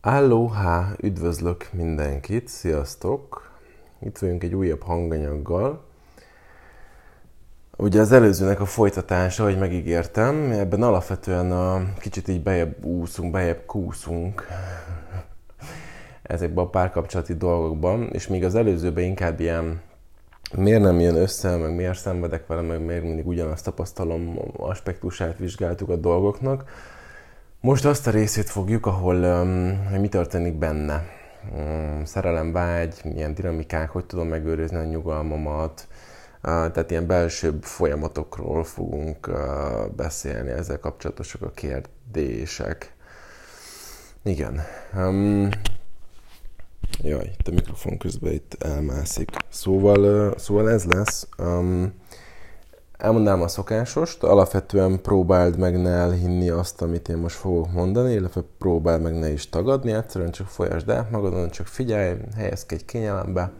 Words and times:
Aloha, 0.00 0.86
üdvözlök 1.00 1.68
mindenkit, 1.72 2.48
sziasztok! 2.48 3.50
Itt 4.00 4.18
vagyunk 4.18 4.42
egy 4.42 4.54
újabb 4.54 4.82
hanganyaggal. 4.82 5.84
Ugye 7.76 8.00
az 8.00 8.12
előzőnek 8.12 8.60
a 8.60 8.64
folytatása, 8.64 9.42
ahogy 9.42 9.58
megígértem, 9.58 10.50
ebben 10.50 10.82
alapvetően 10.82 11.52
a 11.52 11.92
kicsit 11.98 12.28
így 12.28 12.42
bejebb 12.42 12.84
úszunk, 12.84 13.32
bejebb 13.32 13.66
kúszunk 13.66 14.46
ezekben 16.22 16.64
a 16.64 16.70
párkapcsolati 16.70 17.34
dolgokban, 17.34 18.08
és 18.12 18.26
még 18.26 18.44
az 18.44 18.54
előzőben 18.54 19.04
inkább 19.04 19.40
ilyen 19.40 19.80
miért 20.56 20.82
nem 20.82 21.00
jön 21.00 21.16
össze, 21.16 21.56
meg 21.56 21.74
miért 21.74 21.98
szenvedek 21.98 22.46
vele, 22.46 22.60
meg 22.60 22.84
miért 22.84 23.02
mindig 23.02 23.26
ugyanazt 23.26 23.64
tapasztalom 23.64 24.38
aspektusát 24.56 25.38
vizsgáltuk 25.38 25.88
a 25.88 25.96
dolgoknak. 25.96 26.70
Most 27.60 27.84
azt 27.84 28.06
a 28.06 28.10
részét 28.10 28.50
fogjuk, 28.50 28.86
ahol 28.86 29.16
um, 29.16 30.00
mi 30.00 30.08
történik 30.08 30.54
benne. 30.54 31.04
Um, 31.56 32.04
szerelem, 32.04 32.52
vágy, 32.52 33.00
milyen 33.04 33.34
dinamikák, 33.34 33.90
hogy 33.90 34.04
tudom 34.04 34.28
megőrizni 34.28 34.76
a 34.76 34.84
nyugalmamat, 34.84 35.88
tehát 36.40 36.90
ilyen 36.90 37.06
belsőbb 37.06 37.62
folyamatokról 37.62 38.64
fogunk 38.64 39.30
beszélni, 39.96 40.50
ezzel 40.50 40.78
kapcsolatosak 40.78 41.42
a 41.42 41.50
kérdések. 41.50 42.94
Igen. 44.22 44.60
Um, 44.96 45.48
jaj, 47.02 47.30
itt 47.38 47.48
a 47.48 47.52
mikrofon 47.52 47.98
közben 47.98 48.32
itt 48.32 48.62
elmászik. 48.62 49.30
Szóval, 49.48 50.28
uh, 50.28 50.36
szóval 50.36 50.70
ez 50.70 50.84
lesz. 50.84 51.28
Um, 51.38 51.92
Elmondanám 52.98 53.42
a 53.42 53.48
szokásost, 53.48 54.22
alapvetően 54.22 55.02
próbáld 55.02 55.58
meg 55.58 55.80
ne 55.80 55.90
elhinni 55.90 56.48
azt, 56.48 56.82
amit 56.82 57.08
én 57.08 57.16
most 57.16 57.36
fogok 57.36 57.72
mondani, 57.72 58.12
illetve 58.12 58.40
próbáld 58.58 59.02
meg 59.02 59.18
ne 59.18 59.30
is 59.30 59.48
tagadni, 59.48 59.92
egyszerűen 59.92 60.30
csak 60.30 60.46
folyasd 60.46 60.90
át 60.90 61.10
magadon, 61.10 61.50
csak 61.50 61.66
figyelj, 61.66 62.16
helyezkedj 62.36 62.84
kényelembe, 62.84 63.52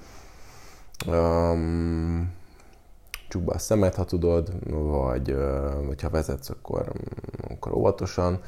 um, 1.07 2.33
csukd 3.29 3.45
be 3.45 3.53
a 3.55 3.59
szemed, 3.59 3.95
ha 3.95 4.05
tudod, 4.05 4.53
vagy 4.71 5.31
uh, 5.31 6.01
ha 6.03 6.11
vezetsz, 6.11 6.51
akkor, 6.51 6.93
akkor 7.49 7.75
óvatosan, 7.75 8.41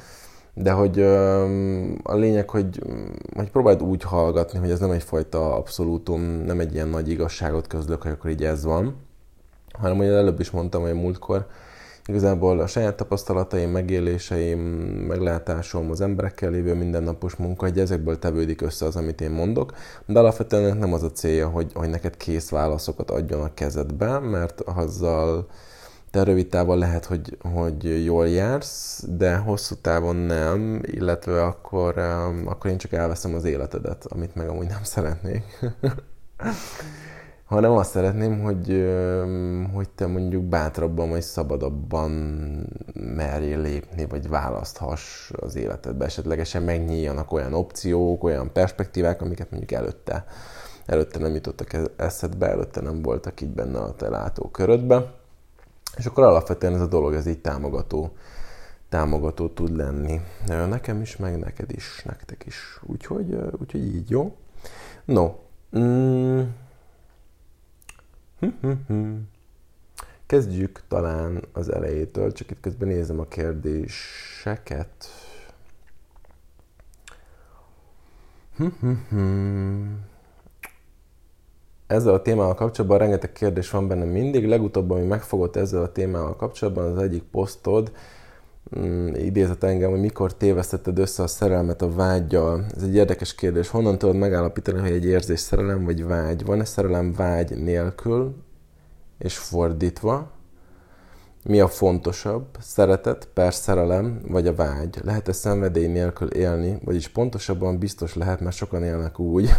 de 0.54 0.72
hogy 0.72 1.00
a 2.02 2.14
lényeg, 2.14 2.50
hogy, 2.50 2.82
hogy 3.34 3.50
próbáld 3.50 3.82
úgy 3.82 4.02
hallgatni, 4.02 4.58
hogy 4.58 4.70
ez 4.70 4.80
nem 4.80 4.90
egyfajta 4.90 5.54
abszolútum, 5.54 6.20
nem 6.20 6.60
egy 6.60 6.74
ilyen 6.74 6.88
nagy 6.88 7.08
igazságot 7.08 7.66
közlök, 7.66 8.02
hogy 8.02 8.10
akkor 8.12 8.30
így 8.30 8.44
ez 8.44 8.64
van, 8.64 9.08
hanem 9.80 9.96
hogy 9.96 10.06
előbb 10.06 10.40
is 10.40 10.50
mondtam, 10.50 10.82
hogy 10.82 10.94
múltkor 10.94 11.46
igazából 12.06 12.60
a 12.60 12.66
saját 12.66 12.96
tapasztalataim, 12.96 13.70
megéléseim, 13.70 14.58
meglátásom, 15.08 15.90
az 15.90 16.00
emberekkel 16.00 16.50
lévő 16.50 16.74
mindennapos 16.74 17.36
munka, 17.36 17.66
hogy 17.66 17.78
ezekből 17.78 18.18
tevődik 18.18 18.60
össze 18.60 18.86
az, 18.86 18.96
amit 18.96 19.20
én 19.20 19.30
mondok, 19.30 19.72
de 20.06 20.18
alapvetően 20.18 20.76
nem 20.76 20.92
az 20.92 21.02
a 21.02 21.12
célja, 21.12 21.48
hogy, 21.48 21.72
hogy 21.74 21.90
neked 21.90 22.16
kész 22.16 22.50
válaszokat 22.50 23.10
adjon 23.10 23.40
a 23.40 23.54
kezedbe, 23.54 24.18
mert 24.18 24.60
azzal 24.60 25.46
te 26.10 26.22
rövid 26.22 26.48
távon 26.48 26.78
lehet, 26.78 27.04
hogy, 27.04 27.38
hogy 27.52 28.04
jól 28.04 28.28
jársz, 28.28 29.04
de 29.08 29.36
hosszú 29.36 29.74
távon 29.74 30.16
nem, 30.16 30.80
illetve 30.82 31.44
akkor, 31.44 31.98
akkor 32.44 32.70
én 32.70 32.78
csak 32.78 32.92
elveszem 32.92 33.34
az 33.34 33.44
életedet, 33.44 34.04
amit 34.08 34.34
meg 34.34 34.48
amúgy 34.48 34.66
nem 34.66 34.82
szeretnék. 34.82 35.44
hanem 37.50 37.72
azt 37.72 37.90
szeretném, 37.90 38.40
hogy, 38.40 38.86
hogy 39.74 39.88
te 39.88 40.06
mondjuk 40.06 40.42
bátrabban 40.42 41.08
vagy 41.08 41.22
szabadabban 41.22 42.10
merjél 42.94 43.60
lépni, 43.60 44.06
vagy 44.06 44.28
választhass 44.28 45.30
az 45.30 45.56
életedbe. 45.56 46.04
Esetlegesen 46.04 46.62
megnyíljanak 46.62 47.32
olyan 47.32 47.52
opciók, 47.52 48.24
olyan 48.24 48.52
perspektívák, 48.52 49.22
amiket 49.22 49.50
mondjuk 49.50 49.72
előtte, 49.72 50.24
előtte 50.86 51.18
nem 51.18 51.34
jutottak 51.34 51.76
eszedbe, 51.96 52.48
előtte 52.48 52.80
nem 52.80 53.02
voltak 53.02 53.40
így 53.40 53.54
benne 53.54 53.78
a 53.78 53.94
te 53.94 54.08
látókörödbe. 54.08 55.12
És 55.96 56.06
akkor 56.06 56.24
alapvetően 56.24 56.74
ez 56.74 56.80
a 56.80 56.86
dolog, 56.86 57.14
ez 57.14 57.26
így 57.26 57.40
támogató, 57.40 58.12
támogató 58.88 59.48
tud 59.48 59.76
lenni. 59.76 60.20
Nekem 60.46 61.00
is, 61.00 61.16
meg 61.16 61.38
neked 61.38 61.70
is, 61.70 62.02
nektek 62.04 62.46
is. 62.46 62.80
Úgyhogy, 62.86 63.38
úgyhogy 63.60 63.94
így, 63.94 64.10
jó? 64.10 64.34
No, 65.04 65.34
mm, 65.78 66.40
Kezdjük 70.26 70.82
talán 70.88 71.44
az 71.52 71.72
elejétől, 71.72 72.32
csak 72.32 72.50
itt 72.50 72.60
közben 72.60 72.88
nézem 72.88 73.20
a 73.20 73.24
kérdéseket. 73.24 75.08
Ezzel 81.86 82.14
a 82.14 82.22
témával 82.22 82.54
kapcsolatban 82.54 82.98
rengeteg 82.98 83.32
kérdés 83.32 83.70
van 83.70 83.88
benne 83.88 84.04
mindig. 84.04 84.46
Legutóbb, 84.46 84.90
ami 84.90 85.06
megfogott 85.06 85.56
ezzel 85.56 85.82
a 85.82 85.92
témával 85.92 86.36
kapcsolatban, 86.36 86.84
az 86.84 87.02
egyik 87.02 87.22
posztod, 87.22 87.92
mm, 88.78 89.14
idézett 89.14 89.62
engem, 89.62 89.90
hogy 89.90 90.00
mikor 90.00 90.34
tévesztetted 90.34 90.98
össze 90.98 91.22
a 91.22 91.26
szerelmet 91.26 91.82
a 91.82 91.94
vágyjal. 91.94 92.64
Ez 92.76 92.82
egy 92.82 92.94
érdekes 92.94 93.34
kérdés. 93.34 93.68
Honnan 93.68 93.98
tudod 93.98 94.16
megállapítani, 94.16 94.80
hogy 94.80 94.90
egy 94.90 95.04
érzés 95.04 95.40
szerelem 95.40 95.84
vagy 95.84 96.04
vágy? 96.04 96.44
Van-e 96.44 96.64
szerelem 96.64 97.12
vágy 97.12 97.62
nélkül, 97.62 98.34
és 99.18 99.38
fordítva? 99.38 100.30
Mi 101.44 101.60
a 101.60 101.68
fontosabb? 101.68 102.46
Szeretet, 102.60 103.28
per 103.34 103.54
szerelem, 103.54 104.20
vagy 104.28 104.46
a 104.46 104.54
vágy? 104.54 104.98
Lehet-e 105.04 105.32
szenvedély 105.32 105.86
nélkül 105.86 106.28
élni? 106.28 106.78
Vagyis 106.84 107.08
pontosabban 107.08 107.78
biztos 107.78 108.14
lehet, 108.14 108.40
mert 108.40 108.56
sokan 108.56 108.82
élnek 108.82 109.18
úgy, 109.18 109.50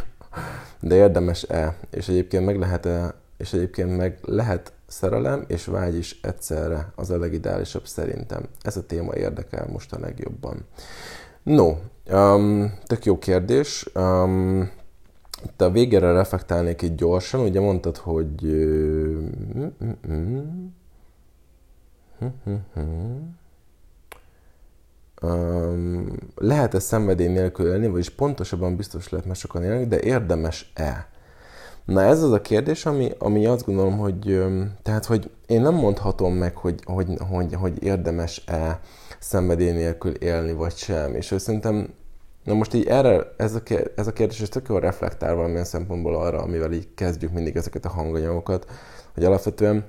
de 0.80 0.96
érdemes-e? 0.96 1.78
És 1.90 2.08
egyébként 2.08 2.46
meg 2.46 2.60
lehet-e, 2.60 3.14
és 3.38 3.54
egyébként 3.54 3.98
meg 3.98 4.18
lehet 4.22 4.74
szerelem 4.92 5.44
és 5.48 5.66
vágy 5.66 5.96
is 5.96 6.20
egyszerre 6.22 6.92
az 6.96 7.10
a 7.10 7.18
legideálisabb 7.18 7.86
szerintem. 7.86 8.44
Ez 8.62 8.78
a 8.78 8.86
téma 8.86 9.16
érdekel 9.16 9.68
most 9.72 9.94
a 9.94 10.00
legjobban. 10.00 10.66
No, 11.44 11.74
um, 12.12 12.74
tök 12.86 13.06
jó 13.06 13.18
kérdés. 13.18 13.90
Um, 13.96 14.72
itt 15.44 15.62
a 15.62 15.72
végére 15.72 16.12
reflektálnék 16.12 16.82
itt 16.82 16.98
gyorsan. 16.98 17.40
Ugye 17.40 17.60
mondtad, 17.60 17.98
hogy... 17.98 18.44
Um, 25.22 26.16
lehet-e 26.36 26.80
szenvedély 26.80 27.28
nélkül 27.28 27.68
élni, 27.68 27.88
vagyis 27.88 28.10
pontosabban 28.10 28.76
biztos 28.76 29.10
lehet, 29.10 29.26
mert 29.28 29.40
sokan 29.40 29.64
élnek, 29.64 29.88
de 29.88 30.00
érdemes-e? 30.02 31.11
Na 31.86 32.02
ez 32.02 32.24
az 32.24 32.32
a 32.32 32.42
kérdés, 32.42 32.86
ami, 32.86 33.12
ami 33.18 33.46
azt 33.46 33.66
gondolom, 33.66 33.98
hogy 33.98 34.44
tehát, 34.82 35.06
hogy 35.06 35.30
én 35.48 35.62
nem 35.62 35.74
mondhatom 35.74 36.34
meg, 36.34 36.56
hogy, 36.56 36.80
hogy, 36.86 37.08
hogy, 37.30 37.54
hogy 37.54 37.84
érdemes-e 37.84 38.80
szenvedély 39.20 39.72
nélkül 39.72 40.12
élni, 40.12 40.54
vagy 40.54 40.76
sem. 40.76 41.16
És 41.16 41.36
szerintem, 41.38 41.94
na 42.44 42.54
most 42.54 42.74
így 42.74 42.88
erre, 42.88 43.34
ez 43.38 43.56
a, 43.56 43.62
ez 43.96 44.08
a 44.08 44.14
kérdés, 44.14 44.42
ez 44.42 44.50
tök 44.50 44.68
jól 44.68 44.80
reflektál 44.80 45.36
valamilyen 45.36 45.66
szempontból 45.66 46.16
arra, 46.16 46.42
amivel 46.42 46.72
így 46.72 46.88
kezdjük 46.96 47.32
mindig 47.32 47.56
ezeket 47.56 47.86
a 47.86 47.90
hanganyagokat, 47.90 48.66
hogy 49.14 49.24
alapvetően 49.24 49.86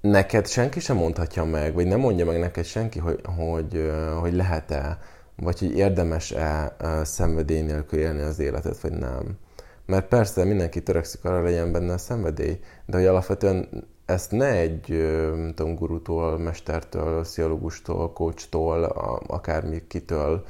neked 0.00 0.46
senki 0.46 0.80
sem 0.80 0.96
mondhatja 0.96 1.44
meg, 1.44 1.74
vagy 1.74 1.86
nem 1.86 2.00
mondja 2.00 2.24
meg 2.24 2.38
neked 2.38 2.64
senki, 2.64 2.98
hogy, 2.98 3.20
hogy, 3.36 3.92
hogy 4.20 4.34
lehet-e, 4.34 4.98
vagy 5.36 5.58
hogy 5.58 5.76
érdemes-e 5.76 6.76
szenvedély 7.04 7.60
nélkül 7.60 7.98
élni 7.98 8.20
az 8.20 8.38
életet, 8.38 8.80
vagy 8.80 8.92
nem. 8.92 9.38
Mert 9.92 10.08
persze 10.08 10.44
mindenki 10.44 10.82
törekszik 10.82 11.24
arra 11.24 11.42
legyen 11.42 11.72
benne 11.72 11.92
a 11.92 11.98
szenvedély, 11.98 12.58
de 12.86 12.96
hogy 12.96 13.06
alapvetően 13.06 13.68
ezt 14.06 14.30
ne 14.30 14.46
egy 14.46 14.88
nem 15.34 15.52
tudom, 15.54 15.74
gurutól, 15.74 16.38
mestertől, 16.38 17.22
pszichológustól, 17.22 18.12
coachtól, 18.12 18.84
akármikitől, 19.26 20.44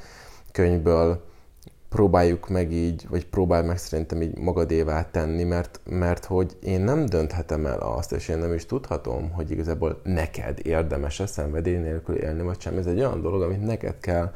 könyvből 0.51 1.23
próbáljuk 1.89 2.49
meg 2.49 2.71
így, 2.71 3.05
vagy 3.09 3.25
próbálj 3.25 3.65
meg 3.65 3.77
szerintem 3.77 4.21
így 4.21 4.37
magadévá 4.37 5.09
tenni, 5.11 5.43
mert, 5.43 5.79
mert 5.85 6.25
hogy 6.25 6.57
én 6.61 6.81
nem 6.81 7.05
dönthetem 7.05 7.65
el 7.65 7.79
azt, 7.79 8.11
és 8.11 8.27
én 8.27 8.37
nem 8.37 8.53
is 8.53 8.65
tudhatom, 8.65 9.31
hogy 9.31 9.51
igazából 9.51 10.01
neked 10.03 10.59
érdemes-e 10.65 11.25
szenvedély 11.25 11.77
nélkül 11.77 12.15
élni, 12.15 12.41
vagy 12.41 12.61
sem. 12.61 12.77
Ez 12.77 12.85
egy 12.85 12.99
olyan 12.99 13.21
dolog, 13.21 13.41
amit 13.41 13.65
neked 13.65 13.99
kell 13.99 14.31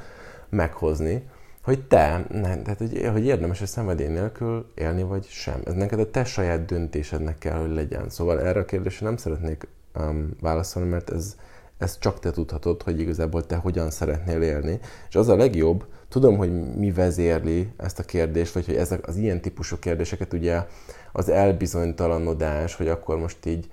meghozni, 0.49 1.29
hogy 1.67 1.87
te, 1.87 2.25
ne, 2.29 2.61
tehát 2.61 2.77
hogy, 2.77 3.09
hogy 3.11 3.25
érdemes 3.25 3.61
a 3.61 3.65
szenvedély 3.65 4.07
nélkül 4.07 4.71
élni, 4.75 5.03
vagy 5.03 5.25
sem. 5.29 5.61
Ez 5.65 5.73
neked 5.73 5.99
a 5.99 6.11
te 6.11 6.23
saját 6.23 6.65
döntésednek 6.65 7.37
kell, 7.37 7.59
hogy 7.59 7.73
legyen. 7.73 8.09
Szóval 8.09 8.41
erre 8.41 8.59
a 8.59 8.65
kérdésre 8.65 9.05
nem 9.05 9.17
szeretnék 9.17 9.67
um, 9.99 10.29
válaszolni, 10.41 10.89
mert 10.89 11.09
ez, 11.09 11.35
ez 11.77 11.97
csak 11.99 12.19
te 12.19 12.31
tudhatod, 12.31 12.81
hogy 12.81 12.99
igazából 12.99 13.45
te 13.45 13.55
hogyan 13.55 13.89
szeretnél 13.89 14.41
élni. 14.41 14.79
És 15.09 15.15
az 15.15 15.27
a 15.27 15.35
legjobb, 15.35 15.85
tudom, 16.09 16.37
hogy 16.37 16.75
mi 16.75 16.91
vezérli 16.91 17.71
ezt 17.77 17.99
a 17.99 18.03
kérdést, 18.03 18.53
vagy 18.53 18.65
hogy 18.65 18.75
ezek 18.75 19.07
az 19.07 19.15
ilyen 19.15 19.41
típusú 19.41 19.79
kérdéseket 19.79 20.33
ugye 20.33 20.65
az 21.11 21.29
elbizonytalanodás, 21.29 22.75
hogy 22.75 22.87
akkor 22.87 23.17
most 23.17 23.45
így 23.45 23.69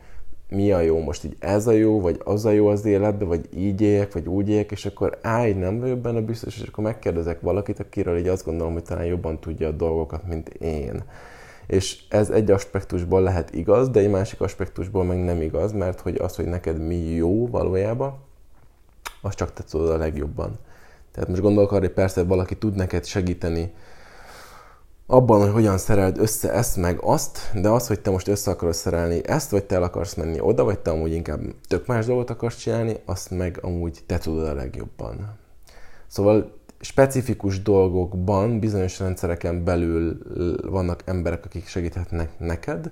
mi 0.54 0.72
a 0.72 0.80
jó, 0.80 1.00
most 1.00 1.24
így 1.24 1.36
ez 1.38 1.66
a 1.66 1.72
jó, 1.72 2.00
vagy 2.00 2.20
az 2.24 2.44
a 2.44 2.50
jó 2.50 2.66
az 2.66 2.84
életben, 2.84 3.28
vagy 3.28 3.48
így 3.56 3.80
éljek, 3.80 4.12
vagy 4.12 4.26
úgy 4.26 4.48
éljek, 4.48 4.70
és 4.70 4.86
akkor 4.86 5.18
állj, 5.22 5.52
nem 5.52 5.80
vagyok 5.80 5.98
benne 5.98 6.20
biztos, 6.20 6.60
és 6.60 6.68
akkor 6.68 6.84
megkérdezek 6.84 7.40
valakit, 7.40 7.80
akiről 7.80 8.18
így 8.18 8.28
azt 8.28 8.44
gondolom, 8.44 8.72
hogy 8.72 8.82
talán 8.82 9.04
jobban 9.04 9.40
tudja 9.40 9.68
a 9.68 9.72
dolgokat, 9.72 10.26
mint 10.26 10.48
én. 10.48 11.02
És 11.66 12.02
ez 12.08 12.30
egy 12.30 12.50
aspektusból 12.50 13.20
lehet 13.22 13.54
igaz, 13.54 13.88
de 13.88 14.00
egy 14.00 14.10
másik 14.10 14.40
aspektusból 14.40 15.04
meg 15.04 15.24
nem 15.24 15.42
igaz, 15.42 15.72
mert 15.72 16.00
hogy 16.00 16.16
az, 16.16 16.36
hogy 16.36 16.46
neked 16.46 16.86
mi 16.86 16.96
jó 16.96 17.48
valójában, 17.48 18.14
az 19.22 19.34
csak 19.34 19.52
te 19.52 19.62
tudod 19.70 19.90
a 19.90 19.96
legjobban. 19.96 20.58
Tehát 21.12 21.28
most 21.28 21.40
gondolok 21.40 21.72
arra, 21.72 21.80
hogy 21.80 21.90
persze 21.90 22.22
valaki 22.22 22.56
tud 22.56 22.74
neked 22.74 23.04
segíteni 23.04 23.72
abban, 25.06 25.40
hogy 25.40 25.52
hogyan 25.52 25.78
szereld 25.78 26.18
össze 26.18 26.52
ezt 26.52 26.76
meg 26.76 26.98
azt, 27.02 27.50
de 27.54 27.68
az, 27.68 27.86
hogy 27.86 28.00
te 28.00 28.10
most 28.10 28.28
össze 28.28 28.50
akarod 28.50 28.74
szerelni 28.74 29.20
ezt, 29.28 29.50
vagy 29.50 29.64
te 29.64 29.74
el 29.74 29.82
akarsz 29.82 30.14
menni 30.14 30.40
oda, 30.40 30.64
vagy 30.64 30.78
te 30.78 30.90
amúgy 30.90 31.12
inkább 31.12 31.40
tök 31.68 31.86
más 31.86 32.06
dolgot 32.06 32.30
akarsz 32.30 32.56
csinálni, 32.56 32.96
azt 33.04 33.30
meg 33.30 33.58
amúgy 33.62 34.02
te 34.06 34.18
tudod 34.18 34.46
a 34.46 34.54
legjobban. 34.54 35.38
Szóval 36.06 36.52
specifikus 36.80 37.62
dolgokban, 37.62 38.58
bizonyos 38.58 38.98
rendszereken 38.98 39.64
belül 39.64 40.18
vannak 40.70 41.02
emberek, 41.04 41.44
akik 41.44 41.66
segíthetnek 41.66 42.38
neked, 42.38 42.90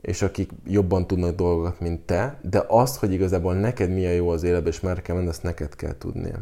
és 0.00 0.22
akik 0.22 0.50
jobban 0.66 1.06
tudnak 1.06 1.34
dolgokat, 1.34 1.80
mint 1.80 2.00
te, 2.00 2.38
de 2.42 2.64
az, 2.68 2.96
hogy 2.96 3.12
igazából 3.12 3.54
neked 3.54 3.90
mi 3.90 4.06
a 4.06 4.10
jó 4.10 4.28
az 4.28 4.42
életben, 4.42 4.72
és 4.72 4.80
merre 4.80 5.02
kell 5.02 5.16
menni, 5.16 5.28
azt 5.28 5.42
neked 5.42 5.76
kell 5.76 5.98
tudnia. 5.98 6.38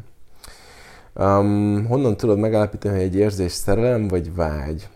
Um, 1.15 1.87
honnan 1.89 2.17
tudod 2.17 2.39
megállapítani, 2.39 2.95
hogy 2.95 3.05
egy 3.05 3.17
érzés 3.17 3.53
szerelem 3.53 4.09
vagy 4.09 4.35
vágy? 4.35 4.89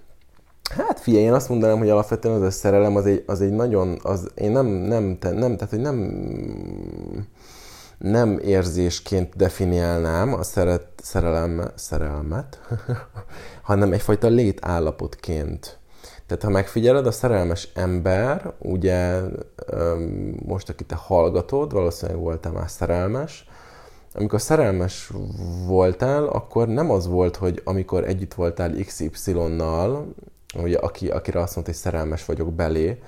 Hát 0.77 1.01
figyelj, 1.01 1.25
én 1.25 1.33
azt 1.33 1.49
mondanám, 1.49 1.79
hogy 1.79 1.89
alapvetően 1.89 2.35
az 2.35 2.43
a 2.43 2.51
szerelem 2.51 2.97
az 2.97 3.07
egy, 3.07 3.23
az 3.27 3.41
egy 3.41 3.53
nagyon, 3.53 3.99
az, 4.03 4.31
én 4.35 4.51
nem, 4.51 4.67
nem, 4.67 5.19
te, 5.19 5.31
nem, 5.31 5.57
tehát 5.57 5.71
hogy 5.71 5.81
nem, 5.81 5.97
nem 7.99 8.39
érzésként 8.39 9.37
definiálnám 9.37 10.35
a 10.35 10.43
szeret, 10.43 10.87
szerelem, 11.03 11.71
szerelmet, 11.75 12.61
hanem 13.63 13.93
egyfajta 13.93 14.29
létállapotként. 14.29 15.79
Tehát 16.27 16.43
ha 16.43 16.51
megfigyeled, 16.51 17.07
a 17.07 17.11
szerelmes 17.11 17.69
ember, 17.75 18.53
ugye 18.59 19.21
most, 20.47 20.69
aki 20.69 20.85
te 20.85 20.95
hallgatod, 20.95 21.73
valószínűleg 21.73 22.21
voltál 22.21 22.53
már 22.53 22.71
szerelmes, 22.71 23.49
amikor 24.15 24.41
szerelmes 24.41 25.13
voltál, 25.67 26.25
akkor 26.25 26.69
nem 26.69 26.91
az 26.91 27.07
volt, 27.07 27.37
hogy 27.37 27.61
amikor 27.65 28.05
együtt 28.05 28.35
voltál 28.35 28.75
XY-nal, 28.87 30.15
ugye, 30.63 30.79
aki, 30.79 31.09
akire 31.09 31.41
azt 31.41 31.55
mondta, 31.55 31.73
hogy 31.73 31.83
szerelmes 31.83 32.25
vagyok 32.25 32.53
belé, 32.53 32.99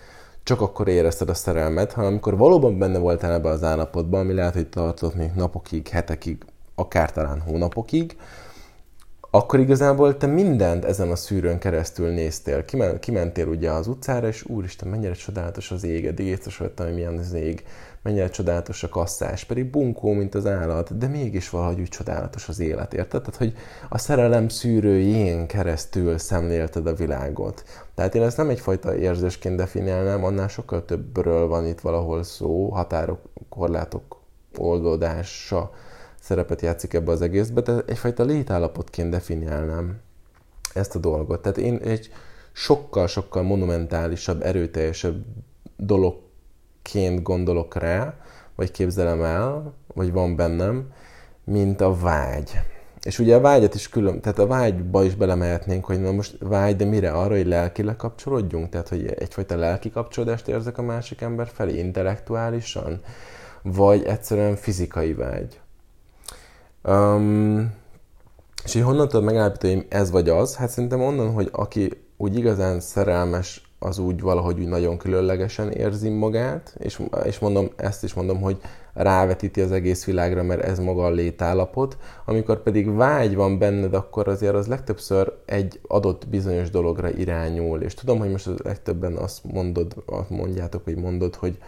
csak 0.43 0.61
akkor 0.61 0.89
érezted 0.89 1.29
a 1.29 1.35
szerelmet, 1.35 1.93
hanem 1.93 2.11
amikor 2.11 2.37
valóban 2.37 2.79
benne 2.79 2.99
voltál 2.99 3.33
ebbe 3.33 3.49
az 3.49 3.63
állapotban, 3.63 4.21
ami 4.21 4.33
lehet, 4.33 4.55
hogy 4.55 4.69
tartott 4.69 5.15
még 5.15 5.31
napokig, 5.35 5.89
hetekig, 5.89 6.45
akár 6.75 7.13
talán 7.13 7.41
hónapokig, 7.41 8.17
akkor 9.31 9.61
igazából 9.61 10.17
te 10.17 10.27
mindent 10.27 10.85
ezen 10.85 11.11
a 11.11 11.17
szűrőn 11.17 11.59
keresztül 11.59 12.09
néztél. 12.09 12.65
Kimentél 13.01 13.47
ugye 13.47 13.71
az 13.71 13.87
utcára, 13.87 14.27
és 14.27 14.45
úristen, 14.45 14.89
mennyire 14.89 15.13
csodálatos 15.13 15.71
az 15.71 15.85
ég, 15.85 16.07
eddig 16.07 16.27
észre 16.27 16.71
hogy 16.77 16.95
milyen 16.95 17.19
az 17.19 17.33
ég 17.33 17.65
mennyire 18.03 18.29
csodálatos 18.29 18.83
a 18.83 18.89
kasszás, 18.89 19.45
pedig 19.45 19.71
bunkó, 19.71 20.13
mint 20.13 20.35
az 20.35 20.47
állat, 20.47 20.99
de 20.99 21.07
mégis 21.07 21.51
valahogy 21.51 21.81
úgy 21.81 21.89
csodálatos 21.89 22.49
az 22.49 22.61
élet, 22.61 22.95
érted? 22.95 23.23
Tehát, 23.23 23.37
hogy 23.37 23.55
a 23.89 23.99
szerelem 23.99 24.49
szűrőjén 24.49 25.47
keresztül 25.47 26.19
szemlélted 26.19 26.87
a 26.87 26.95
világot. 26.95 27.65
Tehát 27.95 28.15
én 28.15 28.23
ezt 28.23 28.37
nem 28.37 28.49
egyfajta 28.49 28.97
érzésként 28.97 29.57
definiálnám, 29.57 30.25
annál 30.25 30.49
sokkal 30.49 30.85
többről 30.85 31.47
van 31.47 31.67
itt 31.67 31.81
valahol 31.81 32.23
szó, 32.23 32.69
határok, 32.69 33.21
korlátok 33.49 34.21
oldódása 34.57 35.71
szerepet 36.21 36.61
játszik 36.61 36.95
ebbe 36.95 37.13
az 37.13 37.23
egészbe, 37.23 37.61
de 37.61 37.83
egyfajta 37.87 38.25
létállapotként 38.25 39.11
definiálnám 39.11 40.01
ezt 40.75 40.95
a 40.95 40.99
dolgot. 40.99 41.43
Tehát 41.43 41.59
én 41.59 41.77
egy 41.77 42.13
sokkal-sokkal 42.53 43.43
monumentálisabb, 43.43 44.43
erőteljesebb 44.43 45.25
dolog 45.77 46.30
ként 46.83 47.23
gondolok 47.23 47.75
rá, 47.75 48.15
vagy 48.57 48.71
képzelem 48.71 49.23
el, 49.23 49.75
vagy 49.95 50.13
van 50.13 50.37
bennem, 50.37 50.93
mint 51.45 51.81
a 51.81 51.95
vágy. 51.95 52.61
És 53.03 53.19
ugye 53.19 53.35
a 53.37 53.41
vágyat 53.41 53.75
is 53.75 53.89
külön, 53.89 54.21
tehát 54.21 54.39
a 54.39 54.47
vágyba 54.47 55.05
is 55.05 55.15
belemehetnénk, 55.15 55.85
hogy 55.85 56.01
na 56.01 56.13
most 56.13 56.37
vágy, 56.41 56.77
de 56.77 56.85
mire? 56.85 57.11
Arra, 57.11 57.35
hogy 57.35 57.47
lelkileg 57.47 57.97
kapcsolódjunk? 57.97 58.69
Tehát, 58.69 58.89
hogy 58.89 59.07
egyfajta 59.07 59.57
lelki 59.57 59.91
kapcsolódást 59.91 60.49
érzek 60.49 60.79
a 60.79 60.83
másik 60.83 61.21
ember 61.21 61.49
felé, 61.53 61.79
intellektuálisan? 61.79 63.01
Vagy 63.63 64.05
egyszerűen 64.05 64.57
fizikai 64.57 65.15
vágy? 65.15 65.61
Um, 66.85 67.75
és 68.65 68.73
hogy 68.73 68.83
honnan 68.83 69.09
tudod 69.09 69.25
megállapítani, 69.25 69.75
hogy 69.75 69.87
ez 69.89 70.11
vagy 70.11 70.29
az? 70.29 70.57
Hát 70.57 70.69
szerintem 70.69 71.01
onnan, 71.01 71.33
hogy 71.33 71.49
aki 71.53 71.91
úgy 72.17 72.37
igazán 72.37 72.81
szerelmes 72.81 73.70
az 73.83 73.99
úgy 73.99 74.21
valahogy 74.21 74.59
úgy 74.59 74.69
nagyon 74.69 74.97
különlegesen 74.97 75.71
érzi 75.71 76.09
magát, 76.09 76.75
és, 76.79 77.03
és 77.25 77.39
mondom, 77.39 77.69
ezt 77.77 78.05
is 78.05 78.15
mondom, 78.15 78.41
hogy 78.41 78.61
rávetíti 78.95 79.61
az 79.61 79.73
egész 79.73 80.05
világra, 80.05 80.43
mert 80.43 80.63
ez 80.63 80.79
maga 80.79 81.05
a 81.05 81.11
létállapot. 81.11 81.97
Amikor 82.25 82.63
pedig 82.63 82.95
vágy 82.95 83.35
van 83.35 83.59
benned, 83.59 83.95
akkor 83.95 84.29
azért 84.29 84.55
az 84.55 84.67
legtöbbször 84.67 85.33
egy 85.45 85.81
adott 85.87 86.29
bizonyos 86.29 86.71
dologra 86.71 87.11
irányul. 87.11 87.81
És 87.81 87.95
tudom, 87.95 88.19
hogy 88.19 88.31
most 88.31 88.47
az 88.47 88.59
legtöbben 88.59 89.17
azt 89.17 89.45
mondod, 89.45 89.95
azt 90.07 90.31
mondjátok, 90.31 90.85
hogy 90.85 90.97
mondod, 90.97 91.35
hogy, 91.35 91.59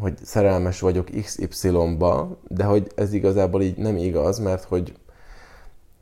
hogy 0.00 0.14
szerelmes 0.22 0.80
vagyok 0.80 1.08
XY-ba, 1.22 2.38
de 2.48 2.64
hogy 2.64 2.90
ez 2.94 3.12
igazából 3.12 3.62
így 3.62 3.76
nem 3.76 3.96
igaz, 3.96 4.38
mert 4.38 4.64
hogy 4.64 4.94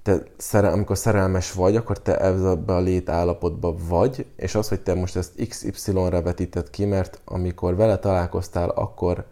te 0.04 0.22
szerel, 0.36 0.72
amikor 0.72 0.98
szerelmes 0.98 1.52
vagy, 1.52 1.76
akkor 1.76 1.98
te 1.98 2.20
ebbe 2.20 2.74
a 2.74 2.80
létállapotba 2.80 3.74
vagy, 3.88 4.26
és 4.36 4.54
az, 4.54 4.68
hogy 4.68 4.80
te 4.80 4.94
most 4.94 5.16
ezt 5.16 5.48
XY-re 5.48 6.20
vetíted 6.20 6.70
ki, 6.70 6.84
mert 6.84 7.20
amikor 7.24 7.76
vele 7.76 7.98
találkoztál, 7.98 8.68
akkor 8.68 9.24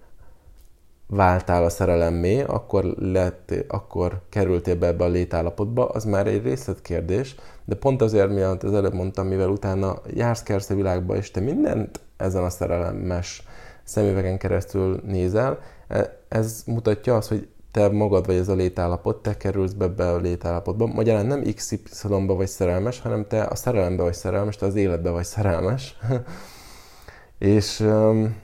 váltál 1.06 1.64
a 1.64 1.69
szerelemmé, 1.69 2.42
akkor, 2.42 2.84
lett, 2.84 3.54
akkor 3.69 4.20
kerültél 4.28 4.76
be 4.76 4.86
ebbe 4.86 5.04
a 5.04 5.08
létállapotba, 5.08 5.88
az 5.88 6.04
már 6.04 6.26
egy 6.26 6.42
részletkérdés, 6.42 7.34
de 7.64 7.74
pont 7.74 8.02
azért, 8.02 8.30
miatt 8.30 8.62
az 8.62 8.74
előbb 8.74 8.94
mondtam, 8.94 9.26
mivel 9.26 9.48
utána 9.48 10.00
jársz 10.14 10.42
kersz 10.42 10.70
a 10.70 10.74
világba, 10.74 11.16
és 11.16 11.30
te 11.30 11.40
mindent 11.40 12.00
ezen 12.16 12.44
a 12.44 12.50
szerelemes 12.50 13.42
szemüvegen 13.84 14.38
keresztül 14.38 15.00
nézel, 15.06 15.58
e, 15.88 16.19
ez 16.28 16.62
mutatja 16.66 17.16
azt, 17.16 17.28
hogy 17.28 17.48
te 17.72 17.88
magad 17.88 18.26
vagy 18.26 18.36
ez 18.36 18.48
a 18.48 18.54
létállapot, 18.54 19.22
te 19.22 19.36
kerülsz 19.36 19.72
be, 19.72 19.88
be 19.88 20.10
a 20.10 20.16
létállapotba. 20.16 20.86
Magyarán 20.86 21.26
nem 21.26 21.42
XY-ba 21.54 22.34
vagy 22.34 22.48
szerelmes, 22.48 23.00
hanem 23.00 23.26
te 23.26 23.43
a 23.43 23.55
szerelembe 23.55 24.02
vagy 24.02 24.14
szerelmes, 24.14 24.56
te 24.56 24.67
az 24.67 24.74
életbe 24.74 25.10
vagy 25.10 25.24
szerelmes. 25.24 25.96
és 27.38 27.81
um, 27.81 28.36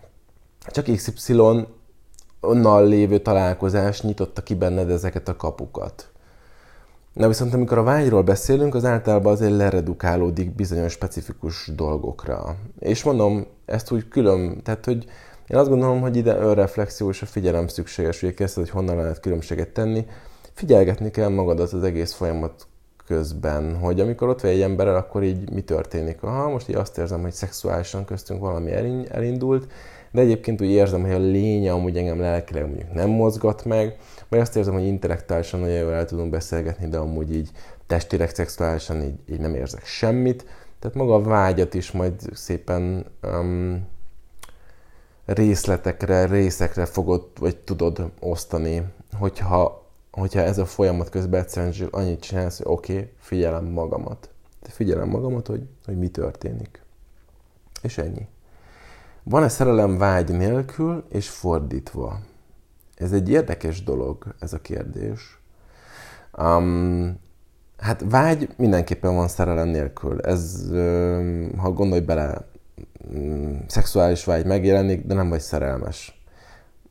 csak 0.66 0.84
XY 0.84 1.66
onnal 2.40 2.86
lévő 2.86 3.18
találkozás 3.18 4.02
nyitotta 4.02 4.42
ki 4.42 4.54
benned 4.54 4.90
ezeket 4.90 5.28
a 5.28 5.36
kapukat. 5.36 6.10
Na 7.12 7.28
viszont 7.28 7.54
amikor 7.54 7.78
a 7.78 7.82
vágyról 7.82 8.22
beszélünk, 8.22 8.74
az 8.74 8.84
általában 8.84 9.32
azért 9.32 9.56
leredukálódik 9.56 10.54
bizonyos 10.54 10.92
specifikus 10.92 11.70
dolgokra. 11.74 12.56
És 12.78 13.02
mondom, 13.02 13.46
ezt 13.64 13.90
úgy 13.90 14.08
külön, 14.08 14.62
tehát 14.62 14.84
hogy 14.84 15.06
én 15.48 15.58
azt 15.58 15.68
gondolom, 15.68 16.00
hogy 16.00 16.16
ide 16.16 16.36
önreflexió 16.36 17.08
és 17.08 17.22
a 17.22 17.26
figyelem 17.26 17.66
szükséges, 17.66 18.20
hogy 18.20 18.34
kezdted, 18.34 18.62
hogy 18.62 18.72
honnan 18.72 18.96
lehet 18.96 19.20
különbséget 19.20 19.68
tenni. 19.68 20.06
Figyelgetni 20.52 21.10
kell 21.10 21.28
magadat 21.28 21.72
az 21.72 21.82
egész 21.82 22.12
folyamat 22.12 22.66
közben, 23.06 23.76
hogy 23.76 24.00
amikor 24.00 24.28
ott 24.28 24.40
vagy 24.40 24.50
egy 24.50 24.60
emberrel, 24.60 24.96
akkor 24.96 25.22
így 25.22 25.50
mi 25.50 25.60
történik. 25.60 26.22
Aha, 26.22 26.48
most 26.48 26.68
így 26.68 26.76
azt 26.76 26.98
érzem, 26.98 27.22
hogy 27.22 27.32
szexuálisan 27.32 28.04
köztünk 28.04 28.40
valami 28.40 28.72
elindult, 29.08 29.72
de 30.10 30.20
egyébként 30.20 30.60
úgy 30.60 30.70
érzem, 30.70 31.02
hogy 31.02 31.10
a 31.10 31.18
lénye 31.18 31.72
amúgy 31.72 31.96
engem 31.96 32.20
lelkileg 32.20 32.66
mondjuk 32.66 32.92
nem 32.92 33.08
mozgat 33.08 33.64
meg, 33.64 33.96
vagy 34.28 34.38
azt 34.38 34.56
érzem, 34.56 34.74
hogy 34.74 34.86
intellektuálisan 34.86 35.60
nagyon 35.60 35.76
jól 35.76 35.92
el 35.92 36.04
tudunk 36.04 36.30
beszélgetni, 36.30 36.88
de 36.88 36.98
amúgy 36.98 37.34
így 37.34 37.50
testileg, 37.86 38.34
szexuálisan 38.34 39.02
így, 39.02 39.18
így 39.30 39.40
nem 39.40 39.54
érzek 39.54 39.84
semmit. 39.84 40.46
Tehát 40.78 40.96
maga 40.96 41.14
a 41.14 41.22
vágyat 41.22 41.74
is 41.74 41.90
majd 41.90 42.14
szépen 42.32 43.06
um, 43.22 43.86
részletekre, 45.28 46.26
részekre 46.26 46.84
fogod, 46.84 47.28
vagy 47.38 47.56
tudod 47.56 48.10
osztani, 48.20 48.84
hogyha, 49.18 49.86
hogyha 50.10 50.40
ez 50.40 50.58
a 50.58 50.66
folyamat 50.66 51.08
közben 51.08 51.40
egyszerűen 51.40 51.88
annyit 51.90 52.20
csinálsz, 52.20 52.56
hogy 52.56 52.66
oké, 52.68 52.92
okay, 52.92 53.10
figyelem 53.18 53.64
magamat. 53.64 54.30
Figyelem 54.62 55.08
magamat, 55.08 55.46
hogy, 55.46 55.62
hogy 55.84 55.98
mi 55.98 56.08
történik. 56.08 56.82
És 57.82 57.98
ennyi. 57.98 58.26
Van-e 59.22 59.48
szerelem 59.48 59.98
vágy 59.98 60.36
nélkül, 60.36 61.04
és 61.08 61.28
fordítva? 61.28 62.20
Ez 62.94 63.12
egy 63.12 63.30
érdekes 63.30 63.82
dolog, 63.82 64.34
ez 64.38 64.52
a 64.52 64.60
kérdés. 64.60 65.40
Um, 66.38 67.20
hát 67.78 68.04
vágy 68.08 68.48
mindenképpen 68.56 69.14
van 69.14 69.28
szerelem 69.28 69.68
nélkül. 69.68 70.20
Ez, 70.20 70.70
ha 71.56 71.72
gondolj 71.72 72.00
bele, 72.00 72.48
mm, 73.14 73.56
szexuális 73.66 74.24
vágy 74.24 74.46
megjelenik, 74.46 75.06
de 75.06 75.14
nem 75.14 75.28
vagy 75.28 75.40
szerelmes. 75.40 76.22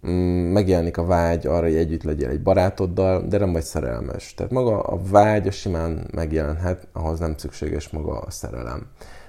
Mm, 0.07 0.51
megjelenik 0.51 0.97
a 0.97 1.05
vágy 1.05 1.47
arra, 1.47 1.65
hogy 1.65 1.75
együtt 1.75 2.03
legyél 2.03 2.29
egy 2.29 2.41
barátoddal, 2.41 3.21
de 3.27 3.37
nem 3.37 3.51
vagy 3.51 3.63
szerelmes. 3.63 4.33
Tehát 4.33 4.51
maga 4.51 4.81
a 4.81 4.99
vágy 5.09 5.47
a 5.47 5.51
simán 5.51 6.07
megjelenhet, 6.11 6.87
ahhoz 6.93 7.19
nem 7.19 7.37
szükséges 7.37 7.89
maga 7.89 8.19
a 8.19 8.31
szerelem. 8.31 8.87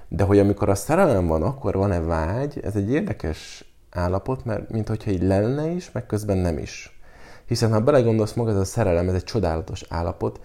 De 0.08 0.24
hogy 0.24 0.38
amikor 0.38 0.68
a 0.68 0.74
szerelem 0.74 1.26
van, 1.26 1.42
akkor 1.42 1.74
van-e 1.74 2.00
vágy, 2.00 2.60
ez 2.62 2.76
egy 2.76 2.90
érdekes 2.90 3.64
állapot, 3.90 4.44
mert 4.44 4.70
mint 4.70 4.88
hogyha 4.88 5.10
így 5.10 5.22
lenne 5.22 5.66
is, 5.70 5.92
meg 5.92 6.06
közben 6.06 6.36
nem 6.36 6.58
is. 6.58 7.00
Hiszen 7.46 7.72
ha 7.72 7.80
belegondolsz 7.80 8.32
maga 8.32 8.50
ez 8.50 8.56
a 8.56 8.64
szerelem, 8.64 9.08
ez 9.08 9.14
egy 9.14 9.24
csodálatos 9.24 9.84
állapot, 9.88 10.40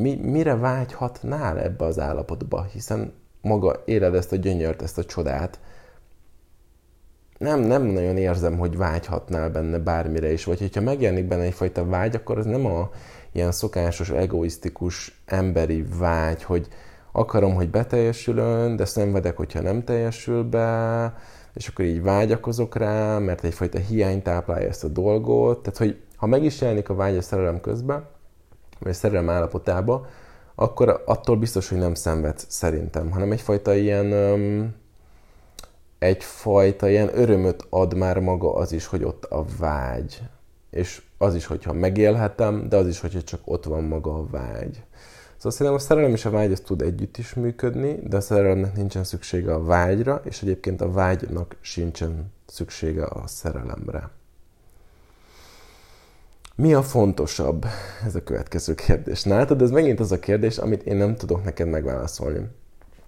mi, 0.00 0.14
mire 0.14 0.56
vágyhatnál 0.56 1.58
ebbe 1.58 1.84
az 1.84 1.98
állapotba? 1.98 2.66
Hiszen 2.72 3.12
maga 3.46 3.82
éled 3.84 4.14
ezt 4.14 4.32
a 4.32 4.36
gyönyört, 4.36 4.82
ezt 4.82 4.98
a 4.98 5.04
csodát, 5.04 5.58
nem, 7.38 7.60
nem 7.60 7.82
nagyon 7.82 8.16
érzem, 8.16 8.58
hogy 8.58 8.76
vágyhatnál 8.76 9.50
benne 9.50 9.78
bármire 9.78 10.32
is, 10.32 10.44
vagy 10.44 10.58
hogyha 10.58 10.80
megjelenik 10.80 11.24
benne 11.24 11.42
egyfajta 11.42 11.84
vágy, 11.84 12.14
akkor 12.14 12.38
az 12.38 12.44
nem 12.44 12.66
a 12.66 12.90
ilyen 13.32 13.52
szokásos, 13.52 14.10
egoisztikus, 14.10 15.22
emberi 15.26 15.84
vágy, 15.98 16.42
hogy 16.42 16.68
akarom, 17.12 17.54
hogy 17.54 17.70
beteljesülön, 17.70 18.76
de 18.76 18.84
szenvedek, 18.84 19.36
hogyha 19.36 19.60
nem 19.60 19.84
teljesül 19.84 20.44
be, 20.44 21.14
és 21.54 21.68
akkor 21.68 21.84
így 21.84 22.02
vágyakozok 22.02 22.76
rá, 22.76 23.18
mert 23.18 23.44
egyfajta 23.44 23.78
hiány 23.78 24.22
táplálja 24.22 24.68
ezt 24.68 24.84
a 24.84 24.88
dolgot. 24.88 25.62
Tehát, 25.62 25.78
hogy 25.78 26.00
ha 26.16 26.26
meg 26.26 26.44
is 26.44 26.60
jelenik 26.60 26.88
a 26.88 26.94
vágy 26.94 27.16
a 27.16 27.22
szerelem 27.22 27.60
közben, 27.60 28.06
vagy 28.78 28.90
a 28.90 28.94
szerelem 28.94 29.30
állapotába, 29.30 30.06
akkor 30.56 31.02
attól 31.06 31.36
biztos, 31.36 31.68
hogy 31.68 31.78
nem 31.78 31.94
szenved 31.94 32.38
szerintem, 32.48 33.10
hanem 33.10 33.32
egyfajta 33.32 33.74
ilyen 33.74 34.12
um, 34.12 34.74
egyfajta 35.98 36.88
ilyen 36.88 37.18
örömöt 37.18 37.66
ad 37.70 37.94
már 37.94 38.18
maga 38.18 38.54
az 38.54 38.72
is, 38.72 38.86
hogy 38.86 39.04
ott 39.04 39.24
a 39.24 39.44
vágy. 39.58 40.20
És 40.70 41.02
az 41.18 41.34
is, 41.34 41.46
hogyha 41.46 41.72
megélhetem, 41.72 42.68
de 42.68 42.76
az 42.76 42.86
is, 42.86 43.00
hogyha 43.00 43.22
csak 43.22 43.40
ott 43.44 43.64
van 43.64 43.84
maga 43.84 44.14
a 44.14 44.26
vágy. 44.30 44.82
Szóval 45.36 45.50
szerintem 45.50 45.74
a 45.74 45.78
szerelem 45.78 46.12
és 46.12 46.24
a 46.24 46.30
vágy 46.30 46.52
az 46.52 46.60
tud 46.60 46.82
együtt 46.82 47.16
is 47.16 47.34
működni, 47.34 47.98
de 48.02 48.16
a 48.16 48.20
szerelemnek 48.20 48.76
nincsen 48.76 49.04
szüksége 49.04 49.54
a 49.54 49.64
vágyra, 49.64 50.20
és 50.24 50.42
egyébként 50.42 50.80
a 50.80 50.90
vágynak 50.90 51.56
sincsen 51.60 52.32
szüksége 52.46 53.04
a 53.04 53.26
szerelemre. 53.26 54.10
Mi 56.56 56.74
a 56.74 56.82
fontosabb? 56.82 57.66
Ez 58.06 58.14
a 58.14 58.22
következő 58.22 58.74
kérdés. 58.74 59.24
Hát 59.24 59.62
ez 59.62 59.70
megint 59.70 60.00
az 60.00 60.12
a 60.12 60.18
kérdés, 60.18 60.58
amit 60.58 60.82
én 60.82 60.96
nem 60.96 61.16
tudok 61.16 61.44
neked 61.44 61.68
megválaszolni. 61.68 62.40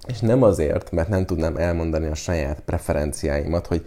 És 0.07 0.21
nem 0.21 0.43
azért, 0.43 0.91
mert 0.91 1.09
nem 1.09 1.27
tudnám 1.27 1.57
elmondani 1.57 2.07
a 2.07 2.15
saját 2.15 2.61
preferenciáimat, 2.61 3.67
hogy, 3.67 3.87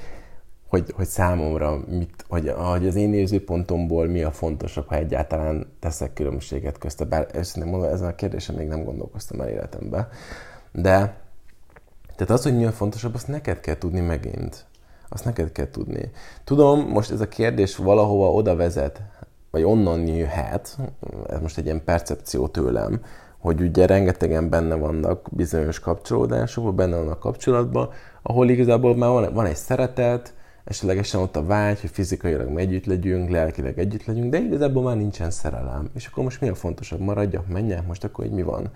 hogy, 0.67 0.93
hogy 0.95 1.07
számomra, 1.07 1.79
mit, 1.87 2.25
hogy, 2.29 2.49
hogy 2.49 2.87
az 2.87 2.95
én 2.95 3.09
nézőpontomból 3.09 4.07
mi 4.07 4.23
a 4.23 4.31
fontosabb, 4.31 4.87
ha 4.87 4.95
egyáltalán 4.95 5.67
teszek 5.79 6.13
különbséget 6.13 6.77
közte. 6.77 7.05
Bár 7.05 7.27
őszintén 7.33 7.71
mondom, 7.71 7.89
ezen 7.89 8.07
a 8.07 8.15
kérdésen 8.15 8.55
még 8.55 8.67
nem 8.67 8.83
gondolkoztam 8.83 9.41
el 9.41 9.49
életemben. 9.49 10.07
De 10.71 11.19
tehát 12.15 12.29
az, 12.29 12.43
hogy 12.43 12.55
mi 12.55 12.65
a 12.65 12.71
fontosabb, 12.71 13.13
azt 13.13 13.27
neked 13.27 13.59
kell 13.59 13.77
tudni 13.77 13.99
megint. 13.99 14.65
Azt 15.09 15.25
neked 15.25 15.51
kell 15.51 15.69
tudni. 15.69 16.11
Tudom, 16.43 16.79
most 16.79 17.11
ez 17.11 17.21
a 17.21 17.27
kérdés 17.27 17.75
valahova 17.75 18.31
oda 18.31 18.55
vezet, 18.55 19.01
vagy 19.51 19.63
onnan 19.63 20.07
jöhet, 20.07 20.77
ez 21.29 21.39
most 21.41 21.57
egy 21.57 21.65
ilyen 21.65 21.83
percepció 21.83 22.47
tőlem, 22.47 23.01
hogy 23.37 23.61
ugye 23.61 23.85
rengetegen 23.85 24.49
benne 24.49 24.75
vannak 24.75 25.27
bizonyos 25.31 25.79
kapcsolódásokban, 25.79 26.75
benne 26.75 26.95
vannak 26.95 27.19
kapcsolatban, 27.19 27.89
ahol 28.21 28.49
igazából 28.49 28.95
már 28.95 29.09
van, 29.09 29.33
van 29.33 29.45
egy 29.45 29.55
szeretet, 29.55 30.33
esetlegesen 30.63 31.21
ott 31.21 31.35
a 31.35 31.45
vágy, 31.45 31.79
hogy 31.79 31.89
fizikailag 31.89 32.59
együtt 32.59 32.85
legyünk, 32.85 33.29
lelkileg 33.29 33.79
együtt 33.79 34.05
legyünk, 34.05 34.31
de 34.31 34.39
igazából 34.39 34.83
már 34.83 34.95
nincsen 34.95 35.31
szerelem. 35.31 35.89
És 35.95 36.05
akkor 36.05 36.23
most 36.23 36.41
mi 36.41 36.49
a 36.49 36.55
fontosabb? 36.55 36.99
Maradjak, 36.99 37.47
menjek, 37.47 37.87
most 37.87 38.03
akkor 38.03 38.25
hogy 38.25 38.33
mi 38.33 38.41
van? 38.41 38.69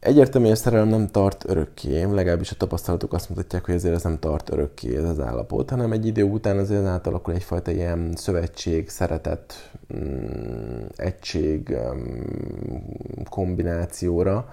Egyértelmű, 0.00 0.46
hogy 0.46 0.56
a 0.56 0.60
szerelem 0.60 0.88
nem 0.88 1.06
tart 1.06 1.44
örökké, 1.48 2.02
legalábbis 2.02 2.50
a 2.50 2.56
tapasztalatok 2.56 3.12
azt 3.12 3.28
mutatják, 3.28 3.64
hogy 3.64 3.74
ezért 3.74 3.94
ez 3.94 4.02
nem 4.02 4.18
tart 4.18 4.50
örökké 4.50 4.96
ez 4.96 5.04
az 5.04 5.20
állapot, 5.20 5.70
hanem 5.70 5.92
egy 5.92 6.06
idő 6.06 6.22
után 6.22 6.58
azért 6.58 6.84
átalakul 6.84 7.34
egyfajta 7.34 7.70
ilyen 7.70 8.12
szövetség, 8.16 8.88
szeretet, 8.88 9.70
mm, 9.94 10.84
egység 10.96 11.76
mm, 11.76 13.22
kombinációra, 13.30 14.52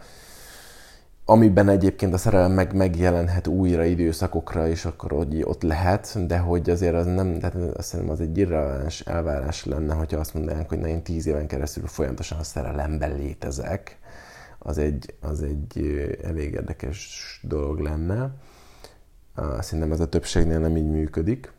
amiben 1.25 1.69
egyébként 1.69 2.13
a 2.13 2.17
szerelem 2.17 2.51
meg 2.51 2.73
megjelenhet 2.73 3.47
újra 3.47 3.83
időszakokra, 3.83 4.67
és 4.67 4.85
akkor 4.85 5.11
hogy 5.11 5.41
ott 5.43 5.63
lehet, 5.63 6.25
de 6.27 6.37
hogy 6.37 6.69
azért 6.69 6.95
az 6.95 7.05
nem, 7.05 7.39
tehát 7.39 7.77
azt 7.77 7.91
hiszem 7.91 8.09
az 8.09 8.21
egy 8.21 8.37
irreleváns 8.37 8.99
elvárás 8.99 9.65
lenne, 9.65 9.93
hogyha 9.93 10.19
azt 10.19 10.33
mondanánk, 10.33 10.69
hogy 10.69 10.79
na 10.79 10.87
én 10.87 11.03
tíz 11.03 11.27
éven 11.27 11.47
keresztül 11.47 11.87
folyamatosan 11.87 12.39
a 12.39 12.43
szerelemben 12.43 13.15
létezek, 13.15 13.97
az 14.65 14.77
egy, 14.77 15.13
az 15.21 15.41
egy 15.41 15.77
elég 16.23 16.53
érdekes 16.53 17.39
dolog 17.43 17.79
lenne. 17.79 18.33
Szerintem 19.59 19.91
ez 19.91 19.99
a 19.99 20.09
többségnél 20.09 20.59
nem 20.59 20.77
így 20.77 20.89
működik. 20.89 21.51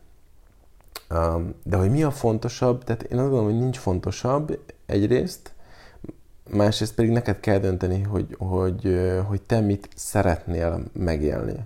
De 1.63 1.77
hogy 1.77 1.91
mi 1.91 2.03
a 2.03 2.11
fontosabb, 2.11 2.83
tehát 2.83 3.03
én 3.03 3.17
azt 3.17 3.29
gondolom, 3.29 3.45
hogy 3.45 3.59
nincs 3.59 3.77
fontosabb 3.77 4.59
egyrészt, 4.85 5.53
másrészt 6.49 6.95
pedig 6.95 7.11
neked 7.11 7.39
kell 7.39 7.59
dönteni, 7.59 8.01
hogy, 8.01 8.35
hogy, 8.37 8.99
hogy 9.27 9.41
te 9.41 9.59
mit 9.59 9.89
szeretnél 9.95 10.83
megélni. 10.93 11.65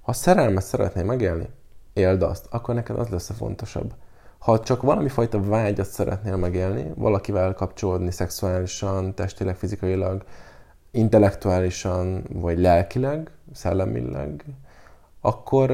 Ha 0.00 0.12
szerelmet 0.12 0.64
szeretnél 0.64 1.04
megélni, 1.04 1.48
éld 1.92 2.22
azt, 2.22 2.46
akkor 2.50 2.74
neked 2.74 2.98
az 2.98 3.08
lesz 3.08 3.30
a 3.30 3.34
fontosabb. 3.34 3.94
Ha 4.42 4.60
csak 4.60 4.82
valami 4.82 5.08
fajta 5.08 5.40
vágyat 5.40 5.86
szeretnél 5.86 6.36
megélni, 6.36 6.92
valakivel 6.96 7.54
kapcsolódni 7.54 8.10
szexuálisan, 8.10 9.14
testileg, 9.14 9.56
fizikailag, 9.56 10.24
intellektuálisan, 10.90 12.24
vagy 12.32 12.58
lelkileg, 12.58 13.30
szellemileg, 13.52 14.44
akkor, 15.20 15.70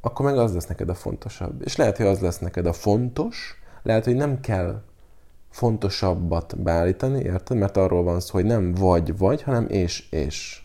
akkor 0.00 0.24
meg 0.24 0.38
az 0.38 0.54
lesz 0.54 0.66
neked 0.66 0.88
a 0.88 0.94
fontosabb. 0.94 1.62
És 1.64 1.76
lehet, 1.76 1.96
hogy 1.96 2.06
az 2.06 2.20
lesz 2.20 2.38
neked 2.38 2.66
a 2.66 2.72
fontos, 2.72 3.60
lehet, 3.82 4.04
hogy 4.04 4.16
nem 4.16 4.40
kell 4.40 4.82
fontosabbat 5.50 6.62
beállítani, 6.62 7.20
érted? 7.20 7.56
Mert 7.56 7.76
arról 7.76 8.02
van 8.02 8.20
szó, 8.20 8.32
hogy 8.32 8.44
nem 8.44 8.74
vagy-vagy, 8.74 9.42
hanem 9.42 9.66
és-és. 9.68 10.62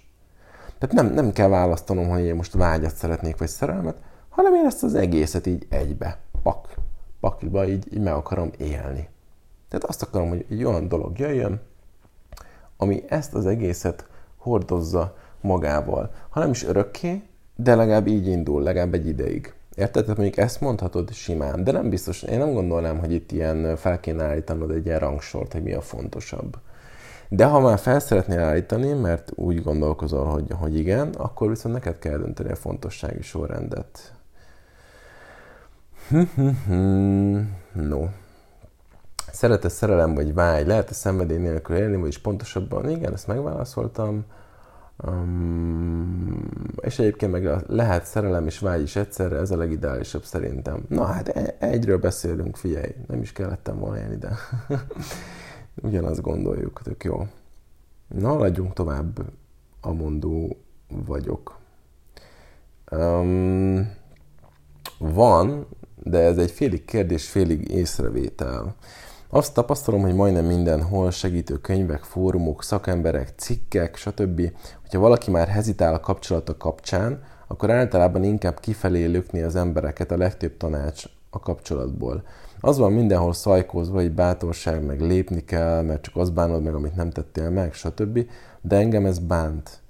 Tehát 0.77 0.95
nem, 0.95 1.13
nem 1.13 1.31
kell 1.31 1.47
választanom, 1.47 2.07
hogy 2.07 2.23
én 2.23 2.35
most 2.35 2.53
vágyat 2.53 2.95
szeretnék, 2.95 3.37
vagy 3.37 3.47
szerelmet, 3.47 3.97
hanem 4.29 4.53
én 4.53 4.65
ezt 4.65 4.83
az 4.83 4.95
egészet 4.95 5.45
így 5.45 5.65
egybe, 5.69 6.22
pak, 6.43 6.75
pakliba 7.19 7.67
így, 7.67 7.93
így 7.93 8.01
meg 8.01 8.13
akarom 8.13 8.51
élni. 8.57 9.07
Tehát 9.69 9.83
azt 9.85 10.01
akarom, 10.01 10.29
hogy 10.29 10.45
egy 10.49 10.63
olyan 10.63 10.87
dolog 10.87 11.19
jöjjön, 11.19 11.61
ami 12.77 13.03
ezt 13.07 13.33
az 13.33 13.45
egészet 13.45 14.07
hordozza 14.37 15.15
magával. 15.41 16.11
Ha 16.29 16.39
nem 16.39 16.49
is 16.49 16.63
örökké, 16.63 17.23
de 17.55 17.75
legalább 17.75 18.07
így 18.07 18.27
indul, 18.27 18.61
legalább 18.61 18.93
egy 18.93 19.07
ideig. 19.07 19.53
Érted? 19.75 20.03
Tehát 20.03 20.17
mondjuk 20.17 20.37
ezt 20.37 20.61
mondhatod 20.61 21.11
simán, 21.13 21.63
de 21.63 21.71
nem 21.71 21.89
biztos, 21.89 22.21
én 22.21 22.37
nem 22.37 22.53
gondolnám, 22.53 22.99
hogy 22.99 23.11
itt 23.11 23.31
ilyen 23.31 23.75
fel 23.75 23.99
kéne 23.99 24.23
állítanod 24.23 24.71
egy 24.71 24.85
ilyen 24.85 24.99
rangsort, 24.99 25.51
hogy 25.51 25.63
mi 25.63 25.73
a 25.73 25.81
fontosabb. 25.81 26.57
De 27.29 27.45
ha 27.45 27.59
már 27.59 27.79
fel 27.79 27.99
szeretnél 27.99 28.39
állítani, 28.39 28.93
mert 28.93 29.31
úgy 29.35 29.63
gondolkozol, 29.63 30.25
hogy, 30.25 30.47
hogy 30.59 30.77
igen, 30.77 31.09
akkor 31.17 31.49
viszont 31.49 31.73
neked 31.73 31.99
kell 31.99 32.17
dönteni 32.17 32.51
a 32.51 32.55
fontossági 32.55 33.21
sorrendet. 33.21 34.13
No. 37.73 38.07
Szeretet, 39.31 39.71
szerelem 39.71 40.13
vagy 40.13 40.33
vágy? 40.33 40.67
Lehet-e 40.67 40.93
szenvedély 40.93 41.37
nélkül 41.37 41.75
élni, 41.75 41.95
vagyis 41.95 42.17
pontosabban? 42.17 42.89
Igen, 42.89 43.13
ezt 43.13 43.27
megválaszoltam. 43.27 44.25
Um, 45.05 46.49
és 46.81 46.99
egyébként 46.99 47.31
meg 47.31 47.63
lehet 47.67 48.05
szerelem 48.05 48.45
és 48.45 48.59
vágy 48.59 48.81
is 48.81 48.95
egyszerre, 48.95 49.37
ez 49.37 49.51
a 49.51 49.57
legideálisabb 49.57 50.23
szerintem. 50.23 50.85
Na 50.87 51.05
hát 51.05 51.27
e- 51.27 51.55
egyről 51.59 51.97
beszélünk, 51.97 52.55
figyelj, 52.55 52.95
nem 53.07 53.21
is 53.21 53.31
kellettem 53.31 53.79
volna 53.79 53.97
ilyen 53.97 54.11
ide. 54.11 54.37
Ugyanazt 55.87 56.21
gondoljuk, 56.21 56.81
tök 56.83 57.03
jó. 57.03 57.27
Na, 58.07 58.27
haladjunk 58.27 58.73
tovább, 58.73 59.19
amondó 59.81 60.57
vagyok. 61.05 61.57
Um, 62.91 63.91
van, 64.97 65.67
de 66.03 66.19
ez 66.19 66.37
egy 66.37 66.51
félig 66.51 66.85
kérdés, 66.85 67.29
félig 67.29 67.69
észrevétel. 67.71 68.75
Azt 69.29 69.53
tapasztalom, 69.53 70.01
hogy 70.01 70.13
majdnem 70.13 70.45
mindenhol 70.45 71.11
segítő 71.11 71.57
könyvek, 71.57 72.03
fórumok, 72.03 72.63
szakemberek, 72.63 73.33
cikkek, 73.35 73.95
stb. 73.95 74.51
Hogyha 74.81 74.99
valaki 74.99 75.31
már 75.31 75.47
hezitál 75.47 75.93
a 75.93 75.99
kapcsolata 75.99 76.57
kapcsán, 76.57 77.23
akkor 77.47 77.71
általában 77.71 78.23
inkább 78.23 78.59
kifelé 78.59 79.05
lökni 79.05 79.41
az 79.41 79.55
embereket 79.55 80.11
a 80.11 80.17
legtöbb 80.17 80.57
tanács 80.57 81.03
a 81.29 81.39
kapcsolatból. 81.39 82.23
Az 82.59 82.77
van 82.77 82.91
mindenhol 82.91 83.33
szajkózva, 83.33 83.95
hogy 83.95 84.11
bátorság, 84.11 84.85
meg 84.85 85.01
lépni 85.01 85.45
kell, 85.45 85.81
mert 85.81 86.01
csak 86.01 86.15
az 86.15 86.29
bánod 86.29 86.63
meg, 86.63 86.73
amit 86.73 86.95
nem 86.95 87.09
tettél 87.09 87.49
meg, 87.49 87.73
stb. 87.73 88.25
De 88.61 88.75
engem 88.75 89.05
ez 89.05 89.19
bánt. 89.19 89.81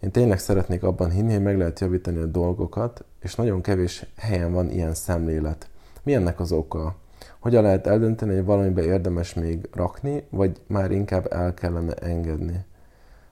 Én 0.00 0.10
tényleg 0.10 0.38
szeretnék 0.38 0.82
abban 0.82 1.10
hinni, 1.10 1.32
hogy 1.32 1.42
meg 1.42 1.58
lehet 1.58 1.80
javítani 1.80 2.18
a 2.18 2.26
dolgokat, 2.26 3.04
és 3.24 3.34
nagyon 3.34 3.60
kevés 3.60 4.06
helyen 4.16 4.52
van 4.52 4.70
ilyen 4.70 4.94
szemlélet. 4.94 5.68
Mi 6.02 6.14
ennek 6.14 6.40
az 6.40 6.52
oka? 6.52 6.96
Hogyan 7.38 7.62
lehet 7.62 7.86
eldönteni, 7.86 8.34
hogy 8.34 8.44
valamibe 8.44 8.82
érdemes 8.82 9.34
még 9.34 9.68
rakni, 9.72 10.24
vagy 10.30 10.60
már 10.66 10.90
inkább 10.90 11.32
el 11.32 11.54
kellene 11.54 11.94
engedni? 11.94 12.64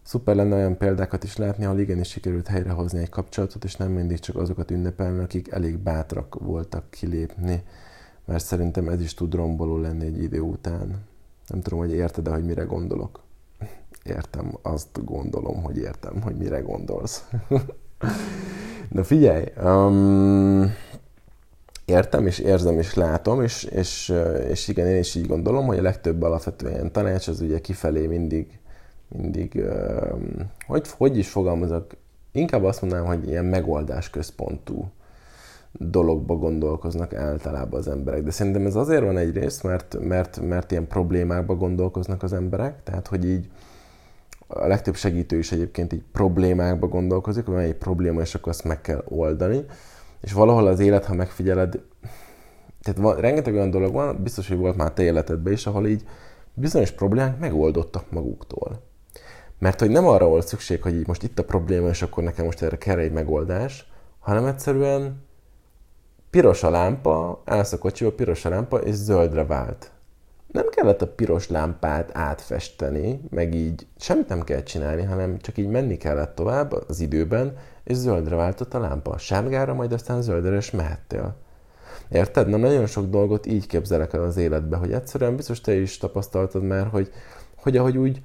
Szuper 0.02 0.34
lenne 0.34 0.54
olyan 0.54 0.76
példákat 0.76 1.24
is 1.24 1.36
látni, 1.36 1.64
ahol 1.64 1.78
igenis 1.78 2.08
sikerült 2.08 2.46
helyrehozni 2.46 2.98
egy 2.98 3.08
kapcsolatot, 3.08 3.64
és 3.64 3.76
nem 3.76 3.90
mindig 3.90 4.18
csak 4.18 4.36
azokat 4.36 4.70
ünnepelni, 4.70 5.22
akik 5.22 5.50
elég 5.50 5.78
bátrak 5.78 6.36
voltak 6.40 6.90
kilépni, 6.90 7.62
mert 8.24 8.44
szerintem 8.44 8.88
ez 8.88 9.00
is 9.00 9.14
tud 9.14 9.34
romboló 9.34 9.78
lenni 9.78 10.06
egy 10.06 10.22
idő 10.22 10.40
után. 10.40 11.06
Nem 11.46 11.60
tudom, 11.60 11.78
hogy 11.78 11.92
érted-e, 11.92 12.30
hogy 12.30 12.44
mire 12.44 12.62
gondolok. 12.62 13.22
Értem, 14.04 14.58
azt 14.62 15.04
gondolom, 15.04 15.62
hogy 15.62 15.76
értem, 15.76 16.20
hogy 16.22 16.36
mire 16.36 16.60
gondolsz. 16.60 17.24
Na 18.92 19.04
figyelj, 19.04 19.44
um, 19.64 20.74
értem, 21.84 22.26
és 22.26 22.38
érzem, 22.38 22.78
és 22.78 22.94
látom, 22.94 23.42
és, 23.42 23.64
és, 23.64 24.14
és 24.48 24.68
igen, 24.68 24.86
én 24.86 24.98
is 24.98 25.14
így 25.14 25.26
gondolom, 25.26 25.66
hogy 25.66 25.78
a 25.78 25.82
legtöbb 25.82 26.22
alapvetően 26.22 26.72
ilyen 26.72 26.92
tanács 26.92 27.28
az 27.28 27.40
ugye 27.40 27.60
kifelé 27.60 28.06
mindig, 28.06 28.58
mindig, 29.08 29.64
hogy, 30.66 30.88
hogy 30.96 31.18
is 31.18 31.28
fogalmazok, 31.28 31.86
inkább 32.32 32.64
azt 32.64 32.80
mondanám, 32.80 33.06
hogy 33.06 33.28
ilyen 33.28 33.44
megoldás 33.44 34.10
központú 34.10 34.90
dologba 35.72 36.34
gondolkoznak 36.34 37.14
általában 37.14 37.80
az 37.80 37.88
emberek. 37.88 38.22
De 38.22 38.30
szerintem 38.30 38.66
ez 38.66 38.74
azért 38.74 39.02
van 39.02 39.18
egyrészt, 39.18 39.62
mert, 39.62 39.96
mert, 40.00 40.40
mert 40.40 40.70
ilyen 40.70 40.86
problémákba 40.86 41.54
gondolkoznak 41.54 42.22
az 42.22 42.32
emberek, 42.32 42.82
tehát 42.82 43.06
hogy 43.06 43.24
így 43.24 43.48
a 44.54 44.66
legtöbb 44.66 44.94
segítő 44.94 45.38
is 45.38 45.52
egyébként 45.52 45.92
így 45.92 46.02
problémákba 46.12 46.88
gondolkozik, 46.88 47.46
hogy 47.46 47.62
egy 47.62 47.74
probléma, 47.74 48.20
és 48.20 48.34
akkor 48.34 48.52
azt 48.52 48.64
meg 48.64 48.80
kell 48.80 49.04
oldani. 49.08 49.64
És 50.20 50.32
valahol 50.32 50.66
az 50.66 50.80
élet, 50.80 51.04
ha 51.04 51.14
megfigyeled, 51.14 51.80
tehát 52.82 53.00
van, 53.00 53.16
rengeteg 53.16 53.54
olyan 53.54 53.70
dolog 53.70 53.92
van, 53.92 54.22
biztos, 54.22 54.48
hogy 54.48 54.56
volt 54.56 54.76
már 54.76 54.92
te 54.92 55.02
életedben 55.02 55.52
is, 55.52 55.66
ahol 55.66 55.86
így 55.86 56.04
bizonyos 56.54 56.90
problémák 56.90 57.38
megoldottak 57.38 58.10
maguktól. 58.10 58.82
Mert 59.58 59.80
hogy 59.80 59.90
nem 59.90 60.06
arra 60.06 60.26
volt 60.26 60.46
szükség, 60.46 60.82
hogy 60.82 60.94
így 60.94 61.06
most 61.06 61.22
itt 61.22 61.38
a 61.38 61.44
probléma, 61.44 61.88
és 61.88 62.02
akkor 62.02 62.22
nekem 62.22 62.44
most 62.44 62.62
erre 62.62 62.78
kell 62.78 62.98
egy 62.98 63.12
megoldás, 63.12 63.90
hanem 64.18 64.46
egyszerűen 64.46 65.22
piros 66.30 66.62
a 66.62 66.70
lámpa, 66.70 67.42
állsz 67.44 67.72
a 67.72 67.78
kocsiba, 67.78 68.12
piros 68.12 68.44
a 68.44 68.48
lámpa, 68.48 68.76
és 68.76 68.94
zöldre 68.94 69.44
vált. 69.44 69.90
Nem 70.52 70.68
kellett 70.68 71.02
a 71.02 71.06
piros 71.06 71.48
lámpát 71.48 72.10
átfesteni, 72.12 73.20
meg 73.30 73.54
így 73.54 73.86
semmit 73.98 74.28
nem 74.28 74.42
kell 74.42 74.62
csinálni, 74.62 75.02
hanem 75.02 75.38
csak 75.38 75.58
így 75.58 75.68
menni 75.68 75.96
kellett 75.96 76.34
tovább 76.34 76.72
az 76.72 77.00
időben, 77.00 77.56
és 77.84 77.96
zöldre 77.96 78.36
váltott 78.36 78.74
a 78.74 78.78
lámpa. 78.78 79.18
Sárgára, 79.18 79.74
majd 79.74 79.92
aztán 79.92 80.22
zöldre 80.22 80.56
is 80.56 80.70
mehettél. 80.70 81.36
Érted? 82.10 82.48
Na 82.48 82.56
nagyon 82.56 82.86
sok 82.86 83.06
dolgot 83.06 83.46
így 83.46 83.66
képzelek 83.66 84.12
el 84.12 84.22
az 84.22 84.36
életbe, 84.36 84.76
hogy 84.76 84.92
egyszerűen 84.92 85.36
biztos 85.36 85.60
te 85.60 85.74
is 85.74 85.98
tapasztaltad 85.98 86.62
már, 86.62 86.86
hogy, 86.86 87.10
hogy 87.56 87.76
ahogy 87.76 87.96
úgy 87.96 88.22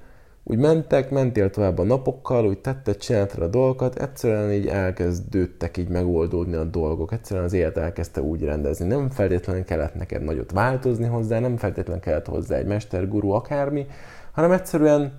úgy 0.50 0.58
mentek, 0.58 1.10
mentél 1.10 1.50
tovább 1.50 1.78
a 1.78 1.82
napokkal, 1.82 2.46
úgy 2.46 2.58
tetted, 2.58 2.96
csináltad 2.96 3.42
a 3.42 3.46
dolgokat, 3.46 3.98
egyszerűen 3.98 4.52
így 4.52 4.66
elkezdődtek 4.66 5.76
így 5.76 5.88
megoldódni 5.88 6.54
a 6.54 6.64
dolgok, 6.64 7.12
egyszerűen 7.12 7.46
az 7.46 7.52
élet 7.52 7.76
elkezdte 7.76 8.22
úgy 8.22 8.42
rendezni. 8.42 8.86
Nem 8.86 9.10
feltétlenül 9.10 9.64
kellett 9.64 9.94
neked 9.94 10.22
nagyot 10.22 10.50
változni 10.50 11.06
hozzá, 11.06 11.38
nem 11.38 11.56
feltétlenül 11.56 12.02
kellett 12.02 12.26
hozzá 12.26 12.56
egy 12.56 12.66
mesterguru 12.66 13.30
akármi, 13.30 13.86
hanem 14.32 14.52
egyszerűen 14.52 15.12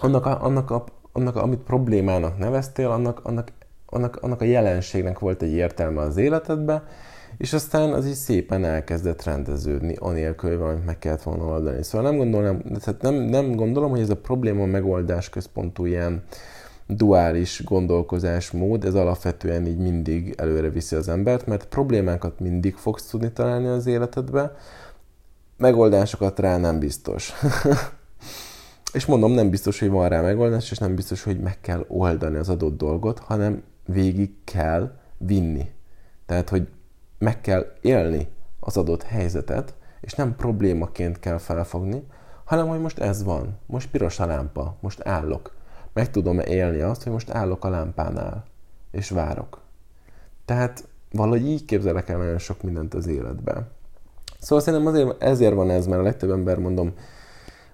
annak, 0.00 0.26
a, 0.26 0.44
annak, 0.44 0.70
a, 0.70 0.84
annak 1.12 1.36
a, 1.36 1.42
amit 1.42 1.60
problémának 1.60 2.38
neveztél, 2.38 2.90
annak, 2.90 3.20
annak, 3.22 3.48
annak, 3.86 4.16
annak 4.16 4.40
a 4.40 4.44
jelenségnek 4.44 5.18
volt 5.18 5.42
egy 5.42 5.52
értelme 5.52 6.00
az 6.00 6.16
életedbe, 6.16 6.82
és 7.40 7.52
aztán 7.52 7.92
az 7.92 8.06
is 8.06 8.16
szépen 8.16 8.64
elkezdett 8.64 9.22
rendeződni, 9.22 9.96
anélkül, 9.98 10.50
hogy 10.50 10.58
valamit 10.58 10.84
meg 10.84 10.98
kellett 10.98 11.22
volna 11.22 11.44
oldani. 11.44 11.82
Szóval 11.82 12.10
nem 12.10 12.18
gondolom, 12.18 12.62
tehát 12.62 13.02
nem, 13.02 13.14
nem 13.14 13.54
gondolom, 13.54 13.90
hogy 13.90 14.00
ez 14.00 14.10
a 14.10 14.16
probléma 14.16 14.66
megoldás 14.66 15.28
központú 15.28 15.84
ilyen 15.84 16.22
duális 16.86 17.64
gondolkozásmód, 17.64 18.84
ez 18.84 18.94
alapvetően 18.94 19.66
így 19.66 19.78
mindig 19.78 20.34
előre 20.36 20.70
viszi 20.70 20.96
az 20.96 21.08
embert, 21.08 21.46
mert 21.46 21.64
problémákat 21.64 22.40
mindig 22.40 22.74
fogsz 22.74 23.06
tudni 23.06 23.32
találni 23.32 23.66
az 23.66 23.86
életedbe, 23.86 24.56
megoldásokat 25.56 26.38
rá 26.38 26.56
nem 26.56 26.78
biztos. 26.78 27.32
és 28.92 29.06
mondom, 29.06 29.32
nem 29.32 29.50
biztos, 29.50 29.80
hogy 29.80 29.90
van 29.90 30.08
rá 30.08 30.20
megoldás, 30.20 30.70
és 30.70 30.78
nem 30.78 30.94
biztos, 30.94 31.22
hogy 31.22 31.40
meg 31.40 31.60
kell 31.60 31.84
oldani 31.88 32.36
az 32.36 32.48
adott 32.48 32.76
dolgot, 32.76 33.18
hanem 33.18 33.62
végig 33.86 34.30
kell 34.44 34.92
vinni. 35.18 35.70
Tehát, 36.26 36.48
hogy 36.48 36.68
meg 37.20 37.40
kell 37.40 37.72
élni 37.80 38.28
az 38.60 38.76
adott 38.76 39.02
helyzetet, 39.02 39.74
és 40.00 40.12
nem 40.14 40.36
problémaként 40.36 41.18
kell 41.18 41.38
felfogni, 41.38 42.06
hanem 42.44 42.68
hogy 42.68 42.80
most 42.80 42.98
ez 42.98 43.24
van, 43.24 43.58
most 43.66 43.90
piros 43.90 44.20
a 44.20 44.26
lámpa, 44.26 44.76
most 44.80 45.00
állok. 45.06 45.54
Meg 45.92 46.10
tudom 46.10 46.38
élni 46.38 46.80
azt, 46.80 47.02
hogy 47.02 47.12
most 47.12 47.30
állok 47.30 47.64
a 47.64 47.68
lámpánál, 47.68 48.44
és 48.90 49.10
várok. 49.10 49.60
Tehát 50.44 50.88
valahogy 51.12 51.46
így 51.46 51.64
képzelek 51.64 52.08
el 52.08 52.18
nagyon 52.18 52.38
sok 52.38 52.62
mindent 52.62 52.94
az 52.94 53.06
életben. 53.06 53.68
Szóval 54.38 54.64
szerintem 54.64 54.88
azért, 54.88 55.22
ezért 55.22 55.54
van 55.54 55.70
ez, 55.70 55.86
mert 55.86 56.00
a 56.00 56.04
legtöbb 56.04 56.30
ember, 56.30 56.58
mondom, 56.58 56.94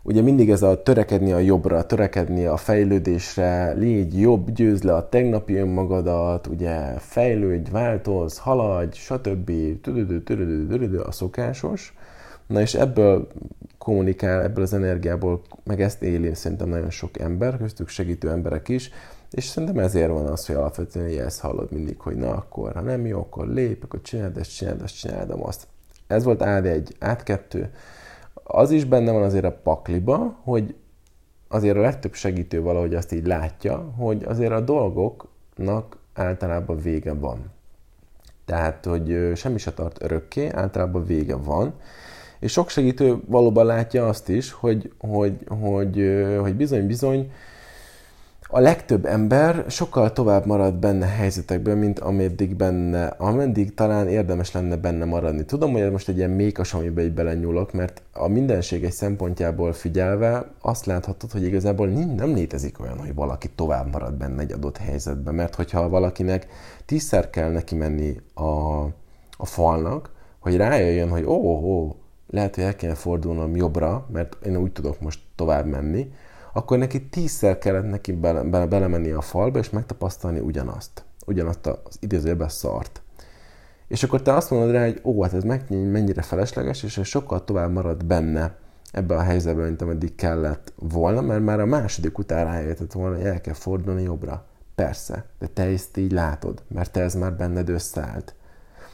ugye 0.07 0.23
mindig 0.23 0.51
ez 0.51 0.63
a 0.63 0.83
törekedni 0.83 1.33
a 1.33 1.39
jobbra, 1.39 1.87
törekedni 1.87 2.45
a 2.45 2.57
fejlődésre, 2.57 3.73
légy 3.73 4.21
jobb, 4.21 4.51
győzd 4.51 4.85
le 4.85 4.95
a 4.95 5.09
tegnapi 5.09 5.55
önmagadat, 5.55 6.47
ugye 6.47 6.99
fejlődj, 6.99 7.71
változ, 7.71 8.39
haladj, 8.39 8.97
stb. 8.99 9.53
A 11.07 11.13
szokásos. 11.13 11.95
Na 12.47 12.61
és 12.61 12.75
ebből 12.75 13.29
kommunikál, 13.79 14.43
ebből 14.43 14.65
az 14.65 14.73
energiából, 14.73 15.43
meg 15.65 15.81
ezt 15.81 16.03
éli 16.03 16.35
szerintem 16.35 16.69
nagyon 16.69 16.91
sok 16.91 17.19
ember, 17.19 17.57
köztük 17.57 17.89
segítő 17.89 18.31
emberek 18.31 18.69
is, 18.69 18.91
és 19.31 19.45
szerintem 19.45 19.79
ezért 19.79 20.11
van 20.11 20.27
az, 20.27 20.47
hogy 20.47 20.55
alapvetően 20.55 21.27
ezt 21.27 21.41
hallod 21.41 21.73
mindig, 21.73 22.01
hogy 22.01 22.17
na 22.17 22.31
akkor, 22.31 22.73
ha 22.73 22.81
nem 22.81 23.07
jó, 23.07 23.19
akkor 23.19 23.49
lép, 23.49 23.85
akkor 23.85 24.01
csináld 24.03 24.37
ezt, 24.37 24.57
csináld 24.57 24.83
azt, 24.83 24.99
csináld 24.99 25.31
azt. 25.31 25.67
Ez 26.07 26.25
volt 26.25 26.43
át 26.43 26.65
egy, 26.65 26.95
át 26.99 27.23
kettő 27.23 27.71
az 28.47 28.71
is 28.71 28.85
benne 28.85 29.13
van 29.13 29.23
azért 29.23 29.45
a 29.45 29.59
pakliba, 29.63 30.37
hogy 30.43 30.75
azért 31.49 31.77
a 31.77 31.81
legtöbb 31.81 32.15
segítő 32.15 32.61
valahogy 32.61 32.95
azt 32.95 33.13
így 33.13 33.27
látja, 33.27 33.77
hogy 33.97 34.25
azért 34.25 34.53
a 34.53 34.61
dolgoknak 34.61 35.97
általában 36.15 36.77
vége 36.77 37.15
van. 37.15 37.55
Tehát, 38.45 38.85
hogy 38.85 39.33
semmi 39.35 39.59
se 39.59 39.73
tart 39.73 40.03
örökké, 40.03 40.49
általában 40.49 41.05
vége 41.05 41.37
van. 41.37 41.75
És 42.39 42.53
sok 42.53 42.69
segítő 42.69 43.17
valóban 43.27 43.67
látja 43.67 44.09
azt 44.09 44.29
is, 44.29 44.53
hogy, 44.53 44.93
hogy, 44.99 45.37
hogy, 45.49 46.25
hogy 46.41 46.55
bizony, 46.55 46.87
bizony, 46.87 47.31
a 48.49 48.61
legtöbb 48.61 49.05
ember 49.05 49.65
sokkal 49.69 50.13
tovább 50.13 50.47
marad 50.47 50.75
benne 50.75 51.07
helyzetekben, 51.07 51.79
mint 51.79 51.99
ameddig 51.99 52.57
benne, 52.57 53.07
ameddig 53.07 53.75
talán 53.75 54.09
érdemes 54.09 54.53
lenne 54.53 54.77
benne 54.77 55.05
maradni. 55.05 55.45
Tudom, 55.45 55.73
hogy 55.73 55.91
most 55.91 56.09
egy 56.09 56.17
ilyen 56.17 56.31
mékas, 56.31 56.75
amiben 56.75 57.05
így 57.05 57.13
belenyúlok, 57.13 57.73
mert 57.73 58.03
a 58.13 58.29
mindenség 58.29 58.85
egy 58.85 58.93
szempontjából 58.93 59.73
figyelve 59.73 60.51
azt 60.61 60.87
láthatod, 60.87 61.31
hogy 61.33 61.45
igazából 61.45 61.87
nem 61.89 62.35
létezik 62.35 62.81
olyan, 62.81 62.99
hogy 62.99 63.15
valaki 63.15 63.51
tovább 63.55 63.93
marad 63.93 64.15
benne 64.15 64.41
egy 64.41 64.53
adott 64.53 64.77
helyzetben, 64.77 65.35
mert 65.35 65.55
hogyha 65.55 65.89
valakinek 65.89 66.47
tízszer 66.85 67.31
kell 67.31 67.51
neki 67.51 67.75
menni 67.75 68.21
a, 68.35 68.83
a 69.37 69.47
falnak, 69.47 70.11
hogy 70.39 70.57
rájöjjön, 70.57 71.09
hogy 71.09 71.25
ó, 71.25 71.35
oh, 71.35 71.95
lehet, 72.31 72.55
hogy 72.55 72.65
el 72.65 72.77
kéne 72.77 72.95
fordulnom 72.95 73.57
jobbra, 73.57 74.07
mert 74.13 74.37
én 74.45 74.57
úgy 74.57 74.73
tudok 74.73 75.01
most 75.01 75.21
tovább 75.35 75.67
menni, 75.67 76.13
akkor 76.57 76.79
neki 76.79 77.07
tízszer 77.07 77.59
kellett 77.59 77.91
neki 77.91 78.13
bele, 78.13 78.43
bele, 78.43 78.67
belemenni 78.67 79.11
a 79.11 79.21
falba, 79.21 79.59
és 79.59 79.71
megtapasztalni 79.71 80.39
ugyanazt. 80.39 81.05
Ugyanazt 81.27 81.67
az 81.67 81.97
idézőjebe 82.01 82.49
szart. 82.49 83.03
És 83.89 84.03
akkor 84.03 84.23
te 84.23 84.35
azt 84.35 84.51
mondod 84.51 84.71
rá, 84.71 84.85
hogy 84.85 85.01
ó, 85.05 85.23
hát 85.23 85.33
ez 85.33 85.43
mennyire 85.69 86.23
felesleges, 86.23 86.83
és 86.83 87.01
sokkal 87.03 87.45
tovább 87.45 87.73
marad 87.73 88.05
benne 88.05 88.57
ebbe 88.93 89.17
a 89.17 89.23
helyzetbe, 89.23 89.65
mint 89.65 89.83
ameddig 89.83 90.15
kellett 90.15 90.73
volna, 90.77 91.21
mert 91.21 91.43
már 91.43 91.61
a 91.61 91.67
második 91.67 92.19
után 92.19 92.45
rájöhetett 92.45 92.93
volna, 92.93 93.17
hogy 93.17 93.25
el 93.25 93.41
kell 93.41 93.55
fordulni 93.55 94.03
jobbra. 94.03 94.45
Persze, 94.75 95.25
de 95.39 95.47
te 95.47 95.63
ezt 95.63 95.97
így 95.97 96.13
látod, 96.13 96.63
mert 96.69 96.93
te 96.93 97.01
ez 97.01 97.15
már 97.15 97.33
benned 97.33 97.69
összeállt. 97.69 98.35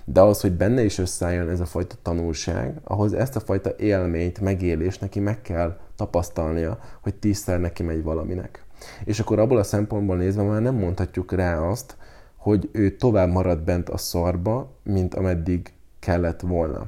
De 0.05 0.21
az, 0.21 0.41
hogy 0.41 0.53
benne 0.53 0.85
is 0.85 0.99
összeálljon 0.99 1.49
ez 1.49 1.61
a 1.61 1.67
fajta 1.67 1.95
tanulság, 2.03 2.81
ahhoz 2.85 3.13
ezt 3.13 3.37
a 3.37 3.41
fajta 3.41 3.71
élményt, 3.77 4.41
megélést 4.41 5.01
neki 5.01 5.21
meg 5.21 5.43
kell 5.43 5.79
tapasztalnia, 5.97 6.79
hogy 7.03 7.15
tízszer 7.15 7.61
neki 7.61 7.83
megy 7.83 8.03
valaminek. 8.03 8.65
És 9.05 9.21
akkor 9.21 9.39
abból 9.39 9.59
a 9.59 9.63
szempontból 9.63 10.17
nézve 10.17 10.43
már 10.43 10.63
nem 10.63 10.75
mondhatjuk 10.75 11.33
rá 11.33 11.59
azt, 11.59 11.97
hogy 12.37 12.69
ő 12.73 12.97
tovább 12.97 13.29
marad 13.31 13.59
bent 13.59 13.89
a 13.89 13.97
szarba, 13.97 14.73
mint 14.83 15.15
ameddig 15.15 15.73
kellett 15.99 16.41
volna. 16.41 16.87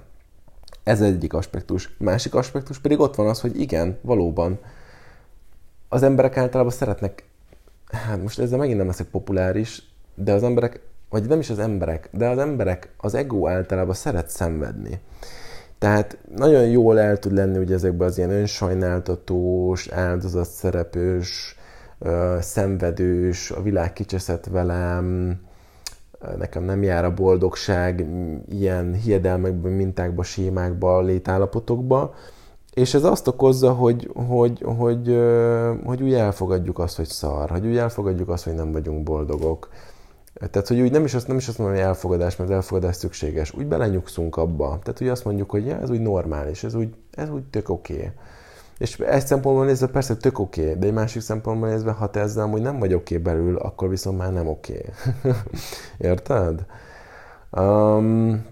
Ez 0.82 1.00
egyik 1.00 1.32
aspektus. 1.32 1.96
Másik 1.98 2.34
aspektus 2.34 2.78
pedig 2.78 3.00
ott 3.00 3.14
van 3.14 3.28
az, 3.28 3.40
hogy 3.40 3.60
igen, 3.60 3.98
valóban 4.02 4.58
az 5.88 6.02
emberek 6.02 6.36
általában 6.36 6.72
szeretnek 6.72 7.24
hát 7.94 8.22
most 8.22 8.38
ezzel 8.38 8.58
megint 8.58 8.78
nem 8.78 8.86
leszek 8.86 9.06
populáris, 9.06 9.82
de 10.14 10.32
az 10.32 10.42
emberek, 10.42 10.80
vagy 11.14 11.28
nem 11.28 11.38
is 11.38 11.50
az 11.50 11.58
emberek, 11.58 12.08
de 12.12 12.28
az 12.28 12.38
emberek, 12.38 12.94
az 12.96 13.14
ego 13.14 13.48
általában 13.48 13.94
szeret 13.94 14.28
szenvedni. 14.28 15.00
Tehát 15.78 16.18
nagyon 16.36 16.66
jól 16.66 16.98
el 17.00 17.18
tud 17.18 17.32
lenni 17.32 17.58
ugye 17.58 17.74
ezekben 17.74 18.08
az 18.08 18.18
ilyen 18.18 18.30
önsajnáltatós, 18.30 19.88
áldozatszerepős, 19.88 21.56
szenvedős, 22.40 23.50
a 23.50 23.62
világ 23.62 23.92
kicseszett 23.92 24.46
velem, 24.46 25.36
nekem 26.38 26.62
nem 26.62 26.82
jár 26.82 27.04
a 27.04 27.14
boldogság 27.14 28.06
ilyen 28.48 28.94
hiedelmekben, 28.94 29.72
mintákba, 29.72 30.22
sémákba, 30.22 31.00
létállapotokba, 31.00 32.14
és 32.72 32.94
ez 32.94 33.04
azt 33.04 33.28
okozza, 33.28 33.72
hogy, 33.72 34.10
hogy, 34.28 34.62
hogy, 34.78 35.18
hogy 35.84 36.02
úgy 36.02 36.14
elfogadjuk 36.14 36.78
azt, 36.78 36.96
hogy 36.96 37.08
szar, 37.08 37.50
hogy 37.50 37.66
úgy 37.66 37.76
elfogadjuk 37.76 38.28
azt, 38.28 38.44
hogy 38.44 38.54
nem 38.54 38.72
vagyunk 38.72 39.02
boldogok. 39.02 39.68
Tehát, 40.34 40.68
hogy 40.68 40.80
úgy 40.80 40.90
nem 40.90 41.04
is 41.04 41.14
azt, 41.14 41.26
nem 41.26 41.36
is 41.36 41.48
azt 41.48 41.58
mondom, 41.58 41.76
hogy 41.76 41.84
elfogadás, 41.84 42.36
mert 42.36 42.50
elfogadás 42.50 42.96
szükséges. 42.96 43.54
Úgy 43.54 43.66
belenyugszunk 43.66 44.36
abba. 44.36 44.78
Tehát, 44.82 44.98
hogy 44.98 45.08
azt 45.08 45.24
mondjuk, 45.24 45.50
hogy 45.50 45.66
ja, 45.66 45.80
ez 45.80 45.90
úgy 45.90 46.00
normális, 46.00 46.64
ez 46.64 46.74
úgy, 46.74 46.94
ez 47.10 47.30
úgy 47.30 47.42
tök 47.42 47.68
oké. 47.68 47.94
Okay. 47.94 48.10
És 48.78 48.98
egy 48.98 49.26
szempontból 49.26 49.64
nézve 49.64 49.86
persze 49.86 50.16
tök 50.16 50.38
oké, 50.38 50.62
okay, 50.62 50.78
de 50.78 50.86
egy 50.86 50.92
másik 50.92 51.22
szempontból 51.22 51.68
nézve, 51.68 51.90
ha 51.90 52.10
te 52.10 52.20
ezzel 52.20 52.46
hogy 52.46 52.62
nem 52.62 52.78
vagy 52.78 52.94
oké 52.94 53.16
okay 53.16 53.34
belül, 53.34 53.56
akkor 53.56 53.88
viszont 53.88 54.18
már 54.18 54.32
nem 54.32 54.48
oké. 54.48 54.84
Okay. 55.22 55.32
Érted? 56.10 56.64
Um, 57.50 58.46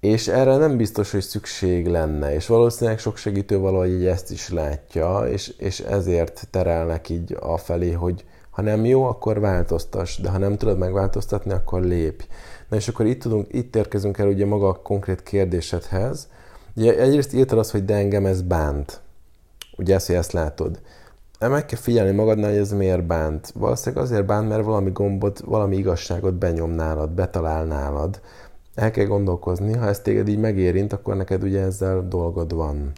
és 0.00 0.28
erre 0.28 0.56
nem 0.56 0.76
biztos, 0.76 1.10
hogy 1.10 1.20
szükség 1.20 1.86
lenne, 1.86 2.34
és 2.34 2.46
valószínűleg 2.46 2.98
sok 2.98 3.16
segítő 3.16 3.58
valahogy 3.58 3.90
így 3.90 4.06
ezt 4.06 4.30
is 4.30 4.48
látja, 4.48 5.28
és, 5.28 5.48
és 5.58 5.80
ezért 5.80 6.46
terelnek 6.50 7.08
így 7.08 7.36
afelé, 7.40 7.92
hogy 7.92 8.24
ha 8.56 8.62
nem 8.62 8.84
jó, 8.84 9.04
akkor 9.04 9.40
változtass, 9.40 10.18
de 10.18 10.30
ha 10.30 10.38
nem 10.38 10.56
tudod 10.56 10.78
megváltoztatni, 10.78 11.52
akkor 11.52 11.82
lépj. 11.82 12.24
Na 12.68 12.76
és 12.76 12.88
akkor 12.88 13.06
itt, 13.06 13.20
tudunk, 13.20 13.46
itt 13.50 13.76
érkezünk 13.76 14.18
el 14.18 14.28
ugye 14.28 14.46
maga 14.46 14.68
a 14.68 14.82
konkrét 14.82 15.22
kérdésedhez. 15.22 16.28
Ugye 16.76 16.98
egyrészt 16.98 17.32
írtad 17.32 17.58
azt, 17.58 17.70
hogy 17.70 17.84
de 17.84 17.94
engem 17.94 18.26
ez 18.26 18.42
bánt. 18.42 19.00
Ugye 19.76 19.94
ezt, 19.94 20.06
hogy 20.06 20.16
ezt 20.16 20.32
látod. 20.32 20.80
Meg 21.38 21.66
kell 21.66 21.78
figyelni 21.78 22.12
magadnál, 22.12 22.50
hogy 22.50 22.58
ez 22.58 22.72
miért 22.72 23.06
bánt. 23.06 23.52
Valószínűleg 23.54 24.04
azért 24.04 24.26
bánt, 24.26 24.48
mert 24.48 24.64
valami 24.64 24.90
gombot, 24.90 25.38
valami 25.38 25.76
igazságot 25.76 26.34
benyom 26.34 26.70
nálad, 26.70 27.10
betalál 27.10 27.64
nálad 27.64 28.20
el 28.76 28.90
kell 28.90 29.04
gondolkozni, 29.04 29.72
ha 29.72 29.86
ez 29.86 30.00
téged 30.00 30.28
így 30.28 30.38
megérint, 30.38 30.92
akkor 30.92 31.16
neked 31.16 31.42
ugye 31.42 31.60
ezzel 31.60 32.08
dolgod 32.08 32.54
van. 32.54 32.92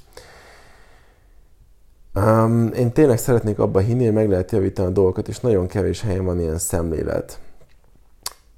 Um, 2.18 2.72
én 2.72 2.92
tényleg 2.92 3.18
szeretnék 3.18 3.58
abba 3.58 3.78
hinni, 3.78 4.04
hogy 4.04 4.14
meg 4.14 4.28
lehet 4.28 4.52
javítani 4.52 4.88
a 4.88 4.92
dolgokat, 4.92 5.28
és 5.28 5.40
nagyon 5.40 5.66
kevés 5.66 6.00
helyen 6.00 6.24
van 6.24 6.40
ilyen 6.40 6.58
szemlélet. 6.58 7.40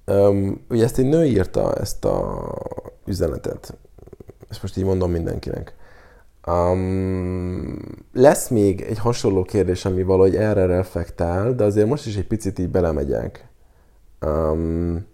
Um, 0.06 0.64
ugye 0.70 0.84
ezt 0.84 0.98
egy 0.98 1.06
nő 1.06 1.24
írta, 1.24 1.74
ezt 1.74 2.04
a 2.04 2.48
üzenetet. 3.06 3.76
Ezt 4.48 4.62
most 4.62 4.76
így 4.76 4.84
mondom 4.84 5.10
mindenkinek. 5.10 5.74
Um, 6.46 7.78
lesz 8.12 8.48
még 8.48 8.80
egy 8.80 8.98
hasonló 8.98 9.42
kérdés, 9.42 9.84
ami 9.84 10.02
valahogy 10.02 10.36
erre 10.36 10.66
reflektál, 10.66 11.54
de 11.54 11.64
azért 11.64 11.88
most 11.88 12.06
is 12.06 12.16
egy 12.16 12.26
picit 12.26 12.58
így 12.58 12.68
belemegyek. 12.68 13.48
Um, 14.20 15.06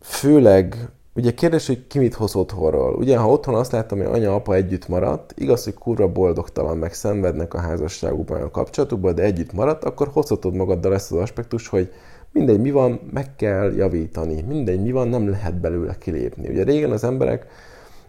főleg, 0.00 0.90
ugye 1.14 1.34
kérdés, 1.34 1.66
hogy 1.66 1.86
ki 1.86 1.98
mit 1.98 2.14
hoz 2.14 2.34
otthonról. 2.34 2.94
Ugye, 2.94 3.16
ha 3.16 3.30
otthon 3.30 3.54
azt 3.54 3.72
láttam, 3.72 3.98
hogy 3.98 4.06
anya, 4.06 4.34
apa 4.34 4.54
együtt 4.54 4.88
maradt, 4.88 5.32
igaz, 5.36 5.64
hogy 5.64 5.74
kurva 5.74 6.08
boldogtalan, 6.08 6.76
meg 6.76 6.94
szenvednek 6.94 7.54
a 7.54 7.58
házasságukban, 7.58 8.42
a 8.42 8.50
kapcsolatukban, 8.50 9.14
de 9.14 9.22
együtt 9.22 9.52
maradt, 9.52 9.84
akkor 9.84 10.08
hozhatod 10.08 10.54
magaddal 10.54 10.94
ezt 10.94 11.12
az 11.12 11.18
aspektus, 11.18 11.68
hogy 11.68 11.92
mindegy, 12.32 12.60
mi 12.60 12.70
van, 12.70 13.00
meg 13.12 13.36
kell 13.36 13.72
javítani. 13.72 14.42
Mindegy, 14.42 14.82
mi 14.82 14.92
van, 14.92 15.08
nem 15.08 15.28
lehet 15.28 15.60
belőle 15.60 15.96
kilépni. 15.98 16.48
Ugye 16.48 16.62
régen 16.62 16.90
az 16.90 17.04
emberek 17.04 17.46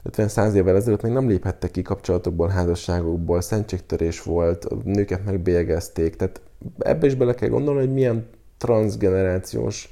50-100 0.10 0.54
évvel 0.54 0.76
ezelőtt 0.76 1.02
még 1.02 1.12
nem 1.12 1.28
léphettek 1.28 1.72
ki 1.72 1.82
kapcsolatokból, 1.82 2.48
házasságokból, 2.48 3.42
szentségtörés 3.42 4.24
volt, 4.24 4.68
nőket 4.84 5.26
megbélyegezték, 5.26 6.16
tehát 6.16 6.42
ebbe 6.80 7.06
is 7.06 7.16
bele 7.16 7.34
kell 7.34 7.50
gondolni, 7.50 7.80
hogy 7.80 7.94
milyen 7.94 8.28
transgenerációs 8.58 9.90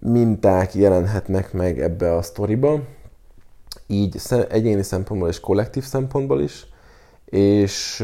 minták 0.00 0.74
jelenhetnek 0.74 1.52
meg 1.52 1.80
ebbe 1.80 2.14
a 2.14 2.22
sztoriba, 2.22 2.80
így 3.86 4.20
egyéni 4.48 4.82
szempontból 4.82 5.28
és 5.28 5.40
kollektív 5.40 5.84
szempontból 5.84 6.40
is, 6.40 6.66
és 7.24 7.96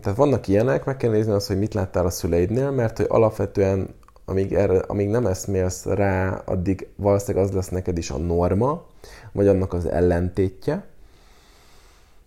tehát 0.00 0.16
vannak 0.16 0.48
ilyenek, 0.48 0.84
meg 0.84 0.96
kell 0.96 1.10
nézni 1.10 1.32
azt, 1.32 1.46
hogy 1.46 1.58
mit 1.58 1.74
láttál 1.74 2.06
a 2.06 2.10
szüleidnél, 2.10 2.70
mert 2.70 2.96
hogy 2.96 3.06
alapvetően 3.08 3.94
amíg, 4.24 4.54
erre, 4.54 4.78
amíg 4.78 5.08
nem 5.08 5.26
eszmélsz 5.26 5.84
rá, 5.84 6.42
addig 6.44 6.88
valószínűleg 6.96 7.46
az 7.46 7.52
lesz 7.52 7.68
neked 7.68 7.98
is 7.98 8.10
a 8.10 8.18
norma, 8.18 8.86
vagy 9.32 9.48
annak 9.48 9.72
az 9.72 9.86
ellentétje. 9.86 10.84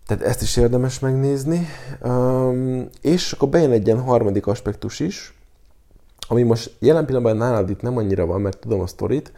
Tehát 0.07 0.23
ezt 0.23 0.41
is 0.41 0.57
érdemes 0.57 0.99
megnézni. 0.99 1.67
És 3.01 3.31
akkor 3.31 3.49
bejön 3.49 3.71
egy 3.71 3.85
ilyen 3.85 4.01
harmadik 4.01 4.47
aspektus 4.47 4.99
is, 4.99 5.37
ami 6.27 6.43
most 6.43 6.75
jelen 6.79 7.05
pillanatban 7.05 7.37
nálad 7.37 7.69
itt 7.69 7.81
nem 7.81 7.97
annyira 7.97 8.25
van, 8.25 8.41
mert 8.41 8.59
tudom 8.59 8.79
a 8.79 8.87
sztorit, 8.87 9.31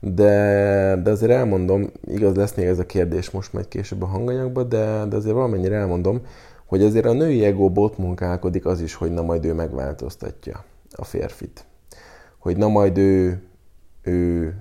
de, 0.00 1.00
de 1.02 1.10
azért 1.10 1.32
elmondom, 1.32 1.90
igaz 2.04 2.34
lesz 2.34 2.54
még 2.54 2.66
ez 2.66 2.78
a 2.78 2.86
kérdés 2.86 3.30
most 3.30 3.52
majd 3.52 3.68
később 3.68 4.02
a 4.02 4.06
hanganyagba, 4.06 4.62
de, 4.62 5.04
de 5.08 5.16
azért 5.16 5.34
valamennyire 5.34 5.76
elmondom, 5.76 6.20
hogy 6.66 6.82
azért 6.82 7.06
a 7.06 7.12
női 7.12 7.44
ego 7.44 7.68
bot 7.68 7.98
munkálkodik 7.98 8.66
az 8.66 8.80
is, 8.80 8.94
hogy 8.94 9.10
na 9.10 9.22
majd 9.22 9.44
ő 9.44 9.54
megváltoztatja 9.54 10.64
a 10.92 11.04
férfit. 11.04 11.64
Hogy 12.38 12.56
na 12.56 12.68
majd 12.68 12.98
ő, 12.98 13.42
ő, 14.02 14.54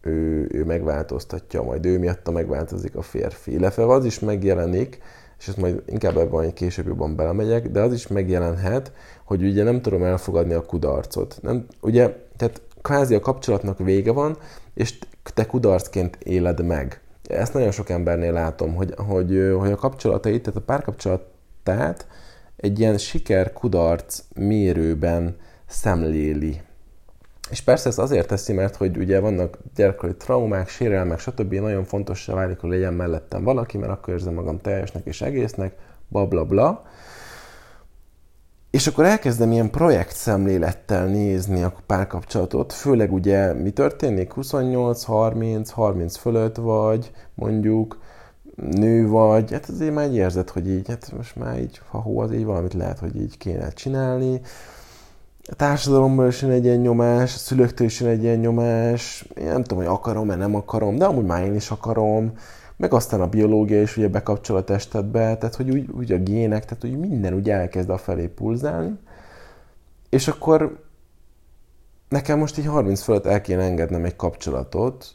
ő, 0.00 0.48
ő 0.52 0.64
megváltoztatja, 0.64 1.62
majd 1.62 1.86
ő 1.86 1.98
miatta 1.98 2.30
megváltozik 2.30 2.96
a 2.96 3.02
férfi. 3.02 3.52
Illetve 3.52 3.86
az 3.86 4.04
is 4.04 4.18
megjelenik, 4.18 4.98
és 5.44 5.50
ezt 5.50 5.58
majd 5.58 5.82
inkább 5.86 6.16
ebben 6.16 6.42
egy 6.42 6.52
később 6.52 6.86
jobban 6.86 7.16
belemegyek, 7.16 7.68
de 7.70 7.80
az 7.80 7.92
is 7.92 8.06
megjelenhet, 8.06 8.92
hogy 9.24 9.42
ugye 9.42 9.62
nem 9.62 9.82
tudom 9.82 10.02
elfogadni 10.02 10.52
a 10.52 10.66
kudarcot. 10.66 11.38
Nem, 11.42 11.66
ugye, 11.80 12.16
tehát 12.36 12.60
kvázi 12.82 13.14
a 13.14 13.20
kapcsolatnak 13.20 13.78
vége 13.78 14.12
van, 14.12 14.38
és 14.74 14.98
te 15.34 15.46
kudarcként 15.46 16.18
éled 16.22 16.64
meg. 16.64 17.00
Ezt 17.28 17.54
nagyon 17.54 17.70
sok 17.70 17.88
embernél 17.88 18.32
látom, 18.32 18.74
hogy, 18.74 18.94
hogy, 18.96 19.54
hogy 19.58 19.70
a 19.70 19.76
kapcsolatait, 19.76 20.42
tehát 20.42 20.60
a 20.60 20.64
párkapcsolatát 20.64 22.06
egy 22.56 22.78
ilyen 22.78 22.98
siker-kudarc 22.98 24.22
mérőben 24.34 25.36
szemléli. 25.66 26.60
És 27.50 27.60
persze 27.60 27.88
ezt 27.88 27.98
azért 27.98 28.28
teszi, 28.28 28.52
mert 28.52 28.76
hogy 28.76 28.96
ugye 28.96 29.20
vannak 29.20 29.58
gyerekkori 29.74 30.14
traumák, 30.16 30.68
sérelmek, 30.68 31.18
stb. 31.18 31.52
Nagyon 31.52 31.84
fontos 31.84 32.26
válik, 32.26 32.58
hogy 32.58 32.70
legyen 32.70 32.94
mellettem 32.94 33.44
valaki, 33.44 33.78
mert 33.78 33.92
akkor 33.92 34.14
érzem 34.14 34.34
magam 34.34 34.60
teljesnek 34.60 35.06
és 35.06 35.22
egésznek, 35.22 35.74
bla 36.08 36.26
bla 36.26 36.44
bla. 36.44 36.84
És 38.70 38.86
akkor 38.86 39.04
elkezdem 39.04 39.52
ilyen 39.52 39.70
projekt 39.70 40.14
szemlélettel 40.16 41.06
nézni 41.06 41.62
a 41.62 41.74
párkapcsolatot, 41.86 42.72
főleg 42.72 43.12
ugye 43.12 43.52
mi 43.52 43.70
történik? 43.70 44.32
28, 44.32 45.02
30, 45.02 45.70
30 45.70 46.16
fölött 46.16 46.56
vagy, 46.56 47.10
mondjuk, 47.34 47.98
nő 48.56 49.08
vagy, 49.08 49.52
hát 49.52 49.68
azért 49.68 49.94
már 49.94 50.06
így 50.06 50.14
érzed, 50.14 50.50
hogy 50.50 50.68
így, 50.68 50.88
hát 50.88 51.12
most 51.16 51.36
már 51.36 51.60
így, 51.60 51.80
ha 51.88 51.98
hó, 51.98 52.20
az 52.20 52.32
így 52.32 52.44
valamit 52.44 52.74
lehet, 52.74 52.98
hogy 52.98 53.16
így 53.16 53.38
kéne 53.38 53.68
csinálni. 53.68 54.40
A 55.46 55.54
társadalomból 55.54 56.26
is 56.26 56.42
jön 56.42 56.50
egy 56.50 56.64
ilyen 56.64 56.80
nyomás, 56.80 57.34
a 57.34 57.38
szülőktől 57.38 57.86
is 57.86 58.00
jön 58.00 58.10
egy 58.10 58.22
ilyen 58.22 58.38
nyomás, 58.38 59.28
én 59.36 59.44
nem 59.44 59.62
tudom, 59.62 59.78
hogy 59.78 59.94
akarom-e, 59.94 60.34
nem 60.34 60.54
akarom, 60.54 60.96
de 60.96 61.04
amúgy 61.04 61.24
már 61.24 61.44
én 61.44 61.54
is 61.54 61.70
akarom. 61.70 62.32
Meg 62.76 62.92
aztán 62.92 63.20
a 63.20 63.28
biológia 63.28 63.82
is 63.82 63.96
ugye 63.96 64.08
bekapcsol 64.08 64.56
a 64.56 64.64
testedbe, 64.64 65.36
tehát 65.36 65.54
hogy 65.54 65.70
úgy, 65.70 65.90
úgy 65.90 66.12
a 66.12 66.18
gének, 66.18 66.64
tehát 66.64 66.82
hogy 66.82 66.98
minden 66.98 67.34
úgy 67.34 67.50
elkezd 67.50 67.90
a 67.90 67.96
felé 67.96 68.26
pulzálni, 68.26 68.98
és 70.08 70.28
akkor 70.28 70.84
nekem 72.08 72.38
most 72.38 72.58
így 72.58 72.66
30 72.66 73.02
fölött 73.02 73.26
el 73.26 73.40
kéne 73.40 73.62
engednem 73.62 74.04
egy 74.04 74.16
kapcsolatot, 74.16 75.14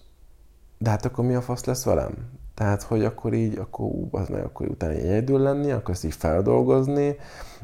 de 0.78 0.90
hát 0.90 1.06
akkor 1.06 1.26
mi 1.26 1.34
a 1.34 1.42
fasz 1.42 1.66
lesz 1.66 1.84
velem? 1.84 2.39
Tehát, 2.60 2.84
hogy 2.84 3.04
akkor 3.04 3.34
így, 3.34 3.58
akkor, 3.58 3.86
ú, 3.86 4.08
az 4.12 4.28
meg, 4.28 4.44
akkor 4.44 4.68
utána 4.68 4.94
egyedül 4.94 5.40
lenni, 5.40 5.72
akkor 5.72 5.94
ezt 5.94 6.06
így 6.06 6.14
feldolgozni, 6.14 7.16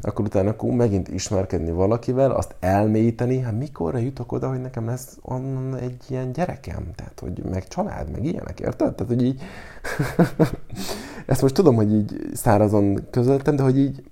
akkor 0.02 0.26
utána 0.26 0.50
akkor 0.50 0.70
megint 0.70 1.08
ismerkedni 1.08 1.72
valakivel, 1.72 2.32
azt 2.32 2.56
elmélyíteni, 2.60 3.40
hát 3.40 3.58
mikorra 3.58 3.98
jutok 3.98 4.32
oda, 4.32 4.50
hogy 4.50 4.62
nekem 4.62 4.86
lesz 4.86 5.18
onnan 5.22 5.76
egy 5.76 6.04
ilyen 6.08 6.32
gyerekem, 6.32 6.92
tehát, 6.96 7.20
hogy 7.20 7.44
meg 7.50 7.68
család, 7.68 8.12
meg 8.12 8.26
ilyenek, 8.26 8.60
érted? 8.60 8.96
Tehát, 8.96 9.14
hogy 9.14 9.24
így, 9.24 9.42
ezt 11.26 11.42
most 11.42 11.54
tudom, 11.54 11.76
hogy 11.76 11.94
így 11.94 12.30
szárazon 12.34 13.08
közöltem, 13.10 13.56
de 13.56 13.64
hogy 13.64 13.78
így 13.78 14.04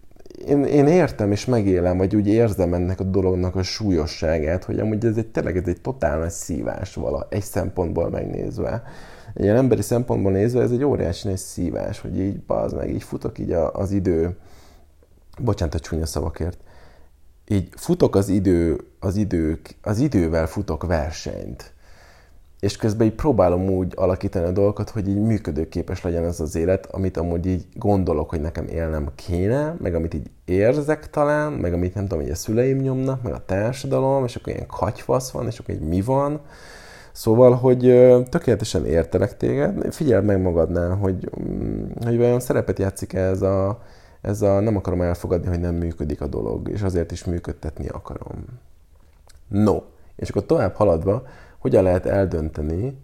én, 0.48 0.63
én 0.63 0.88
értem 0.88 1.32
és 1.32 1.46
megélem, 1.46 1.98
vagy 1.98 2.15
úgy 2.15 2.28
érzem 2.28 2.74
ennek 2.74 3.00
a 3.00 3.04
dolognak 3.04 3.56
a 3.56 3.63
súlyosságát, 3.63 4.63
hogy 4.63 4.80
amúgy 4.80 5.06
ez 5.06 5.17
egy 5.17 5.28
tényleg 5.28 5.58
ez 5.58 5.67
egy 5.67 5.82
totál 5.82 6.19
nagy 6.19 6.30
szívás 6.30 6.96
vala, 6.96 7.28
egy 7.30 7.43
szempontból 7.43 8.10
megnézve 8.10 8.84
egy 9.34 9.43
ilyen 9.43 9.56
emberi 9.56 9.82
szempontból 9.82 10.32
nézve 10.32 10.62
ez 10.62 10.72
egy 10.72 10.84
óriási 10.84 11.28
nagy 11.28 11.38
szívás, 11.38 12.00
hogy 12.00 12.19
így 12.19 12.39
bazd 12.39 12.76
meg, 12.76 12.93
így 12.93 13.04
futok 13.04 13.39
így 13.39 13.52
az 13.72 13.91
idő, 13.91 14.38
bocsánat 15.39 15.76
a 15.76 15.80
csúnya 15.80 16.06
szavakért, 16.06 16.58
így 17.48 17.69
futok 17.76 18.15
az 18.15 18.30
idő, 18.30 18.78
az 19.00 19.15
idők, 19.15 19.76
az 19.82 20.00
idővel 20.00 20.48
futok 20.48 20.86
versenyt. 20.86 21.74
És 22.60 22.78
közben 22.78 23.08
így 23.08 23.13
próbálom 23.13 23.69
úgy 23.69 23.93
alakítani 23.96 24.46
a 24.46 24.52
dolgokat, 24.52 24.89
hogy 24.89 25.08
így 25.08 25.22
működőképes 25.22 26.02
legyen 26.02 26.26
ez 26.26 26.39
az 26.39 26.56
élet, 26.56 26.86
amit 26.86 27.17
amúgy 27.17 27.46
így 27.46 27.65
gondolok, 27.74 28.30
hogy 28.30 28.41
nekem 28.41 28.67
élnem 28.67 29.10
kéne, 29.15 29.76
meg 29.80 29.96
amit 29.96 30.13
így 30.13 30.30
érzek 30.46 31.10
talán, 31.10 31.54
meg 31.54 31.74
amit 31.74 31.93
nem 31.93 32.08
tudom, 32.08 32.24
hogy 32.24 32.32
a 32.32 32.36
szüleim 32.36 32.78
nyomnak, 32.78 33.22
meg 33.22 33.34
a 33.34 33.46
társadalom, 33.46 34.26
és 34.26 34.36
akkor 34.36 34.54
ilyen 34.54 34.67
katyfasz 34.67 35.32
van, 35.32 35.48
és 35.48 35.60
akkor 35.60 35.74
így 35.76 35.82
mi 35.82 36.02
van. 36.02 36.41
Szóval, 37.13 37.54
hogy 37.54 37.80
tökéletesen 38.30 38.86
értelek 38.86 39.38
téged, 39.38 39.93
figyeld 39.93 40.26
meg 40.26 40.41
magadnál, 40.41 40.95
hogy, 40.95 41.30
mm, 41.41 41.86
hogy 42.04 42.17
vajon 42.17 42.39
szerepet 42.39 42.80
játszik 42.80 43.13
ez 43.13 43.41
a, 43.41 43.82
ez 44.21 44.41
a 44.41 44.60
nem 44.60 44.76
akarom 44.76 45.02
elfogadni, 45.02 45.47
hogy 45.47 45.60
nem 45.60 45.76
működik 45.76 46.21
a 46.21 46.28
dolog, 46.28 46.69
és 46.69 46.82
azért 46.82 47.12
is 47.12 47.23
működtetni 47.23 47.88
akarom. 47.88 48.45
No, 49.47 49.82
és 50.15 50.30
akkor 50.30 50.45
tovább 50.45 50.76
haladva, 50.76 51.23
hogyan 51.60 51.84
lehet 51.84 52.06
eldönteni, 52.06 52.97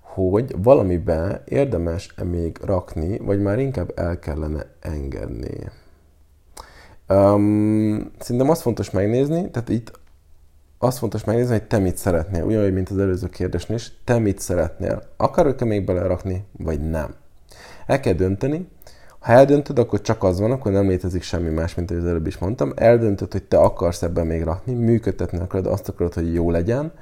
hogy 0.00 0.62
valamibe 0.62 1.42
érdemes-e 1.44 2.24
még 2.24 2.58
rakni, 2.64 3.18
vagy 3.18 3.40
már 3.40 3.58
inkább 3.58 3.92
el 3.94 4.18
kellene 4.18 4.66
engedni. 4.80 5.70
Um, 7.08 8.10
szerintem 8.18 8.50
azt 8.50 8.60
fontos 8.62 8.90
megnézni, 8.90 9.50
tehát 9.50 9.68
itt 9.68 9.98
azt 10.78 10.98
fontos 10.98 11.24
megnézni, 11.24 11.52
hogy 11.52 11.66
te 11.66 11.78
mit 11.78 11.96
szeretnél, 11.96 12.44
ugyanúgy, 12.44 12.72
mint 12.72 12.88
az 12.88 12.98
előző 12.98 13.28
kérdésnél 13.28 13.76
is, 13.76 13.92
te 14.04 14.18
mit 14.18 14.38
szeretnél. 14.38 15.02
Akarok-e 15.16 15.64
még 15.64 15.84
belerakni, 15.84 16.44
vagy 16.52 16.90
nem? 16.90 17.14
El 17.86 18.00
kell 18.00 18.12
dönteni, 18.12 18.68
ha 19.18 19.32
eldöntöd, 19.32 19.78
akkor 19.78 20.00
csak 20.00 20.22
az 20.22 20.40
van, 20.40 20.50
akkor 20.50 20.72
nem 20.72 20.88
létezik 20.88 21.22
semmi 21.22 21.48
más, 21.48 21.74
mint 21.74 21.90
az 21.90 22.04
előbb 22.04 22.26
is 22.26 22.38
mondtam. 22.38 22.72
Eldöntöd, 22.74 23.32
hogy 23.32 23.42
te 23.42 23.58
akarsz 23.58 24.02
ebben 24.02 24.26
még 24.26 24.42
rakni, 24.42 24.72
működtetni 24.72 25.38
akarod, 25.38 25.66
azt 25.66 25.88
akarod, 25.88 26.14
hogy 26.14 26.34
jó 26.34 26.50
legyen, 26.50 26.92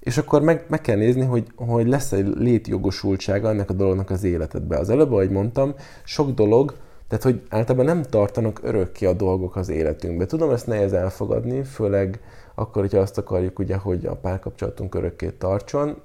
és 0.00 0.18
akkor 0.18 0.42
meg, 0.42 0.64
meg 0.68 0.80
kell 0.80 0.96
nézni, 0.96 1.24
hogy, 1.24 1.46
hogy 1.56 1.88
lesz 1.88 2.12
egy 2.12 2.26
létjogosultsága 2.26 3.48
ennek 3.48 3.70
a 3.70 3.72
dolognak 3.72 4.10
az 4.10 4.24
életedbe. 4.24 4.78
Az 4.78 4.90
előbb, 4.90 5.12
ahogy 5.12 5.30
mondtam, 5.30 5.74
sok 6.04 6.30
dolog, 6.30 6.74
tehát 7.08 7.24
hogy 7.24 7.42
általában 7.48 7.86
nem 7.86 8.02
tartanak 8.02 8.60
örökké 8.62 9.06
a 9.06 9.12
dolgok 9.12 9.56
az 9.56 9.68
életünkbe. 9.68 10.26
Tudom, 10.26 10.50
ezt 10.50 10.66
nehéz 10.66 10.92
elfogadni, 10.92 11.62
főleg 11.62 12.20
akkor, 12.58 12.82
hogyha 12.82 12.98
azt 12.98 13.18
akarjuk, 13.18 13.58
ugye, 13.58 13.76
hogy 13.76 14.06
a 14.06 14.14
párkapcsolatunk 14.14 14.94
örökké 14.94 15.30
tartson. 15.30 16.00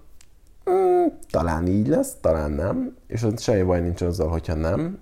Mm, 0.70 1.06
talán 1.30 1.68
így 1.68 1.88
lesz, 1.88 2.16
talán 2.22 2.52
nem, 2.52 2.96
és 3.08 3.24
az 3.24 3.42
semmi 3.42 3.64
baj 3.64 3.82
nincs 3.82 4.02
azzal, 4.02 4.28
hogyha 4.28 4.54
nem 4.54 5.00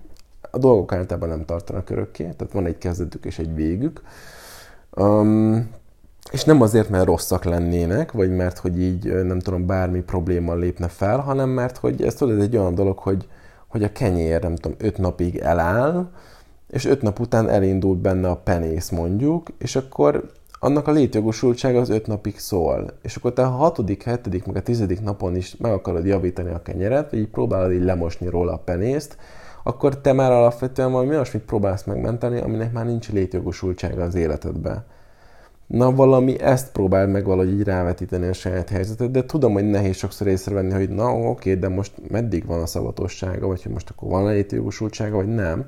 a 0.50 0.58
dolgok 0.58 0.92
általában 0.92 1.28
nem 1.28 1.44
tartanak 1.44 1.90
örökké, 1.90 2.22
tehát 2.22 2.52
van 2.52 2.66
egy 2.66 2.78
kezdetük 2.78 3.24
és 3.24 3.38
egy 3.38 3.54
végük. 3.54 4.02
Um, 4.96 5.70
és 6.32 6.44
nem 6.44 6.60
azért, 6.60 6.88
mert 6.88 7.04
rosszak 7.04 7.44
lennének, 7.44 8.12
vagy 8.12 8.36
mert, 8.36 8.58
hogy 8.58 8.80
így 8.80 9.24
nem 9.24 9.38
tudom, 9.38 9.66
bármi 9.66 10.00
probléma 10.00 10.54
lépne 10.54 10.88
fel, 10.88 11.18
hanem 11.18 11.48
mert, 11.48 11.76
hogy 11.76 12.02
ez 12.02 12.14
tudod, 12.14 12.36
ez 12.36 12.42
egy 12.42 12.56
olyan 12.56 12.74
dolog, 12.74 12.98
hogy, 12.98 13.28
hogy 13.66 13.82
a 13.82 13.92
kenyér, 13.92 14.42
nem 14.42 14.54
tudom, 14.54 14.76
öt 14.80 14.98
napig 14.98 15.36
eláll, 15.36 16.10
és 16.68 16.84
öt 16.84 17.02
nap 17.02 17.20
után 17.20 17.48
elindult 17.48 17.98
benne 17.98 18.28
a 18.28 18.36
penész 18.36 18.88
mondjuk, 18.88 19.48
és 19.58 19.76
akkor 19.76 20.30
annak 20.62 20.88
a 20.88 20.92
létjogosultsága 20.92 21.80
az 21.80 21.88
öt 21.88 22.06
napig 22.06 22.38
szól. 22.38 22.90
És 23.02 23.16
akkor 23.16 23.32
te 23.32 23.42
a 23.42 23.48
hatodik, 23.48 24.02
hetedik, 24.02 24.46
meg 24.46 24.56
a 24.56 24.62
tizedik 24.62 25.00
napon 25.00 25.36
is 25.36 25.56
meg 25.56 25.72
akarod 25.72 26.06
javítani 26.06 26.50
a 26.50 26.62
kenyeret, 26.62 27.12
így 27.12 27.28
próbálod 27.28 27.72
így 27.72 27.84
lemosni 27.84 28.28
róla 28.28 28.52
a 28.52 28.62
penészt, 28.64 29.16
akkor 29.62 30.00
te 30.00 30.12
már 30.12 30.32
alapvetően 30.32 30.92
valami 30.92 31.10
olyasmit 31.10 31.42
próbálsz 31.42 31.84
megmenteni, 31.84 32.40
aminek 32.40 32.72
már 32.72 32.84
nincs 32.84 33.12
létjogosultsága 33.12 34.02
az 34.02 34.14
életedbe. 34.14 34.84
Na 35.66 35.92
valami 35.92 36.40
ezt 36.40 36.72
próbál 36.72 37.06
meg 37.06 37.24
valahogy 37.24 37.52
így 37.52 37.62
rávetíteni 37.62 38.26
a 38.26 38.32
saját 38.32 38.68
helyzetet, 38.68 39.10
de 39.10 39.24
tudom, 39.24 39.52
hogy 39.52 39.70
nehéz 39.70 39.96
sokszor 39.96 40.26
észrevenni, 40.26 40.72
hogy 40.72 40.88
na 40.88 41.14
oké, 41.14 41.54
de 41.54 41.68
most 41.68 41.92
meddig 42.08 42.46
van 42.46 42.60
a 42.60 42.66
szavatossága, 42.66 43.46
vagy 43.46 43.62
hogy 43.62 43.72
most 43.72 43.90
akkor 43.90 44.10
van 44.10 44.26
a 44.26 44.30
létjogosultsága, 44.30 45.16
vagy 45.16 45.34
nem. 45.34 45.64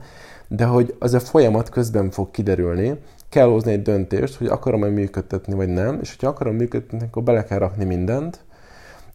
De 0.48 0.64
hogy 0.64 0.94
az 0.98 1.14
a 1.14 1.20
folyamat 1.20 1.68
közben 1.68 2.10
fog 2.10 2.30
kiderülni, 2.30 2.98
kell 3.32 3.46
hozni 3.46 3.72
egy 3.72 3.82
döntést, 3.82 4.34
hogy 4.34 4.46
akarom-e 4.46 4.88
működtetni, 4.88 5.54
vagy 5.54 5.68
nem, 5.68 5.98
és 6.00 6.10
hogyha 6.10 6.28
akarom 6.28 6.54
működtetni, 6.54 7.06
akkor 7.06 7.22
bele 7.22 7.44
kell 7.44 7.58
rakni 7.58 7.84
mindent, 7.84 8.44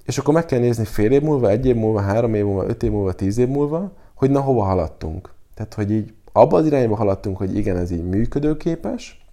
és 0.05 0.17
akkor 0.17 0.33
meg 0.33 0.45
kell 0.45 0.59
nézni 0.59 0.85
fél 0.85 1.11
év 1.11 1.21
múlva, 1.21 1.49
egy 1.49 1.65
év 1.65 1.75
múlva, 1.75 1.99
három 1.99 2.33
év 2.33 2.45
múlva, 2.45 2.67
öt 2.67 2.83
év 2.83 2.91
múlva, 2.91 3.13
tíz 3.13 3.37
év 3.37 3.47
múlva, 3.47 3.91
hogy 4.13 4.29
na 4.29 4.39
hova 4.39 4.63
haladtunk. 4.63 5.29
Tehát, 5.53 5.73
hogy 5.73 5.91
így 5.91 6.13
abba 6.31 6.57
az 6.57 6.65
irányba 6.65 6.95
haladtunk, 6.95 7.37
hogy 7.37 7.57
igen, 7.57 7.77
ez 7.77 7.91
így 7.91 8.03
működőképes, 8.03 9.25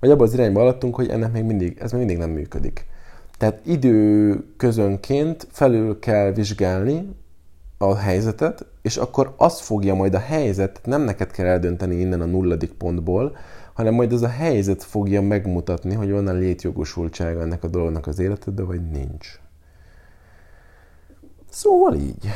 vagy 0.00 0.10
abba 0.10 0.24
az 0.24 0.32
irányba 0.32 0.58
haladtunk, 0.58 0.94
hogy 0.94 1.08
ennek 1.08 1.32
még 1.32 1.44
mindig, 1.44 1.78
ez 1.80 1.90
még 1.90 2.00
mindig 2.00 2.18
nem 2.18 2.30
működik. 2.30 2.86
Tehát 3.38 3.60
idő 3.66 4.34
közönként 4.56 5.46
felül 5.50 5.98
kell 5.98 6.32
vizsgálni 6.32 7.08
a 7.78 7.96
helyzetet, 7.96 8.66
és 8.82 8.96
akkor 8.96 9.34
az 9.36 9.60
fogja 9.60 9.94
majd 9.94 10.14
a 10.14 10.18
helyzet, 10.18 10.80
nem 10.84 11.02
neked 11.02 11.30
kell 11.30 11.46
eldönteni 11.46 11.94
innen 11.94 12.20
a 12.20 12.24
nulladik 12.24 12.72
pontból, 12.72 13.36
hanem 13.76 13.94
majd 13.94 14.12
az 14.12 14.22
a 14.22 14.28
helyzet 14.28 14.82
fogja 14.82 15.22
megmutatni, 15.22 15.94
hogy 15.94 16.10
van 16.10 16.28
a 16.28 16.32
létjogosultsága 16.32 17.40
ennek 17.40 17.64
a 17.64 17.68
dolognak 17.68 18.06
az 18.06 18.18
életedben, 18.18 18.66
vagy 18.66 18.90
nincs. 18.90 19.40
Szóval 21.50 21.94
így. 21.94 22.28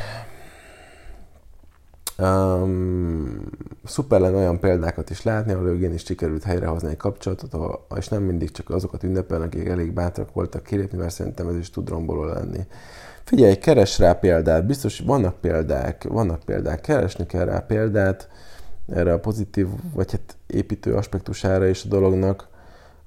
Um, 2.17 3.49
szuper 3.83 4.19
lenne 4.19 4.37
olyan 4.37 4.59
példákat 4.59 5.09
is 5.09 5.23
látni, 5.23 5.51
ahol 5.51 5.75
is 5.75 6.03
sikerült 6.03 6.43
helyrehozni 6.43 6.89
egy 6.89 6.97
kapcsolatot, 6.97 7.55
és 7.95 8.07
nem 8.07 8.23
mindig 8.23 8.51
csak 8.51 8.69
azokat 8.69 9.03
ünnepelnek, 9.03 9.47
akik 9.47 9.67
elég 9.67 9.93
bátrak 9.93 10.33
voltak 10.33 10.63
kilépni, 10.63 10.97
mert 10.97 11.13
szerintem 11.13 11.47
ez 11.47 11.55
is 11.55 11.69
tud 11.69 11.89
romboló 11.89 12.23
lenni. 12.23 12.65
Figyelj, 13.23 13.55
keres 13.55 13.99
rá 13.99 14.13
példát, 14.13 14.65
biztos 14.65 14.99
vannak 14.99 15.39
példák, 15.39 16.03
vannak 16.03 16.43
példák, 16.43 16.81
keresni 16.81 17.25
kell 17.25 17.45
rá 17.45 17.59
példát 17.59 18.29
erre 18.93 19.13
a 19.13 19.19
pozitív, 19.19 19.67
vagy 19.93 20.11
hát 20.11 20.37
építő 20.47 20.95
aspektusára 20.95 21.67
is 21.67 21.85
a 21.85 21.87
dolognak. 21.87 22.49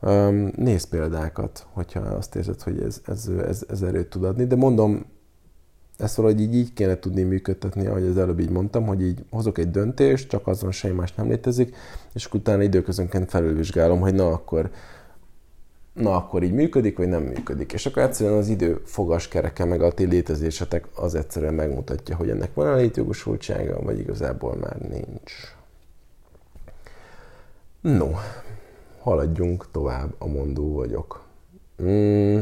Um, 0.00 0.50
példákat, 0.90 1.66
hogyha 1.72 2.00
azt 2.00 2.34
érzed, 2.36 2.62
hogy 2.62 2.80
ez, 2.80 3.00
ez, 3.06 3.30
ez, 3.46 3.64
ez 3.68 3.82
erőt 3.82 4.08
tud 4.08 4.24
adni, 4.24 4.46
de 4.46 4.56
mondom, 4.56 5.06
ezt 5.98 6.16
valahogy 6.16 6.40
így, 6.40 6.54
így 6.54 6.72
kéne 6.72 6.98
tudni 6.98 7.22
működtetni, 7.22 7.86
ahogy 7.86 8.02
az 8.02 8.18
előbb 8.18 8.40
így 8.40 8.50
mondtam, 8.50 8.86
hogy 8.86 9.02
így 9.02 9.24
hozok 9.30 9.58
egy 9.58 9.70
döntést, 9.70 10.28
csak 10.28 10.46
azon 10.46 10.70
semmi 10.70 10.94
más 10.94 11.14
nem 11.14 11.28
létezik, 11.28 11.76
és 12.12 12.24
akkor 12.24 12.40
utána 12.40 12.62
időközönként 12.62 13.30
felülvizsgálom, 13.30 14.00
hogy 14.00 14.14
na 14.14 14.26
akkor 14.26 14.70
na 15.92 16.16
akkor 16.16 16.42
így 16.42 16.52
működik, 16.52 16.96
vagy 16.96 17.08
nem 17.08 17.22
működik. 17.22 17.72
És 17.72 17.86
akkor 17.86 18.02
egyszerűen 18.02 18.38
az 18.38 18.48
idő 18.48 18.80
fogas 18.84 19.28
kereke, 19.28 19.64
meg 19.64 19.82
a 19.82 19.92
ti 19.92 20.04
létezésetek 20.04 20.86
az 20.94 21.14
egyszerűen 21.14 21.54
megmutatja, 21.54 22.16
hogy 22.16 22.30
ennek 22.30 22.54
van 22.54 22.66
a 22.66 22.74
létjogosultsága, 22.74 23.82
vagy 23.82 23.98
igazából 23.98 24.56
már 24.56 24.78
nincs. 24.78 25.32
No, 27.84 28.10
haladjunk 29.00 29.70
tovább, 29.70 30.14
a 30.18 30.26
mondó 30.26 30.72
vagyok. 30.72 31.24
Mm. 31.82 32.40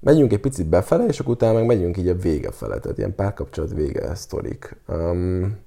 Megyünk 0.00 0.32
egy 0.32 0.40
picit 0.40 0.66
befele, 0.66 1.06
és 1.06 1.20
akkor 1.20 1.32
utána 1.32 1.58
meg 1.58 1.66
megyünk 1.66 1.96
így 1.96 2.08
a 2.08 2.14
vége 2.14 2.50
fele, 2.50 2.78
tehát 2.78 2.98
ilyen 2.98 3.14
párkapcsolat 3.14 3.72
vége 3.72 4.14
sztorik. 4.14 4.76
Um, 4.88 5.58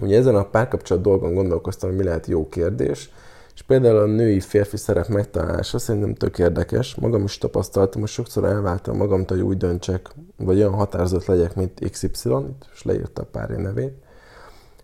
ugye 0.00 0.16
ezen 0.16 0.34
a 0.34 0.44
párkapcsolat 0.44 1.02
dolgon 1.02 1.34
gondolkoztam, 1.34 1.88
hogy 1.88 1.98
mi 1.98 2.04
lehet 2.04 2.26
jó 2.26 2.48
kérdés, 2.48 3.10
és 3.54 3.62
például 3.62 3.98
a 3.98 4.06
női 4.06 4.40
férfi 4.40 4.76
szerep 4.76 5.08
megtalálása 5.08 5.78
szerintem 5.78 6.14
tök 6.14 6.38
érdekes. 6.38 6.94
Magam 6.94 7.24
is 7.24 7.38
tapasztaltam, 7.38 8.00
hogy 8.00 8.10
sokszor 8.10 8.44
elváltam 8.44 8.96
magamtól, 8.96 9.36
hogy 9.36 9.46
úgy 9.46 9.56
döntsek, 9.56 10.10
vagy 10.36 10.56
olyan 10.56 10.74
határozott 10.74 11.24
legyek, 11.24 11.54
mint 11.54 11.90
XY, 11.90 12.30
is 12.72 12.82
leírta 12.82 13.22
a 13.22 13.28
pár 13.30 13.48
nevét. 13.48 14.08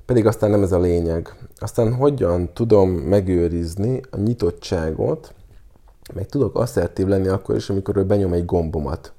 Pedig 0.06 0.26
aztán 0.26 0.50
nem 0.50 0.62
ez 0.62 0.72
a 0.72 0.80
lényeg. 0.80 1.34
Aztán 1.58 1.94
hogyan 1.94 2.52
tudom 2.52 2.90
megőrizni 2.90 4.00
a 4.10 4.16
nyitottságot, 4.16 5.34
meg 6.14 6.26
tudok 6.26 6.58
asszertív 6.58 7.06
lenni 7.06 7.28
akkor 7.28 7.56
is, 7.56 7.70
amikor 7.70 7.96
ő 7.96 8.04
benyom 8.04 8.32
egy 8.32 8.44
gombomat. 8.44 9.12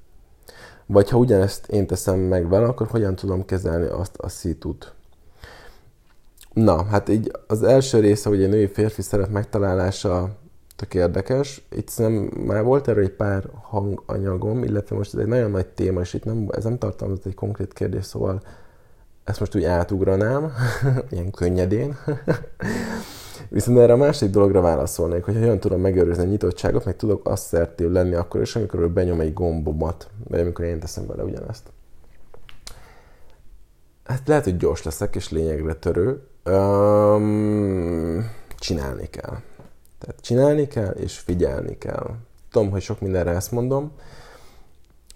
Vagy 0.86 1.10
ha 1.10 1.18
ugyanezt 1.18 1.68
én 1.68 1.88
teszem 1.88 2.20
meg 2.20 2.50
vele, 2.50 2.66
akkor 2.66 2.88
hogyan 2.88 3.16
tudom 3.16 3.46
kezelni 3.46 3.86
azt 3.86 4.18
a 4.18 4.30
szitut. 4.30 4.94
Na, 6.54 6.84
hát 6.84 7.10
így 7.10 7.32
az 7.48 7.64
első 7.64 8.00
része, 8.00 8.30
hogy 8.30 8.44
egy 8.44 8.50
női 8.50 8.68
férfi 8.68 9.02
szerep 9.02 9.30
megtalálása 9.30 10.36
tök 10.76 10.94
érdekes. 10.94 11.68
Itt 11.76 11.98
nem, 11.98 12.12
már 12.46 12.64
volt 12.64 12.88
erről 12.88 13.04
egy 13.04 13.16
pár 13.16 13.50
hanganyagom, 13.62 14.64
illetve 14.64 14.96
most 14.96 15.14
ez 15.14 15.20
egy 15.20 15.28
nagyon 15.28 15.52
nagy 15.52 15.68
téma, 15.68 16.02
és 16.02 16.14
itt 16.14 16.24
nem, 16.24 16.48
ez 16.52 16.64
nem 16.64 16.78
tartalmaz 16.78 17.20
egy 17.24 17.36
konkrét 17.36 17.74
kérdés, 17.74 18.06
szóval 18.06 18.42
ezt 19.28 19.40
most 19.40 19.56
úgy 19.56 19.64
átugranám, 19.64 20.54
ilyen 21.12 21.32
könnyedén. 21.32 21.98
Viszont 23.50 23.78
erre 23.78 23.94
a 23.94 23.98
másik 23.98 24.30
dologra 24.30 24.62
válaszolnék, 24.62 25.24
hogy 25.24 25.36
hogyan 25.36 25.60
tudom 25.60 25.82
megőrizni 25.82 26.24
a 26.24 26.28
nyitottságot, 26.28 26.86
meg 26.86 26.96
tudok 26.96 27.28
asszertív 27.30 27.90
lenni 27.90 28.14
akkor 28.14 28.42
is, 28.42 28.56
amikor 28.56 28.80
ő 28.80 28.90
benyom 28.90 29.20
egy 29.20 29.34
gombomat, 29.34 30.10
vagy 30.28 30.40
amikor 30.40 30.66
én 30.66 30.80
teszem 30.80 31.08
vele 31.08 31.24
ugyanezt. 31.24 31.64
Hát 34.04 34.28
lehet, 34.28 34.44
hogy 34.44 34.58
gyors 34.58 34.84
leszek, 34.84 35.16
és 35.16 35.30
lényegre 35.30 35.74
törő. 35.74 36.22
Um, 36.46 38.32
csinálni 38.60 39.10
kell. 39.10 39.38
Tehát 40.00 40.22
csinálni 40.22 40.68
kell, 40.68 40.92
és 40.92 41.18
figyelni 41.18 41.78
kell. 41.78 42.16
Tudom, 42.52 42.70
hogy 42.70 42.82
sok 42.82 43.02
mindenre 43.02 43.32
ezt 43.32 43.52
mondom, 43.52 43.92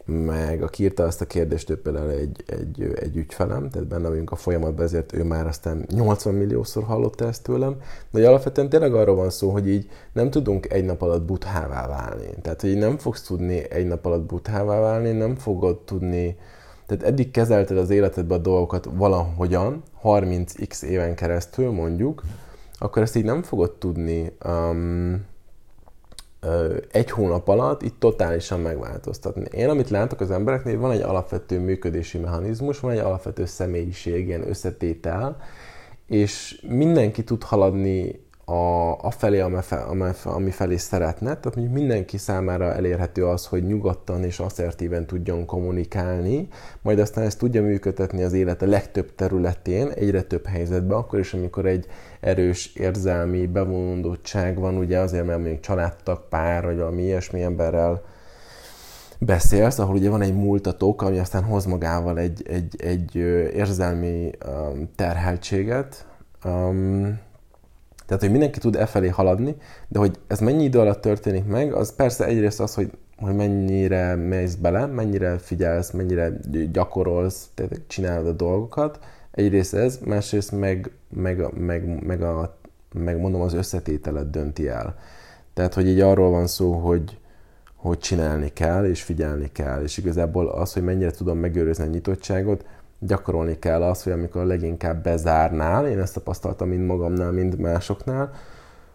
meg 0.05 0.61
aki 0.61 0.83
írta 0.83 1.03
azt 1.03 1.21
a 1.21 1.25
kérdést, 1.25 1.69
ő 1.69 1.81
például 1.81 2.09
egy, 2.09 2.43
egy, 2.47 2.93
egy 2.95 3.15
ügyfelem, 3.15 3.69
tehát 3.69 3.87
benne 3.87 4.07
vagyunk 4.07 4.31
a 4.31 4.35
folyamatban, 4.35 4.85
ezért 4.85 5.13
ő 5.13 5.23
már 5.23 5.47
aztán 5.47 5.85
80 5.93 6.33
milliószor 6.33 6.83
hallotta 6.83 7.27
ezt 7.27 7.43
tőlem, 7.43 7.75
de 8.11 8.27
alapvetően 8.27 8.69
tényleg 8.69 8.93
arról 8.93 9.15
van 9.15 9.29
szó, 9.29 9.49
hogy 9.49 9.69
így 9.69 9.89
nem 10.13 10.29
tudunk 10.29 10.73
egy 10.73 10.85
nap 10.85 11.01
alatt 11.01 11.23
buthává 11.25 11.87
válni. 11.87 12.29
Tehát, 12.41 12.61
hogy 12.61 12.77
nem 12.77 12.97
fogsz 12.97 13.21
tudni 13.21 13.71
egy 13.71 13.87
nap 13.87 14.05
alatt 14.05 14.25
buthává 14.25 14.79
válni, 14.79 15.11
nem 15.11 15.35
fogod 15.35 15.79
tudni, 15.79 16.37
tehát 16.85 17.03
eddig 17.03 17.31
kezelted 17.31 17.77
az 17.77 17.89
életedben 17.89 18.39
a 18.39 18.41
dolgokat 18.41 18.89
valahogyan, 18.93 19.83
30x 20.03 20.83
éven 20.83 21.15
keresztül 21.15 21.71
mondjuk, 21.71 22.23
akkor 22.77 23.01
ezt 23.01 23.15
így 23.15 23.23
nem 23.23 23.43
fogod 23.43 23.71
tudni 23.71 24.31
um, 24.45 25.29
egy 26.91 27.11
hónap 27.11 27.47
alatt 27.47 27.81
itt 27.81 27.99
totálisan 27.99 28.59
megváltoztatni. 28.59 29.43
Én, 29.51 29.69
amit 29.69 29.89
látok 29.89 30.19
az 30.19 30.31
embereknél, 30.31 30.79
van 30.79 30.91
egy 30.91 31.01
alapvető 31.01 31.59
működési 31.59 32.17
mechanizmus, 32.17 32.79
van 32.79 32.91
egy 32.91 32.99
alapvető 32.99 33.45
személyiség, 33.45 34.27
ilyen 34.27 34.47
összetétel, 34.47 35.37
és 36.07 36.65
mindenki 36.67 37.23
tud 37.23 37.43
haladni 37.43 38.25
a, 38.51 38.97
a 39.01 39.11
felé, 39.11 39.43
ami 40.23 40.51
felé 40.51 40.77
szeretne. 40.77 41.25
Tehát 41.25 41.55
mondjuk 41.55 41.77
mindenki 41.77 42.17
számára 42.17 42.73
elérhető 42.73 43.25
az, 43.25 43.45
hogy 43.45 43.63
nyugodtan 43.63 44.23
és 44.23 44.39
asszertíven 44.39 45.05
tudjon 45.05 45.45
kommunikálni, 45.45 46.47
majd 46.81 46.99
aztán 46.99 47.23
ezt 47.23 47.37
tudja 47.37 47.61
működtetni 47.61 48.23
az 48.23 48.33
élete 48.33 48.65
legtöbb 48.65 49.15
területén, 49.15 49.89
egyre 49.89 50.21
több 50.21 50.45
helyzetben, 50.45 50.97
akkor 50.97 51.19
is, 51.19 51.33
amikor 51.33 51.65
egy 51.65 51.85
erős 52.19 52.75
érzelmi 52.75 53.47
bevonódottság 53.47 54.59
van, 54.59 54.77
ugye 54.77 54.99
azért, 54.99 55.25
mert 55.25 55.39
mondjuk 55.39 55.59
családtag, 55.59 56.27
pár, 56.29 56.63
vagy 56.63 56.77
valami 56.77 57.01
ilyesmi 57.01 57.41
emberrel 57.41 58.01
beszélsz, 59.19 59.79
ahol 59.79 59.95
ugye 59.95 60.09
van 60.09 60.21
egy 60.21 60.35
múltatók, 60.35 61.01
ami 61.01 61.19
aztán 61.19 61.43
hoz 61.43 61.65
magával 61.65 62.19
egy, 62.19 62.45
egy, 62.49 62.75
egy 62.77 63.15
érzelmi 63.55 64.31
terheltséget, 64.95 66.05
um, 66.45 67.19
tehát, 68.11 68.25
hogy 68.25 68.35
mindenki 68.35 68.59
tud 68.59 68.75
e 68.75 68.85
felé 68.85 69.07
haladni, 69.07 69.55
de 69.87 69.99
hogy 69.99 70.19
ez 70.27 70.39
mennyi 70.39 70.63
idő 70.63 70.79
alatt 70.79 71.01
történik 71.01 71.45
meg, 71.45 71.73
az 71.73 71.95
persze 71.95 72.25
egyrészt 72.25 72.59
az, 72.59 72.73
hogy, 72.73 72.91
hogy 73.17 73.35
mennyire 73.35 74.15
mész 74.15 74.55
bele, 74.55 74.85
mennyire 74.85 75.37
figyelsz, 75.37 75.91
mennyire 75.91 76.31
gyakorolsz, 76.71 77.49
tehát 77.53 77.81
csinálod 77.87 78.27
a 78.27 78.31
dolgokat. 78.31 78.99
Egyrészt 79.31 79.73
ez, 79.73 79.99
másrészt 80.05 80.51
meg, 80.51 80.91
meg, 81.09 81.53
meg, 81.57 82.05
meg, 82.05 82.21
a, 82.21 82.57
meg 82.93 83.19
mondom 83.19 83.41
az 83.41 83.53
összetételet 83.53 84.29
dönti 84.29 84.67
el. 84.67 84.95
Tehát, 85.53 85.73
hogy 85.73 85.87
így 85.87 85.99
arról 85.99 86.29
van 86.29 86.47
szó, 86.47 86.73
hogy, 86.73 87.17
hogy 87.75 87.99
csinálni 87.99 88.53
kell, 88.53 88.85
és 88.85 89.03
figyelni 89.03 89.51
kell, 89.51 89.81
és 89.83 89.97
igazából 89.97 90.47
az, 90.47 90.73
hogy 90.73 90.83
mennyire 90.83 91.11
tudom 91.11 91.37
megőrizni 91.37 91.83
a 91.83 91.87
nyitottságot, 91.87 92.65
gyakorolni 93.03 93.59
kell 93.59 93.83
azt, 93.83 94.03
hogy 94.03 94.13
amikor 94.13 94.45
leginkább 94.45 95.03
bezárnál, 95.03 95.87
én 95.87 95.99
ezt 95.99 96.13
tapasztaltam 96.13 96.67
mind 96.67 96.85
magamnál, 96.85 97.31
mind 97.31 97.59
másoknál, 97.59 98.31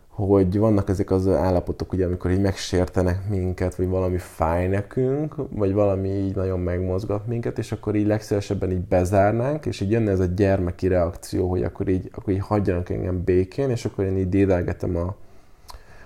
hogy 0.08 0.58
vannak 0.58 0.88
ezek 0.88 1.10
az 1.10 1.28
állapotok, 1.28 1.92
ugye, 1.92 2.04
amikor 2.04 2.30
így 2.30 2.40
megsértenek 2.40 3.28
minket, 3.28 3.74
vagy 3.74 3.88
valami 3.88 4.18
fáj 4.18 4.68
nekünk, 4.68 5.34
vagy 5.50 5.72
valami 5.72 6.08
így 6.08 6.34
nagyon 6.34 6.60
megmozgat 6.60 7.26
minket, 7.26 7.58
és 7.58 7.72
akkor 7.72 7.94
így 7.94 8.06
legszívesebben 8.06 8.70
így 8.70 8.80
bezárnánk, 8.80 9.66
és 9.66 9.80
így 9.80 9.90
jönne 9.90 10.10
ez 10.10 10.20
a 10.20 10.24
gyermeki 10.24 10.88
reakció, 10.88 11.50
hogy 11.50 11.62
akkor 11.62 11.88
így, 11.88 12.10
akkor 12.14 12.32
így 12.32 12.40
hagyjanak 12.40 12.90
engem 12.90 13.24
békén, 13.24 13.70
és 13.70 13.84
akkor 13.84 14.04
én 14.04 14.16
így 14.16 14.28
dédelgetem 14.28 14.96
a, 14.96 15.16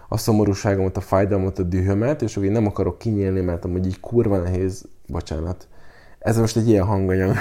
a 0.09 0.17
szomorúságomat, 0.17 0.97
a 0.97 1.01
fájdalmat, 1.01 1.59
a 1.59 1.63
dühömet, 1.63 2.23
és 2.23 2.37
akkor 2.37 2.49
így 2.49 2.55
nem 2.55 2.67
akarok 2.67 2.99
kinyílni, 2.99 3.41
mert 3.41 3.65
amúgy 3.65 3.87
így 3.87 4.01
kurva 4.01 4.39
nehéz, 4.39 4.85
bocsánat, 5.07 5.69
ez 6.21 6.39
most 6.39 6.57
egy 6.57 6.69
ilyen 6.69 6.85
hanganyag. 6.85 7.35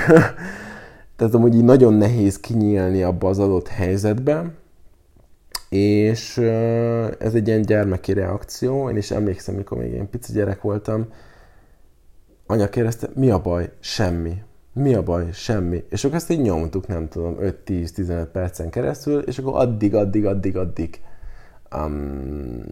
Tehát 1.16 1.34
amúgy 1.34 1.56
így 1.56 1.64
nagyon 1.64 1.94
nehéz 1.94 2.40
kinyílni 2.40 3.04
abba 3.04 3.30
az 3.30 3.40
adott 3.40 3.68
helyzetbe, 3.68 4.54
és 5.70 6.38
ez 7.20 7.34
egy 7.34 7.48
ilyen 7.48 7.62
gyermeki 7.62 8.14
reakció. 8.14 8.90
Én 8.90 8.98
is 8.98 9.12
emlékszem, 9.12 9.56
mikor 9.56 9.78
még 9.78 9.94
én 9.94 10.10
pici 10.10 10.34
gyerek 10.34 10.62
voltam, 10.62 11.08
anya 12.46 12.70
kérdezte, 12.70 13.10
mi 13.16 13.30
a 13.30 13.42
baj? 13.42 13.72
Semmi. 13.80 14.42
Mi 14.74 14.94
a 14.94 15.04
baj? 15.04 15.32
Semmi. 15.32 15.84
És 15.90 16.04
akkor 16.04 16.16
ezt 16.16 16.30
így 16.30 16.42
nyomtuk, 16.42 16.88
nem 16.88 17.08
tudom, 17.08 17.38
5-10-15 17.40 18.28
percen 18.32 18.70
keresztül, 18.70 19.22
és 19.22 19.38
akkor 19.38 19.54
addig, 19.56 19.96
addig, 19.96 20.26
addig, 20.26 20.58
addig 20.58 21.02
um, 21.76 22.64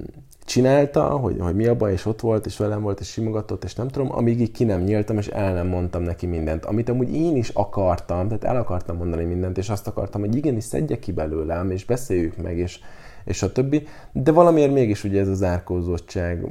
csinálta, 0.48 1.04
hogy, 1.04 1.36
hogy 1.40 1.56
mi 1.56 1.66
a 1.66 1.76
baj, 1.76 1.92
és 1.92 2.06
ott 2.06 2.20
volt, 2.20 2.46
és 2.46 2.58
velem 2.58 2.82
volt, 2.82 3.00
és 3.00 3.08
simogatott, 3.08 3.64
és 3.64 3.76
nem 3.76 3.88
tudom, 3.88 4.12
amíg 4.12 4.42
így 4.42 4.52
ki 4.52 4.64
nem 4.64 4.82
nyíltam, 4.82 5.18
és 5.18 5.28
el 5.28 5.54
nem 5.54 5.68
mondtam 5.68 6.02
neki 6.02 6.26
mindent. 6.26 6.66
Amit 6.66 6.90
amúgy 6.90 7.16
én 7.16 7.36
is 7.36 7.50
akartam, 7.50 8.28
tehát 8.28 8.44
el 8.44 8.56
akartam 8.56 8.98
mondani 8.98 9.24
mindent, 9.24 9.58
és 9.58 9.70
azt 9.70 9.88
akartam, 9.88 10.22
hogy 10.22 10.36
igenis 10.36 10.64
szedje 10.64 11.00
ki 11.00 11.12
belőlem, 11.12 11.72
és 11.72 11.86
beszéljük 11.86 12.38
meg, 12.38 12.58
és, 12.58 12.80
és 13.26 13.44
a 13.44 13.52
többi. 13.52 13.88
De 14.12 14.32
valamiért 14.32 14.74
mégis 14.74 15.04
ugye 15.04 15.20
ez 15.20 15.28
az 15.28 15.44
árkózottság 15.44 16.46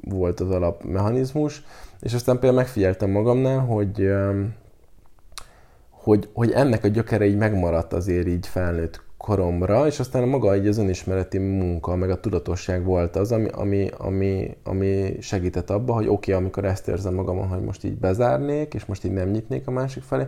volt 0.00 0.40
az 0.40 0.50
alapmechanizmus, 0.50 1.62
és 2.00 2.14
aztán 2.14 2.38
például 2.38 2.62
megfigyeltem 2.62 3.10
magamnál, 3.10 3.58
hogy, 3.58 4.10
hogy, 5.90 6.28
hogy 6.32 6.50
ennek 6.50 6.84
a 6.84 6.88
gyökere 6.88 7.26
így 7.26 7.36
megmaradt 7.36 7.92
azért 7.92 8.26
így 8.26 8.46
felnőtt 8.46 9.06
koromra, 9.28 9.86
és 9.86 9.98
aztán 9.98 10.28
maga 10.28 10.52
egy 10.52 10.66
az 10.66 10.78
önismereti 10.78 11.38
munka, 11.38 11.96
meg 11.96 12.10
a 12.10 12.20
tudatosság 12.20 12.84
volt 12.84 13.16
az, 13.16 13.32
ami, 13.32 13.48
ami, 13.48 13.90
ami, 13.98 14.56
ami 14.64 15.16
segített 15.20 15.70
abba, 15.70 15.92
hogy 15.94 16.08
oké, 16.08 16.32
okay, 16.32 16.34
amikor 16.34 16.64
ezt 16.64 16.88
érzem 16.88 17.14
magamon, 17.14 17.48
hogy 17.48 17.60
most 17.60 17.84
így 17.84 17.98
bezárnék, 17.98 18.74
és 18.74 18.84
most 18.84 19.04
így 19.04 19.12
nem 19.12 19.28
nyitnék 19.28 19.66
a 19.66 19.70
másik 19.70 20.02
felé, 20.02 20.26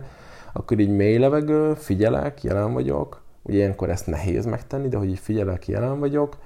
akkor 0.53 0.79
így 0.79 0.89
mély 0.89 1.17
levegő, 1.17 1.73
figyelek, 1.73 2.43
jelen 2.43 2.73
vagyok, 2.73 3.21
ugye 3.41 3.57
ilyenkor 3.57 3.89
ezt 3.89 4.07
nehéz 4.07 4.45
megtenni, 4.45 4.87
de 4.87 4.97
hogy 4.97 5.09
így 5.09 5.19
figyelek, 5.19 5.67
jelen 5.67 5.99
vagyok, 5.99 6.37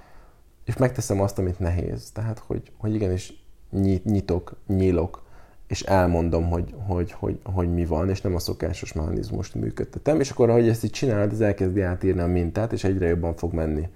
és 0.66 0.78
megteszem 0.78 1.22
azt, 1.22 1.40
amit 1.40 1.60
nehéz. 1.60 2.12
Tehát, 2.12 2.40
hogy, 2.48 2.72
hogy 2.78 2.94
igenis 2.94 3.46
nyit, 3.72 4.06
nyitok, 4.06 4.56
nyílok, 4.68 5.24
és 5.68 5.82
elmondom, 5.82 6.50
hogy, 6.50 6.74
hogy, 6.88 7.12
hogy, 7.12 7.40
hogy 7.44 7.74
mi 7.74 7.86
van, 7.86 8.10
és 8.10 8.22
nem 8.22 8.36
a 8.36 8.40
szokásos 8.40 8.94
mechanizmust 8.94 9.56
működtetem, 9.56 10.20
és 10.20 10.30
akkor, 10.30 10.50
ahogy 10.50 10.68
ezt 10.68 10.84
így 10.84 10.92
csinálod, 10.92 11.32
ez 11.32 11.40
elkezdi 11.40 11.82
átírni 11.82 12.22
a 12.22 12.28
mintát, 12.28 12.74
és 12.74 12.84
egyre 12.84 13.08
jobban 13.08 13.36
fog 13.36 13.54
menni. 13.54 13.90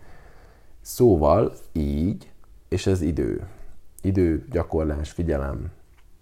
Szóval 0.82 1.53
így, 1.71 2.32
és 2.69 2.88
ez 2.88 3.01
idő. 3.01 3.47
Idő, 4.01 4.45
gyakorlás, 4.51 5.12
figyelem. 5.12 5.71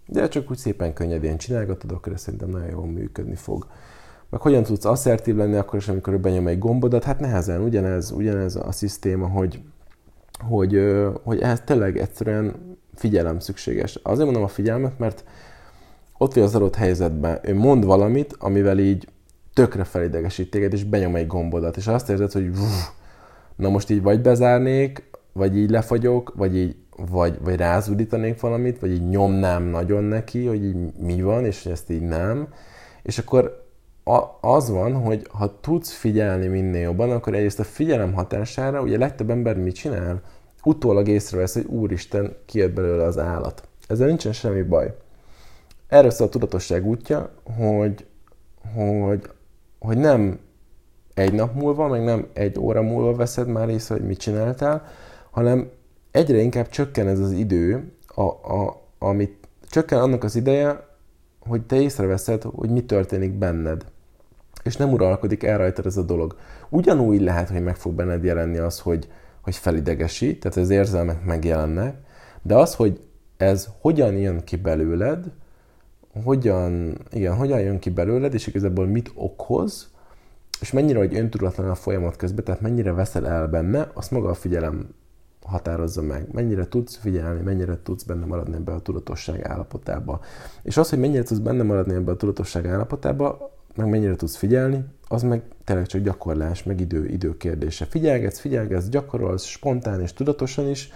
De 0.06 0.28
csak 0.28 0.50
úgy 0.50 0.56
szépen 0.56 0.92
könnyedén 0.92 1.38
csinálgatod, 1.38 1.92
akkor 1.92 2.12
ez 2.12 2.20
szerintem 2.20 2.48
nagyon 2.48 2.68
jól 2.68 2.86
működni 2.86 3.34
fog. 3.34 3.66
Meg 4.30 4.40
hogyan 4.40 4.62
tudsz 4.62 4.84
asszertív 4.84 5.36
lenni 5.36 5.56
akkor 5.56 5.78
is, 5.78 5.88
amikor 5.88 6.20
benyom 6.20 6.46
egy 6.46 6.58
gombodat? 6.58 7.04
Hát 7.04 7.20
nehezen, 7.20 7.62
ugyanez, 7.62 8.10
ugyanez 8.10 8.56
a 8.56 8.72
szisztéma, 8.72 9.26
hogy, 9.26 9.62
hogy, 10.48 10.96
hogy 11.22 11.40
ehhez 11.40 11.60
tényleg 11.60 11.98
egyszerűen 11.98 12.76
figyelem 12.98 13.38
szükséges. 13.38 13.98
Azért 14.02 14.24
mondom 14.24 14.42
a 14.42 14.48
figyelmet, 14.48 14.98
mert 14.98 15.24
ott 16.18 16.34
vagy 16.34 16.42
az 16.42 16.54
adott 16.54 16.74
helyzetben, 16.74 17.38
ő 17.42 17.54
mond 17.54 17.84
valamit, 17.84 18.36
amivel 18.38 18.78
így 18.78 19.08
tökre 19.54 19.84
felidegesít 19.84 20.50
téged, 20.50 20.72
és 20.72 20.84
benyom 20.84 21.16
egy 21.16 21.26
gombodat, 21.26 21.76
és 21.76 21.86
azt 21.86 22.10
érzed, 22.10 22.32
hogy 22.32 22.56
vuh, 22.56 22.66
na 23.56 23.68
most 23.68 23.90
így 23.90 24.02
vagy 24.02 24.20
bezárnék, 24.20 25.10
vagy 25.32 25.56
így 25.56 25.70
lefagyok, 25.70 26.32
vagy 26.36 26.56
így 26.56 26.76
vagy, 27.10 27.38
vagy 27.42 27.56
rázudítanék 27.56 28.40
valamit, 28.40 28.78
vagy 28.78 28.90
így 28.90 29.08
nyomnám 29.08 29.62
nagyon 29.62 30.04
neki, 30.04 30.46
hogy 30.46 30.64
így 30.64 30.76
mi 30.98 31.22
van, 31.22 31.44
és 31.44 31.66
ezt 31.66 31.90
így 31.90 32.02
nem. 32.02 32.48
És 33.02 33.18
akkor 33.18 33.66
a, 34.04 34.38
az 34.40 34.70
van, 34.70 34.94
hogy 34.94 35.26
ha 35.30 35.60
tudsz 35.60 35.92
figyelni 35.92 36.46
minél 36.46 36.80
jobban, 36.80 37.10
akkor 37.10 37.34
egyrészt 37.34 37.60
a 37.60 37.64
figyelem 37.64 38.12
hatására, 38.12 38.82
ugye 38.82 38.98
legtöbb 38.98 39.30
ember 39.30 39.56
mit 39.56 39.74
csinál? 39.74 40.22
Utólag 40.64 41.08
észrevesz, 41.08 41.54
hogy 41.54 41.64
úristen, 41.64 42.36
kijött 42.46 42.72
belőle 42.72 43.04
az 43.04 43.18
állat. 43.18 43.68
Ezzel 43.86 44.06
nincsen 44.06 44.32
semmi 44.32 44.62
baj. 44.62 44.94
Erről 45.88 46.10
szól 46.10 46.26
a 46.26 46.30
tudatosság 46.30 46.86
útja, 46.86 47.30
hogy, 47.56 48.06
hogy, 48.74 49.30
hogy 49.78 49.98
nem 49.98 50.38
egy 51.14 51.32
nap 51.32 51.54
múlva, 51.54 51.88
meg 51.88 52.04
nem 52.04 52.26
egy 52.32 52.58
óra 52.58 52.82
múlva 52.82 53.14
veszed 53.14 53.48
már 53.48 53.68
észre, 53.68 53.94
hogy 53.94 54.06
mit 54.06 54.18
csináltál, 54.18 54.86
hanem 55.30 55.70
egyre 56.10 56.38
inkább 56.38 56.68
csökken 56.68 57.08
ez 57.08 57.18
az 57.18 57.32
idő, 57.32 57.92
a, 58.06 58.22
a, 58.22 58.82
amit 58.98 59.48
csökken 59.70 60.00
annak 60.00 60.24
az 60.24 60.36
ideje, 60.36 60.86
hogy 61.40 61.62
te 61.62 61.80
észreveszed, 61.80 62.42
hogy 62.42 62.70
mi 62.70 62.84
történik 62.84 63.32
benned. 63.32 63.84
És 64.62 64.76
nem 64.76 64.92
uralkodik 64.92 65.42
el 65.42 65.58
rajtad 65.58 65.86
ez 65.86 65.96
a 65.96 66.02
dolog. 66.02 66.36
Ugyanúgy 66.68 67.20
lehet, 67.20 67.48
hogy 67.48 67.62
meg 67.62 67.76
fog 67.76 67.92
benned 67.92 68.24
jelenni 68.24 68.58
az, 68.58 68.80
hogy, 68.80 69.08
hogy 69.48 69.56
felidegesít, 69.56 70.40
tehát 70.40 70.56
az 70.56 70.70
érzelmek 70.70 71.24
megjelennek, 71.24 71.96
de 72.42 72.54
az, 72.54 72.74
hogy 72.74 73.00
ez 73.36 73.68
hogyan 73.80 74.16
jön 74.16 74.44
ki 74.44 74.56
belőled, 74.56 75.24
hogyan, 76.24 76.98
igen, 77.10 77.36
hogyan 77.36 77.60
jön 77.60 77.78
ki 77.78 77.90
belőled, 77.90 78.34
és 78.34 78.46
igazából 78.46 78.86
mit 78.86 79.10
okoz, 79.14 79.88
és 80.60 80.72
mennyire 80.72 80.98
vagy 80.98 81.16
öntudatlan 81.16 81.70
a 81.70 81.74
folyamat 81.74 82.16
közben, 82.16 82.44
tehát 82.44 82.60
mennyire 82.60 82.92
veszel 82.92 83.26
el 83.26 83.46
benne, 83.46 83.90
azt 83.94 84.10
maga 84.10 84.28
a 84.28 84.34
figyelem 84.34 84.88
határozza 85.42 86.02
meg. 86.02 86.28
Mennyire 86.32 86.68
tudsz 86.68 86.96
figyelni, 86.96 87.40
mennyire 87.40 87.78
tudsz 87.82 88.02
benne 88.02 88.26
maradni 88.26 88.54
ebbe 88.54 88.72
a 88.72 88.80
tudatosság 88.80 89.46
állapotába. 89.46 90.20
És 90.62 90.76
az, 90.76 90.90
hogy 90.90 90.98
mennyire 90.98 91.22
tudsz 91.22 91.40
benne 91.40 91.62
maradni 91.62 91.94
ebbe 91.94 92.10
a 92.10 92.16
tudatosság 92.16 92.66
állapotába, 92.66 93.57
meg 93.78 93.88
mennyire 93.88 94.16
tudsz 94.16 94.36
figyelni, 94.36 94.84
az 95.08 95.22
meg 95.22 95.42
tényleg 95.64 95.86
csak 95.86 96.02
gyakorlás, 96.02 96.62
meg 96.62 96.80
idő, 96.80 97.06
idő 97.06 97.36
kérdése. 97.36 97.84
Figyelgetsz, 97.84 98.38
figyelgetsz, 98.38 98.88
gyakorolsz, 98.88 99.44
spontán 99.44 100.00
és 100.00 100.12
tudatosan 100.12 100.68
is, 100.68 100.90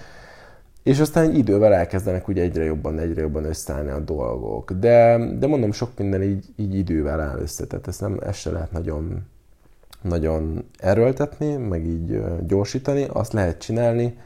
és 0.82 1.00
aztán 1.00 1.34
idővel 1.34 1.74
elkezdenek 1.74 2.28
ugye 2.28 2.42
egyre 2.42 2.64
jobban, 2.64 2.98
egyre 2.98 3.20
jobban 3.20 3.44
összeállni 3.44 3.90
a 3.90 4.00
dolgok. 4.00 4.72
De, 4.72 5.18
de 5.38 5.46
mondom, 5.46 5.72
sok 5.72 5.98
minden 5.98 6.22
így, 6.22 6.46
így 6.56 6.74
idővel 6.74 7.20
áll 7.20 7.38
össze, 7.38 7.66
tehát 7.66 7.86
ezt, 7.86 8.00
nem, 8.00 8.18
ezt 8.22 8.38
se 8.38 8.50
lehet 8.50 8.72
nagyon, 8.72 9.26
nagyon 10.02 10.64
erőltetni, 10.78 11.56
meg 11.56 11.86
így 11.86 12.22
gyorsítani, 12.46 13.06
azt 13.08 13.32
lehet 13.32 13.58
csinálni, 13.58 14.18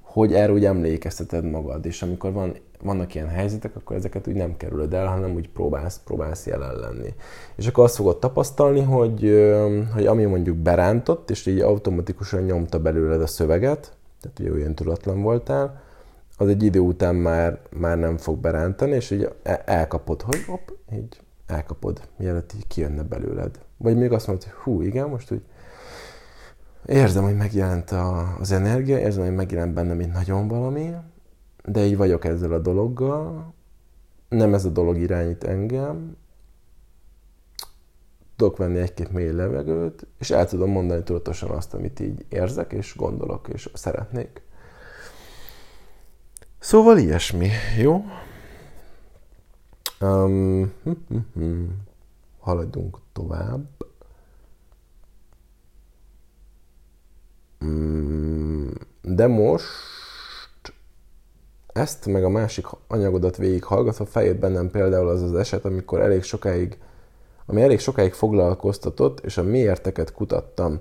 hogy 0.00 0.32
erre 0.32 0.52
úgy 0.52 0.64
emlékezteted 0.64 1.44
magad, 1.44 1.86
és 1.86 2.02
amikor 2.02 2.32
van, 2.32 2.56
vannak 2.82 3.14
ilyen 3.14 3.28
helyzetek, 3.28 3.76
akkor 3.76 3.96
ezeket 3.96 4.28
úgy 4.28 4.34
nem 4.34 4.56
kerülöd 4.56 4.94
el, 4.94 5.06
hanem 5.06 5.34
úgy 5.34 5.48
próbálsz, 5.48 6.00
próbálsz 6.04 6.46
jelen 6.46 6.74
lenni. 6.74 7.14
És 7.56 7.66
akkor 7.66 7.84
azt 7.84 7.96
fogod 7.96 8.18
tapasztalni, 8.18 8.80
hogy, 8.80 9.50
hogy 9.94 10.06
ami 10.06 10.24
mondjuk 10.24 10.56
berántott, 10.56 11.30
és 11.30 11.46
így 11.46 11.60
automatikusan 11.60 12.42
nyomta 12.42 12.80
belőled 12.80 13.20
a 13.22 13.26
szöveget, 13.26 13.92
tehát 14.20 14.38
ugye 14.40 14.50
olyan 14.50 14.74
tudatlan 14.74 15.22
voltál, 15.22 15.80
az 16.36 16.48
egy 16.48 16.62
idő 16.62 16.78
után 16.78 17.14
már, 17.14 17.60
már 17.70 17.98
nem 17.98 18.16
fog 18.16 18.38
berántani, 18.38 18.94
és 18.94 19.10
így 19.10 19.28
elkapod, 19.64 20.22
hogy 20.22 20.44
hopp, 20.44 20.68
így 20.92 21.20
elkapod, 21.46 22.00
mielőtt 22.16 22.52
így 22.54 22.66
kijönne 22.66 23.02
belőled. 23.02 23.58
Vagy 23.76 23.96
még 23.96 24.12
azt 24.12 24.26
mondod, 24.26 24.44
hogy 24.44 24.54
hú, 24.62 24.82
igen, 24.82 25.08
most 25.08 25.30
úgy 25.30 25.42
érzem, 26.86 27.24
hogy 27.24 27.36
megjelent 27.36 27.90
a, 27.90 28.36
az 28.40 28.52
energia, 28.52 28.98
érzem, 28.98 29.24
hogy 29.24 29.34
megjelent 29.34 29.74
bennem 29.74 30.00
egy 30.00 30.12
nagyon 30.12 30.48
valami, 30.48 30.94
de 31.66 31.84
így 31.84 31.96
vagyok 31.96 32.24
ezzel 32.24 32.52
a 32.52 32.58
dologgal, 32.58 33.54
nem 34.28 34.54
ez 34.54 34.64
a 34.64 34.70
dolog 34.70 34.98
irányít 34.98 35.44
engem, 35.44 36.16
tudok 38.36 38.56
venni 38.56 38.78
egy-két 38.78 39.12
mély 39.12 39.32
levegőt, 39.32 40.06
és 40.18 40.30
el 40.30 40.46
tudom 40.46 40.70
mondani 40.70 41.02
tudatosan 41.02 41.50
azt, 41.50 41.74
amit 41.74 42.00
így 42.00 42.24
érzek, 42.28 42.72
és 42.72 42.96
gondolok, 42.96 43.48
és 43.48 43.70
szeretnék. 43.74 44.42
Szóval 46.58 46.98
ilyesmi, 46.98 47.48
jó? 47.78 48.04
Um, 50.00 50.72
hm, 50.82 50.90
hm, 51.08 51.18
hm. 51.34 51.64
Haladjunk 52.38 52.98
tovább. 53.12 53.68
Mm, 57.64 58.68
de 59.02 59.26
most 59.26 59.66
ezt 61.76 62.06
meg 62.06 62.24
a 62.24 62.28
másik 62.28 62.66
anyagodat 62.88 63.36
végig 63.36 63.64
hallgatva 63.64 64.06
fejét 64.06 64.38
bennem 64.38 64.70
például 64.70 65.08
az 65.08 65.22
az 65.22 65.34
eset, 65.34 65.64
amikor 65.64 66.00
elég 66.00 66.22
sokáig, 66.22 66.78
ami 67.46 67.62
elég 67.62 67.78
sokáig 67.78 68.12
foglalkoztatott, 68.12 69.20
és 69.24 69.38
a 69.38 69.42
miérteket 69.42 70.12
kutattam. 70.12 70.80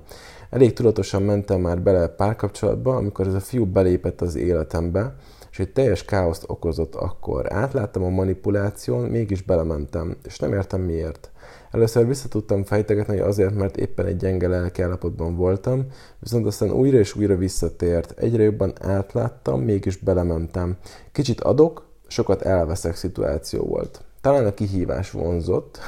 Elég 0.49 0.73
tudatosan 0.73 1.21
mentem 1.23 1.61
már 1.61 1.81
bele 1.81 2.07
párkapcsolatba, 2.07 2.95
amikor 2.95 3.27
ez 3.27 3.33
a 3.33 3.39
fiú 3.39 3.65
belépett 3.65 4.21
az 4.21 4.35
életembe, 4.35 5.15
és 5.51 5.59
egy 5.59 5.71
teljes 5.71 6.05
káoszt 6.05 6.43
okozott 6.47 6.95
akkor. 6.95 7.53
Átláttam 7.53 8.03
a 8.03 8.09
manipuláción, 8.09 9.09
mégis 9.09 9.41
belementem, 9.41 10.17
és 10.23 10.39
nem 10.39 10.53
értem 10.53 10.81
miért. 10.81 11.29
Először 11.75 12.07
vissza 12.07 12.27
tudtam 12.27 12.63
fejtegetni, 12.63 13.17
hogy 13.17 13.27
azért, 13.27 13.55
mert 13.55 13.77
éppen 13.77 14.05
egy 14.05 14.17
gyenge 14.17 14.47
lelkiállapotban 14.47 15.35
voltam, 15.35 15.85
viszont 16.19 16.45
aztán 16.45 16.71
újra 16.71 16.97
és 16.97 17.15
újra 17.15 17.35
visszatért. 17.35 18.19
Egyre 18.19 18.43
jobban 18.43 18.73
átláttam, 18.81 19.61
mégis 19.61 19.97
belementem. 19.97 20.77
Kicsit 21.11 21.41
adok, 21.41 21.85
sokat 22.07 22.41
elveszek 22.41 22.95
szituáció 22.95 23.63
volt. 23.63 24.03
Talán 24.21 24.45
a 24.45 24.53
kihívás 24.53 25.11
vonzott. 25.11 25.79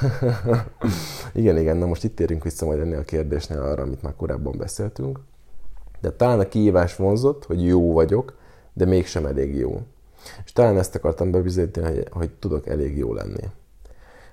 igen, 1.33 1.57
igen, 1.57 1.77
na 1.77 1.85
most 1.85 2.03
itt 2.03 2.15
térünk 2.15 2.43
vissza 2.43 2.65
majd 2.65 2.79
ennél 2.79 2.99
a 2.99 3.03
kérdésnél 3.03 3.61
arra, 3.61 3.81
amit 3.81 4.01
már 4.01 4.15
korábban 4.15 4.57
beszéltünk. 4.57 5.19
De 6.01 6.11
talán 6.11 6.39
a 6.39 6.47
kihívás 6.47 6.95
vonzott, 6.95 7.45
hogy 7.45 7.65
jó 7.65 7.93
vagyok, 7.93 8.37
de 8.73 8.85
mégsem 8.85 9.25
elég 9.25 9.55
jó. 9.55 9.81
És 10.45 10.51
talán 10.51 10.77
ezt 10.77 10.95
akartam 10.95 11.31
bebizonyítani, 11.31 11.87
hogy, 11.87 12.07
hogy 12.11 12.29
tudok 12.29 12.67
elég 12.67 12.97
jó 12.97 13.13
lenni. 13.13 13.43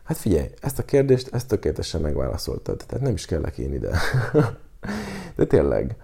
Hát 0.04 0.16
figyelj, 0.16 0.46
ezt 0.60 0.78
a 0.78 0.84
kérdést, 0.84 1.34
ezt 1.34 1.48
tökéletesen 1.48 2.00
megválaszoltad, 2.00 2.82
tehát 2.86 3.04
nem 3.04 3.14
is 3.14 3.26
kellek 3.26 3.58
én 3.58 3.72
ide. 3.72 3.98
De 5.36 5.44
tényleg, 5.44 5.96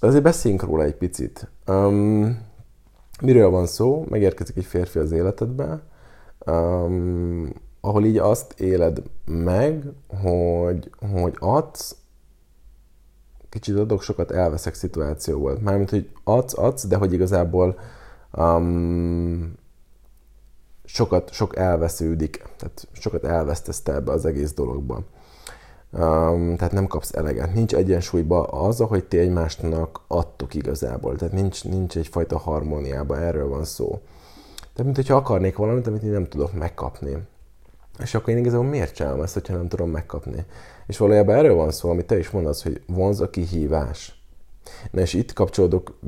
azért 0.00 0.22
beszéljünk 0.22 0.62
róla 0.62 0.82
egy 0.82 0.94
picit. 0.94 1.50
Um, 1.66 2.38
miről 3.22 3.50
van 3.50 3.66
szó? 3.66 4.04
Megérkezik 4.08 4.56
egy 4.56 4.64
férfi 4.64 4.98
az 4.98 5.12
életedbe, 5.12 5.82
um, 6.46 7.52
ahol 7.80 8.04
így 8.04 8.18
azt 8.18 8.60
éled 8.60 9.02
meg, 9.24 9.84
hogy, 10.22 10.90
hogy 11.12 11.34
adsz, 11.38 11.96
kicsit 13.48 13.78
adok, 13.78 14.02
sokat 14.02 14.30
elveszek 14.30 14.74
szituáció. 14.74 15.50
Mármint, 15.60 15.90
hogy 15.90 16.10
adsz, 16.24 16.58
adsz, 16.58 16.86
de 16.86 16.96
hogy 16.96 17.12
igazából 17.12 17.78
um, 18.32 19.54
sokat, 20.94 21.32
sok 21.32 21.56
elvesződik, 21.56 22.44
tehát 22.56 22.88
sokat 22.92 23.24
elvesztesz 23.24 23.80
te 23.80 23.94
ebbe 23.94 24.12
az 24.12 24.24
egész 24.24 24.52
dologban. 24.52 25.04
Um, 25.92 26.56
tehát 26.56 26.72
nem 26.72 26.86
kapsz 26.86 27.14
eleget. 27.14 27.54
Nincs 27.54 27.74
egyensúlyba 27.74 28.42
az, 28.42 28.80
ahogy 28.80 29.04
ti 29.04 29.18
egymásnak 29.18 30.00
adtok 30.06 30.54
igazából. 30.54 31.16
Tehát 31.16 31.34
nincs, 31.34 31.64
nincs 31.64 31.96
egyfajta 31.96 32.38
harmóniában, 32.38 33.18
erről 33.18 33.48
van 33.48 33.64
szó. 33.64 34.00
Tehát, 34.56 34.84
mint 34.84 34.96
hogyha 34.96 35.14
akarnék 35.14 35.56
valamit, 35.56 35.86
amit 35.86 36.02
én 36.02 36.10
nem 36.10 36.28
tudok 36.28 36.52
megkapni. 36.52 37.16
És 37.98 38.14
akkor 38.14 38.28
én 38.28 38.38
igazából 38.38 38.66
miért 38.66 38.94
csinálom 38.94 39.22
ezt, 39.22 39.34
hogyha 39.34 39.56
nem 39.56 39.68
tudom 39.68 39.90
megkapni? 39.90 40.44
És 40.86 40.98
valójában 40.98 41.34
erről 41.34 41.54
van 41.54 41.70
szó, 41.70 41.90
amit 41.90 42.06
te 42.06 42.18
is 42.18 42.30
mondasz, 42.30 42.62
hogy 42.62 42.82
vonz 42.86 43.20
a 43.20 43.30
kihívás. 43.30 44.13
Na 44.90 45.00
és 45.00 45.14
itt 45.14 45.32
kapcsolódok 45.32 45.98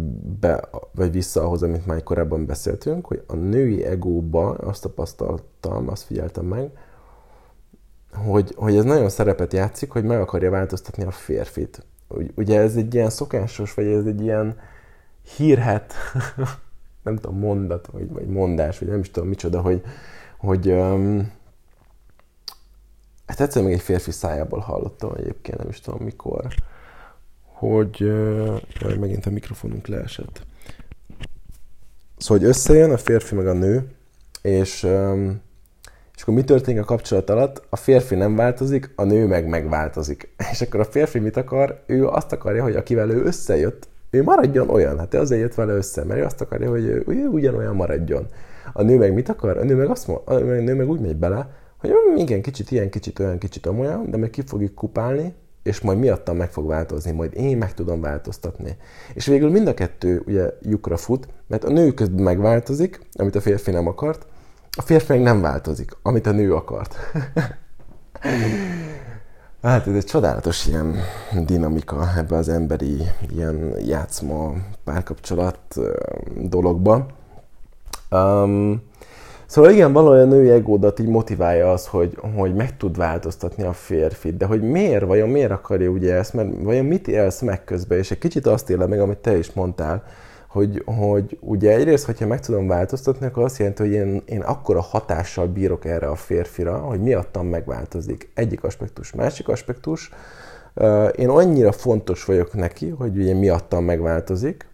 be, 0.40 0.68
vagy 0.94 1.12
vissza 1.12 1.42
ahhoz, 1.42 1.62
amit 1.62 1.86
már 1.86 2.02
korábban 2.02 2.46
beszéltünk, 2.46 3.06
hogy 3.06 3.22
a 3.26 3.34
női 3.34 3.84
egóba 3.84 4.50
azt 4.50 4.82
tapasztaltam, 4.82 5.88
azt 5.88 6.02
figyeltem 6.02 6.44
meg, 6.44 6.70
hogy, 8.14 8.54
hogy 8.56 8.76
ez 8.76 8.84
nagyon 8.84 9.08
szerepet 9.08 9.52
játszik, 9.52 9.90
hogy 9.90 10.04
meg 10.04 10.20
akarja 10.20 10.50
változtatni 10.50 11.04
a 11.04 11.10
férfit. 11.10 11.86
Ugye 12.34 12.60
ez 12.60 12.76
egy 12.76 12.94
ilyen 12.94 13.10
szokásos, 13.10 13.74
vagy 13.74 13.86
ez 13.86 14.04
egy 14.04 14.20
ilyen 14.20 14.58
hírhet, 15.36 15.94
nem 17.04 17.16
tudom, 17.16 17.38
mondat, 17.38 17.86
vagy, 17.86 18.12
vagy 18.12 18.26
mondás, 18.26 18.78
vagy 18.78 18.88
nem 18.88 18.98
is 18.98 19.10
tudom 19.10 19.28
micsoda, 19.28 19.60
hogy, 19.60 19.82
hogy 20.38 20.68
um, 20.68 21.32
ezt 23.26 23.40
egyszer 23.40 23.62
még 23.62 23.72
egy 23.72 23.80
férfi 23.80 24.10
szájából 24.10 24.58
hallottam 24.58 25.12
egyébként, 25.16 25.58
nem 25.58 25.68
is 25.68 25.80
tudom 25.80 26.04
mikor, 26.04 26.46
hogy 27.58 28.02
uh, 28.02 28.96
megint 29.00 29.26
a 29.26 29.30
mikrofonunk 29.30 29.86
leesett. 29.86 30.46
Szóval, 32.16 32.38
hogy 32.38 32.48
összejön 32.48 32.90
a 32.90 32.96
férfi 32.96 33.34
meg 33.34 33.46
a 33.46 33.52
nő, 33.52 33.88
és, 34.42 34.82
és 36.14 36.22
akkor 36.22 36.34
mi 36.34 36.44
történik 36.44 36.80
a 36.80 36.84
kapcsolat 36.84 37.30
alatt? 37.30 37.62
A 37.70 37.76
férfi 37.76 38.14
nem 38.14 38.36
változik, 38.36 38.92
a 38.96 39.04
nő 39.04 39.26
meg 39.26 39.48
megváltozik. 39.48 40.34
És 40.52 40.60
akkor 40.60 40.80
a 40.80 40.84
férfi 40.84 41.18
mit 41.18 41.36
akar? 41.36 41.82
Ő 41.86 42.06
azt 42.06 42.32
akarja, 42.32 42.62
hogy 42.62 42.76
akivel 42.76 43.10
ő 43.10 43.22
összejött, 43.22 43.88
ő 44.10 44.22
maradjon 44.22 44.68
olyan. 44.68 44.98
Hát 44.98 45.14
ő 45.14 45.18
azért 45.18 45.40
jött 45.40 45.54
vele 45.54 45.72
össze, 45.72 46.04
mert 46.04 46.20
ő 46.20 46.24
azt 46.24 46.40
akarja, 46.40 46.70
hogy 46.70 46.84
ő, 46.84 47.04
ő 47.06 47.26
ugyanolyan 47.26 47.76
maradjon. 47.76 48.26
A 48.72 48.82
nő 48.82 48.98
meg 48.98 49.14
mit 49.14 49.28
akar? 49.28 49.58
A 49.58 49.64
nő 49.64 49.74
meg, 49.74 49.90
azt 49.90 50.08
a 50.24 50.34
nő 50.38 50.74
meg 50.74 50.88
úgy 50.88 51.00
megy 51.00 51.16
bele, 51.16 51.50
hogy 51.76 51.90
igen, 52.16 52.42
kicsit 52.42 52.70
ilyen, 52.70 52.90
kicsit 52.90 53.18
olyan, 53.18 53.38
kicsit 53.38 53.66
olyan, 53.66 54.10
de 54.10 54.16
meg 54.16 54.30
ki 54.30 54.42
fogjuk 54.46 54.74
kupálni, 54.74 55.34
és 55.66 55.80
majd 55.80 55.98
miattam 55.98 56.36
meg 56.36 56.50
fog 56.50 56.66
változni, 56.66 57.10
majd 57.10 57.34
én 57.34 57.56
meg 57.56 57.74
tudom 57.74 58.00
változtatni. 58.00 58.76
És 59.14 59.26
végül 59.26 59.50
mind 59.50 59.66
a 59.66 59.74
kettő 59.74 60.22
ugye 60.26 60.50
lyukra 60.62 60.96
fut, 60.96 61.28
mert 61.46 61.64
a 61.64 61.70
nő 61.70 61.92
közben 61.92 62.22
megváltozik, 62.22 63.00
amit 63.12 63.34
a 63.34 63.40
férfi 63.40 63.70
nem 63.70 63.86
akart, 63.86 64.26
a 64.76 64.82
férfi 64.82 65.12
meg 65.12 65.22
nem 65.22 65.40
változik, 65.40 65.96
amit 66.02 66.26
a 66.26 66.30
nő 66.30 66.54
akart. 66.54 66.96
hát 69.62 69.86
ez 69.86 69.94
egy 69.94 70.04
csodálatos 70.04 70.66
ilyen 70.66 70.94
dinamika 71.46 72.12
ebbe 72.16 72.36
az 72.36 72.48
emberi 72.48 73.02
ilyen 73.30 73.74
játszma 73.86 74.54
párkapcsolat 74.84 75.58
dologba. 76.40 77.06
Um, 78.10 78.82
Szóval 79.46 79.70
igen, 79.70 79.92
valójában 79.92 80.32
a 80.32 80.34
női 80.34 80.50
egódat 80.50 80.98
így 80.98 81.08
motiválja 81.08 81.72
az, 81.72 81.86
hogy, 81.86 82.18
hogy 82.36 82.54
meg 82.54 82.76
tud 82.76 82.96
változtatni 82.96 83.62
a 83.62 83.72
férfit, 83.72 84.36
de 84.36 84.46
hogy 84.46 84.62
miért, 84.62 85.04
vajon 85.04 85.28
miért 85.28 85.50
akarja 85.50 85.90
ugye 85.90 86.14
ezt, 86.14 86.34
mert 86.34 86.48
vajon 86.62 86.84
mit 86.84 87.08
élsz 87.08 87.40
meg 87.40 87.64
közben, 87.64 87.98
és 87.98 88.10
egy 88.10 88.18
kicsit 88.18 88.46
azt 88.46 88.70
élem 88.70 88.88
meg, 88.88 89.00
amit 89.00 89.18
te 89.18 89.36
is 89.36 89.52
mondtál, 89.52 90.02
hogy, 90.48 90.82
hogy 90.84 91.38
ugye 91.40 91.74
egyrészt, 91.74 92.04
hogyha 92.04 92.26
meg 92.26 92.40
tudom 92.40 92.66
változtatni, 92.66 93.26
akkor 93.26 93.42
azt 93.42 93.58
jelenti, 93.58 93.82
hogy 93.82 93.92
én, 93.92 94.22
én 94.24 94.40
akkora 94.40 94.80
hatással 94.80 95.46
bírok 95.46 95.84
erre 95.84 96.06
a 96.06 96.14
férfira, 96.14 96.76
hogy 96.76 97.00
miattam 97.00 97.46
megváltozik. 97.46 98.30
Egyik 98.34 98.64
aspektus. 98.64 99.12
Másik 99.12 99.48
aspektus, 99.48 100.10
Én 101.16 101.28
annyira 101.28 101.72
fontos 101.72 102.24
vagyok 102.24 102.54
neki, 102.54 102.88
hogy 102.88 103.18
ugye 103.18 103.34
miattam 103.34 103.84
megváltozik, 103.84 104.66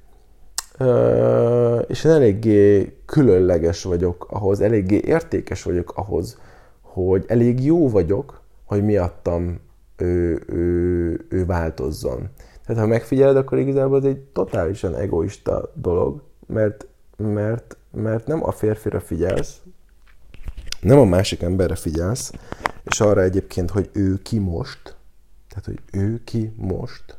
és 1.87 2.05
én 2.05 2.11
eléggé 2.11 2.93
különleges 3.07 3.83
vagyok 3.83 4.27
ahhoz, 4.31 4.61
eléggé 4.61 5.01
értékes 5.05 5.63
vagyok 5.63 5.93
ahhoz, 5.97 6.39
hogy 6.81 7.25
elég 7.29 7.65
jó 7.65 7.89
vagyok, 7.89 8.41
hogy 8.65 8.85
miattam 8.85 9.61
ő, 9.97 10.43
ő, 10.47 11.27
ő 11.29 11.47
változzon. 11.47 12.29
Tehát 12.67 12.83
ha 12.83 12.89
megfigyeled, 12.89 13.37
akkor 13.37 13.59
igazából 13.59 13.99
ez 13.99 14.05
egy 14.05 14.19
totálisan 14.19 14.95
egoista 14.95 15.73
dolog, 15.75 16.23
mert, 16.47 16.87
mert, 17.17 17.77
mert 17.93 18.27
nem 18.27 18.45
a 18.45 18.51
férfira 18.51 19.01
figyelsz, 19.01 19.61
nem 20.81 20.99
a 20.99 21.05
másik 21.05 21.43
emberre 21.43 21.75
figyelsz, 21.75 22.33
és 22.85 23.01
arra 23.01 23.23
egyébként, 23.23 23.71
hogy 23.71 23.91
ő 23.93 24.19
ki 24.23 24.39
most, 24.39 24.97
tehát, 25.49 25.65
hogy 25.65 26.01
ő 26.01 26.21
ki 26.25 26.53
most, 26.57 27.19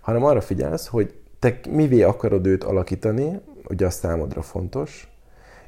hanem 0.00 0.24
arra 0.24 0.40
figyelsz, 0.40 0.86
hogy 0.86 1.14
te 1.42 1.60
mivé 1.70 2.02
akarod 2.02 2.46
őt 2.46 2.64
alakítani, 2.64 3.40
ugye 3.68 3.86
az 3.86 3.94
számodra 3.94 4.42
fontos, 4.42 5.12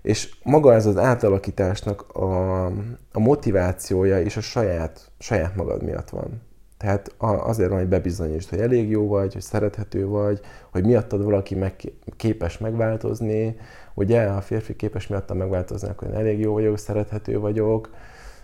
és 0.03 0.35
maga 0.43 0.73
ez 0.73 0.87
az 0.87 0.97
átalakításnak 0.97 2.03
a, 2.13 2.65
a 3.13 3.19
motivációja 3.19 4.21
és 4.21 4.37
a 4.37 4.41
saját, 4.41 5.11
saját 5.19 5.57
magad 5.57 5.83
miatt 5.83 6.11
van. 6.11 6.43
Tehát 6.79 7.15
azért 7.19 7.69
van, 7.69 7.79
hogy 7.79 7.89
bebizonyítsd, 7.89 8.49
hogy 8.49 8.61
elég 8.61 8.91
jó 8.91 9.09
vagy, 9.09 9.33
hogy 9.33 9.43
szerethető 9.43 10.07
vagy, 10.07 10.41
hogy 10.71 10.85
miattad 10.85 11.23
valaki 11.23 11.55
meg, 11.55 11.75
képes 12.17 12.59
megváltozni, 12.59 13.57
ugye, 13.95 14.29
ha 14.29 14.37
a 14.37 14.41
férfi 14.41 14.77
képes 14.77 15.07
miattam 15.07 15.37
megváltozni, 15.37 15.89
akkor 15.89 16.09
én 16.09 16.15
elég 16.15 16.39
jó 16.41 16.53
vagyok, 16.53 16.79
szerethető 16.79 17.39
vagyok, 17.39 17.91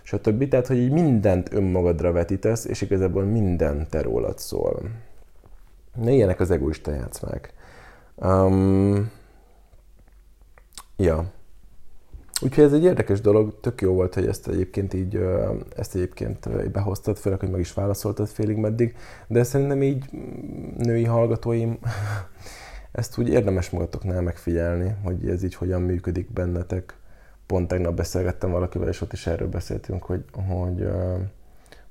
stb. 0.03 0.47
Tehát, 0.47 0.67
hogy 0.67 0.77
így 0.77 0.91
mindent 0.91 1.53
önmagadra 1.53 2.11
vetítesz, 2.11 2.65
és 2.65 2.81
igazából 2.81 3.23
minden 3.23 3.87
te 3.89 4.01
rólad 4.01 4.39
szól. 4.39 4.81
Ne 5.95 6.11
ilyenek 6.11 6.39
az 6.39 6.51
egoista 6.51 6.91
játszmák. 6.91 7.53
Um, 8.15 9.11
ja. 10.97 11.31
Úgyhogy 12.41 12.63
ez 12.63 12.73
egy 12.73 12.83
érdekes 12.83 13.21
dolog, 13.21 13.59
tök 13.59 13.81
jó 13.81 13.93
volt, 13.93 14.13
hogy 14.13 14.27
ezt 14.27 14.47
egyébként 14.47 14.93
így, 14.93 15.25
ezt 15.75 15.95
egyébként 15.95 16.71
behoztad, 16.71 17.17
főleg, 17.17 17.39
hogy 17.39 17.49
meg 17.49 17.59
is 17.59 17.73
válaszoltad 17.73 18.27
félig 18.27 18.57
meddig, 18.57 18.95
de 19.27 19.43
szerintem 19.43 19.83
így 19.83 20.05
mm, 20.15 20.77
női 20.77 21.05
hallgatóim, 21.05 21.79
ezt 22.91 23.17
úgy 23.17 23.29
érdemes 23.29 23.69
magatoknál 23.69 24.21
megfigyelni, 24.21 24.95
hogy 25.03 25.29
ez 25.29 25.43
így 25.43 25.55
hogyan 25.55 25.81
működik 25.81 26.33
bennetek. 26.33 26.95
Pont 27.45 27.67
tegnap 27.67 27.95
beszélgettem 27.95 28.51
valakivel, 28.51 28.87
és 28.87 29.01
ott 29.01 29.13
is 29.13 29.27
erről 29.27 29.49
beszéltünk, 29.49 30.03
hogy, 30.03 30.23
hogy, 30.47 30.87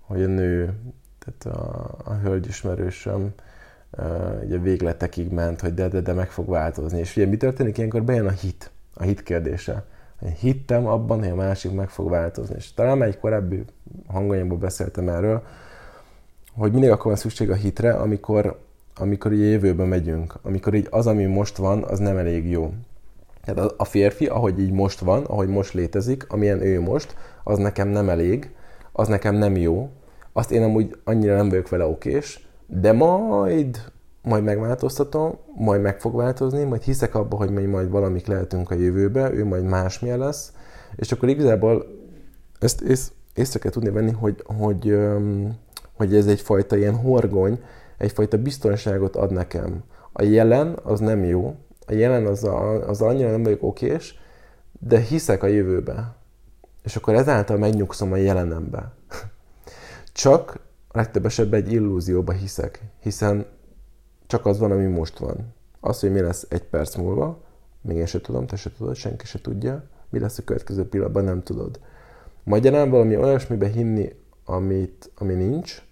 hogy 0.01 0.23
a 0.23 0.27
nő, 0.27 0.75
tehát 1.19 1.59
a, 1.59 1.91
a 2.05 2.15
hölgyismerősöm, 2.15 3.33
ugye 4.45 4.59
végletekig 4.59 5.31
ment, 5.31 5.61
hogy 5.61 5.75
de, 5.75 5.89
de, 5.89 6.01
de 6.01 6.13
meg 6.13 6.31
fog 6.31 6.49
változni. 6.49 6.99
És 6.99 7.17
ugye 7.17 7.27
mi 7.27 7.37
történik? 7.37 7.77
Ilyenkor 7.77 8.03
bejön 8.03 8.27
a 8.27 8.31
hit, 8.31 8.71
a 8.95 9.03
hit 9.03 9.23
kérdése. 9.23 9.85
Én 10.25 10.33
hittem 10.33 10.87
abban, 10.87 11.19
hogy 11.19 11.29
a 11.29 11.35
másik 11.35 11.73
meg 11.73 11.89
fog 11.89 12.11
változni. 12.11 12.55
És 12.59 12.75
talán 12.75 12.99
már 12.99 13.09
egy 13.09 13.19
korábbi 13.19 13.65
hanganyagban 14.07 14.59
beszéltem 14.59 15.09
erről, 15.09 15.43
hogy 16.53 16.73
mindig 16.73 16.91
akkor 16.91 17.07
van 17.07 17.17
szükség 17.17 17.51
a 17.51 17.55
hitre, 17.55 17.93
amikor, 17.93 18.61
amikor 18.97 19.33
így 19.33 19.51
jövőbe 19.51 19.85
megyünk. 19.85 20.35
Amikor 20.43 20.75
így 20.75 20.87
az, 20.91 21.07
ami 21.07 21.25
most 21.25 21.57
van, 21.57 21.83
az 21.83 21.99
nem 21.99 22.17
elég 22.17 22.51
jó. 22.51 22.73
Tehát 23.45 23.75
a 23.77 23.85
férfi, 23.85 24.27
ahogy 24.27 24.59
így 24.59 24.73
most 24.73 24.99
van, 24.99 25.25
ahogy 25.25 25.49
most 25.49 25.73
létezik, 25.73 26.33
amilyen 26.33 26.63
ő 26.63 26.81
most, 26.81 27.17
az 27.45 27.59
nekem 27.59 27.89
nem 27.89 28.09
elég, 28.09 28.51
az 28.93 29.09
nekem 29.09 29.35
nem 29.35 29.57
jó, 29.57 29.91
azt 30.33 30.51
én 30.51 30.63
amúgy 30.63 30.97
annyira 31.05 31.37
nem 31.37 31.49
vagyok 31.49 31.69
vele 31.69 31.85
okés, 31.85 32.49
de 32.71 32.93
majd 32.93 33.91
majd 34.23 34.45
megváltoztatom, 34.45 35.39
majd 35.57 35.81
meg 35.81 36.01
fog 36.01 36.17
változni, 36.17 36.65
majd 36.65 36.83
hiszek 36.83 37.15
abba, 37.15 37.37
hogy 37.37 37.51
mi 37.51 37.65
majd 37.65 37.91
valamik 37.91 38.27
lehetünk 38.27 38.71
a 38.71 38.75
jövőbe, 38.75 39.33
ő 39.33 39.45
majd 39.45 39.65
másmilyen 39.65 40.19
lesz, 40.19 40.53
és 40.97 41.13
akkor 41.13 41.29
igazából 41.29 41.87
ezt 42.59 42.81
ész, 42.81 43.13
észre 43.35 43.59
kell 43.59 43.71
tudni 43.71 43.91
venni, 43.91 44.11
hogy, 44.11 44.43
hogy, 44.45 44.99
hogy 45.97 46.15
ez 46.15 46.27
egyfajta 46.27 46.77
ilyen 46.77 46.97
horgony, 46.97 47.61
egyfajta 47.99 48.39
biztonságot 48.39 49.17
ad 49.17 49.33
nekem. 49.33 49.83
A 50.13 50.23
jelen 50.23 50.79
az 50.83 51.01
nem 51.01 51.25
jó, 51.25 51.55
a 51.87 51.93
jelen 51.93 52.27
az, 52.27 52.45
a, 52.45 52.89
az 52.89 53.01
annyira 53.01 53.31
nem 53.31 53.43
vagyok 53.43 53.63
okés, 53.63 54.21
de 54.81 54.99
hiszek 54.99 55.43
a 55.43 55.47
jövőbe. 55.47 56.15
És 56.83 56.97
akkor 56.97 57.15
ezáltal 57.15 57.57
megnyugszom 57.57 58.13
a 58.13 58.17
jelenembe. 58.17 58.93
Csak 60.13 60.59
legtöbb 60.93 61.25
esetben 61.25 61.63
egy 61.63 61.73
illúzióba 61.73 62.33
hiszek, 62.33 62.83
hiszen 63.01 63.47
csak 64.27 64.47
az 64.47 64.59
van, 64.59 64.71
ami 64.71 64.87
most 64.87 65.19
van. 65.19 65.55
Az, 65.81 66.01
hogy 66.01 66.13
mi 66.13 66.21
lesz 66.21 66.47
egy 66.49 66.65
perc 66.65 66.97
múlva, 66.97 67.45
még 67.81 67.97
én 67.97 68.07
se 68.07 68.21
tudom, 68.21 68.47
te 68.47 68.57
se 68.57 68.73
tudod, 68.73 68.95
senki 68.95 69.27
se 69.27 69.41
tudja. 69.41 69.85
Mi 70.09 70.19
lesz 70.19 70.39
a 70.39 70.45
következő 70.45 70.89
pillanatban, 70.89 71.25
nem 71.25 71.43
tudod. 71.43 71.81
Magyarán 72.43 72.91
valami 72.91 73.17
olyasmibe 73.17 73.69
hinni, 73.69 74.13
amit, 74.45 75.11
ami 75.15 75.35
nincs, 75.35 75.83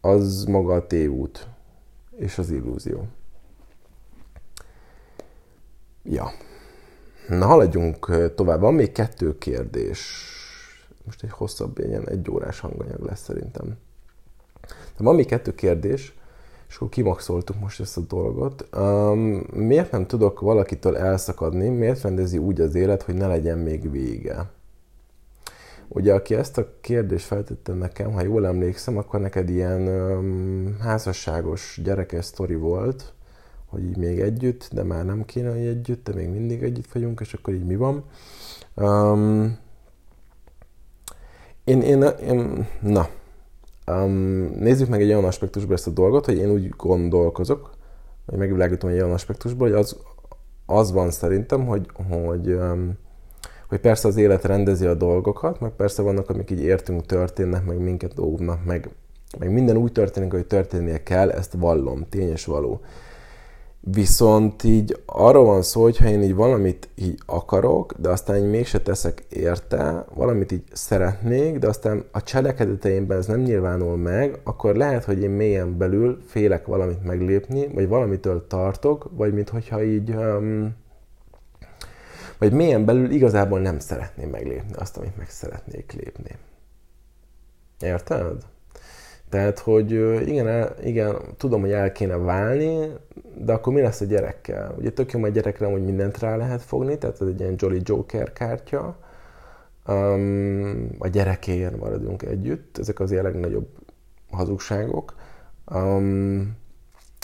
az 0.00 0.44
maga 0.44 0.74
a 0.74 0.86
tévút 0.86 1.46
és 2.16 2.38
az 2.38 2.50
illúzió. 2.50 3.06
Ja. 6.02 6.30
Na, 7.28 7.46
haladjunk 7.46 8.32
tovább. 8.34 8.60
Van 8.60 8.74
még 8.74 8.92
kettő 8.92 9.38
kérdés. 9.38 10.24
Most 11.04 11.22
egy 11.22 11.30
hosszabb, 11.30 11.78
ilyen 11.78 12.08
egy 12.08 12.30
órás 12.30 12.60
hanganyag 12.60 13.04
lesz 13.04 13.22
szerintem. 13.22 13.78
De 14.96 15.04
van 15.04 15.14
még 15.14 15.26
kettő 15.26 15.54
kérdés 15.54 16.14
és 16.70 16.76
akkor 16.76 16.88
kimaxoltuk 16.88 17.60
most 17.60 17.80
ezt 17.80 17.96
a 17.96 18.00
dolgot. 18.00 18.68
Um, 18.76 19.46
miért 19.52 19.90
nem 19.90 20.06
tudok 20.06 20.40
valakitől 20.40 20.96
elszakadni? 20.96 21.68
Miért 21.68 22.02
rendezi 22.02 22.38
úgy 22.38 22.60
az 22.60 22.74
élet, 22.74 23.02
hogy 23.02 23.14
ne 23.14 23.26
legyen 23.26 23.58
még 23.58 23.90
vége? 23.90 24.50
Ugye, 25.88 26.14
aki 26.14 26.34
ezt 26.34 26.58
a 26.58 26.68
kérdést 26.80 27.26
feltette 27.26 27.72
nekem, 27.72 28.12
ha 28.12 28.22
jól 28.22 28.46
emlékszem, 28.46 28.96
akkor 28.96 29.20
neked 29.20 29.48
ilyen 29.48 29.80
um, 29.88 30.76
házasságos 30.80 31.80
gyerekes 31.84 32.24
sztori 32.24 32.54
volt, 32.54 33.12
hogy 33.66 33.84
így 33.84 33.96
még 33.96 34.20
együtt, 34.20 34.68
de 34.72 34.82
már 34.82 35.04
nem 35.04 35.24
kéne, 35.24 35.50
hogy 35.50 35.66
együtt, 35.66 36.04
de 36.04 36.14
még 36.14 36.28
mindig 36.28 36.62
együtt 36.62 36.92
vagyunk, 36.92 37.20
és 37.20 37.34
akkor 37.34 37.54
így 37.54 37.66
mi 37.66 37.76
van. 37.76 38.04
Um, 38.74 39.58
én, 41.64 41.82
én, 41.82 42.02
én, 42.02 42.66
na, 42.80 43.08
Um, 43.90 44.12
nézzük 44.58 44.88
meg 44.88 45.02
egy 45.02 45.08
olyan 45.08 45.24
aspektusból 45.24 45.74
ezt 45.74 45.86
a 45.86 45.90
dolgot, 45.90 46.24
hogy 46.24 46.36
én 46.36 46.50
úgy 46.50 46.68
gondolkozok, 46.68 47.70
hogy 48.26 48.38
megvilágítom 48.38 48.90
egy 48.90 48.96
olyan 48.96 49.12
aspektusból, 49.12 49.68
hogy 49.68 49.76
az, 49.76 49.96
az 50.66 50.92
van 50.92 51.10
szerintem, 51.10 51.66
hogy, 51.66 51.86
hogy, 52.08 52.52
um, 52.52 52.98
hogy 53.68 53.78
persze 53.78 54.08
az 54.08 54.16
élet 54.16 54.44
rendezi 54.44 54.86
a 54.86 54.94
dolgokat, 54.94 55.60
meg 55.60 55.70
persze 55.70 56.02
vannak, 56.02 56.30
amik 56.30 56.50
így 56.50 56.62
értünk, 56.62 57.06
történnek, 57.06 57.64
meg 57.64 57.78
minket 57.78 58.18
óvnak, 58.18 58.64
meg, 58.64 58.90
meg 59.38 59.52
minden 59.52 59.76
úgy 59.76 59.92
történik, 59.92 60.32
hogy 60.32 60.46
történnie 60.46 61.02
kell, 61.02 61.30
ezt 61.30 61.54
vallom, 61.58 62.06
tényes 62.08 62.44
való. 62.44 62.80
Viszont 63.82 64.64
így 64.64 65.02
arról 65.06 65.44
van 65.44 65.62
szó, 65.62 65.82
hogy 65.82 65.96
ha 65.96 66.08
én 66.08 66.22
így 66.22 66.34
valamit 66.34 66.88
így 66.94 67.18
akarok, 67.26 67.94
de 67.98 68.08
aztán 68.08 68.36
így 68.36 68.50
mégse 68.50 68.80
teszek 68.80 69.24
érte, 69.28 70.04
valamit 70.14 70.52
így 70.52 70.64
szeretnék, 70.72 71.58
de 71.58 71.68
aztán 71.68 72.04
a 72.10 72.22
cselekedeteimben 72.22 73.18
ez 73.18 73.26
nem 73.26 73.40
nyilvánul 73.40 73.96
meg, 73.96 74.40
akkor 74.44 74.74
lehet, 74.76 75.04
hogy 75.04 75.22
én 75.22 75.30
mélyen 75.30 75.78
belül 75.78 76.22
félek 76.26 76.66
valamit 76.66 77.04
meglépni, 77.04 77.66
vagy 77.66 77.88
valamitől 77.88 78.46
tartok, 78.46 79.10
vagy 79.16 79.32
minthogyha 79.32 79.82
így... 79.82 80.10
Um, 80.10 80.76
vagy 82.38 82.52
mélyen 82.52 82.84
belül 82.84 83.10
igazából 83.10 83.60
nem 83.60 83.78
szeretném 83.78 84.30
meglépni 84.30 84.72
azt, 84.74 84.96
amit 84.96 85.16
meg 85.16 85.30
szeretnék 85.30 85.92
lépni. 85.92 86.38
Érted? 87.80 88.42
Tehát, 89.30 89.58
hogy 89.58 89.90
igen, 90.28 90.68
igen, 90.82 91.16
tudom, 91.36 91.60
hogy 91.60 91.72
el 91.72 91.92
kéne 91.92 92.16
válni, 92.16 92.92
de 93.34 93.52
akkor 93.52 93.72
mi 93.72 93.80
lesz 93.80 94.00
a 94.00 94.04
gyerekkel? 94.04 94.74
Ugye 94.78 94.90
tök 94.90 95.12
jó, 95.12 95.20
hogy 95.20 95.32
gyerekre 95.32 95.66
hogy 95.66 95.84
mindent 95.84 96.18
rá 96.18 96.36
lehet 96.36 96.62
fogni, 96.62 96.98
tehát 96.98 97.20
ez 97.20 97.26
egy 97.26 97.40
ilyen 97.40 97.54
Jolly 97.56 97.80
Joker 97.82 98.32
kártya. 98.32 98.96
Um, 99.88 100.90
a 100.98 101.08
gyerekéért 101.08 101.76
maradunk 101.76 102.22
együtt, 102.22 102.78
ezek 102.78 103.00
az 103.00 103.10
ilyen 103.10 103.24
legnagyobb 103.24 103.68
hazugságok. 104.30 105.14
Um, 105.74 106.56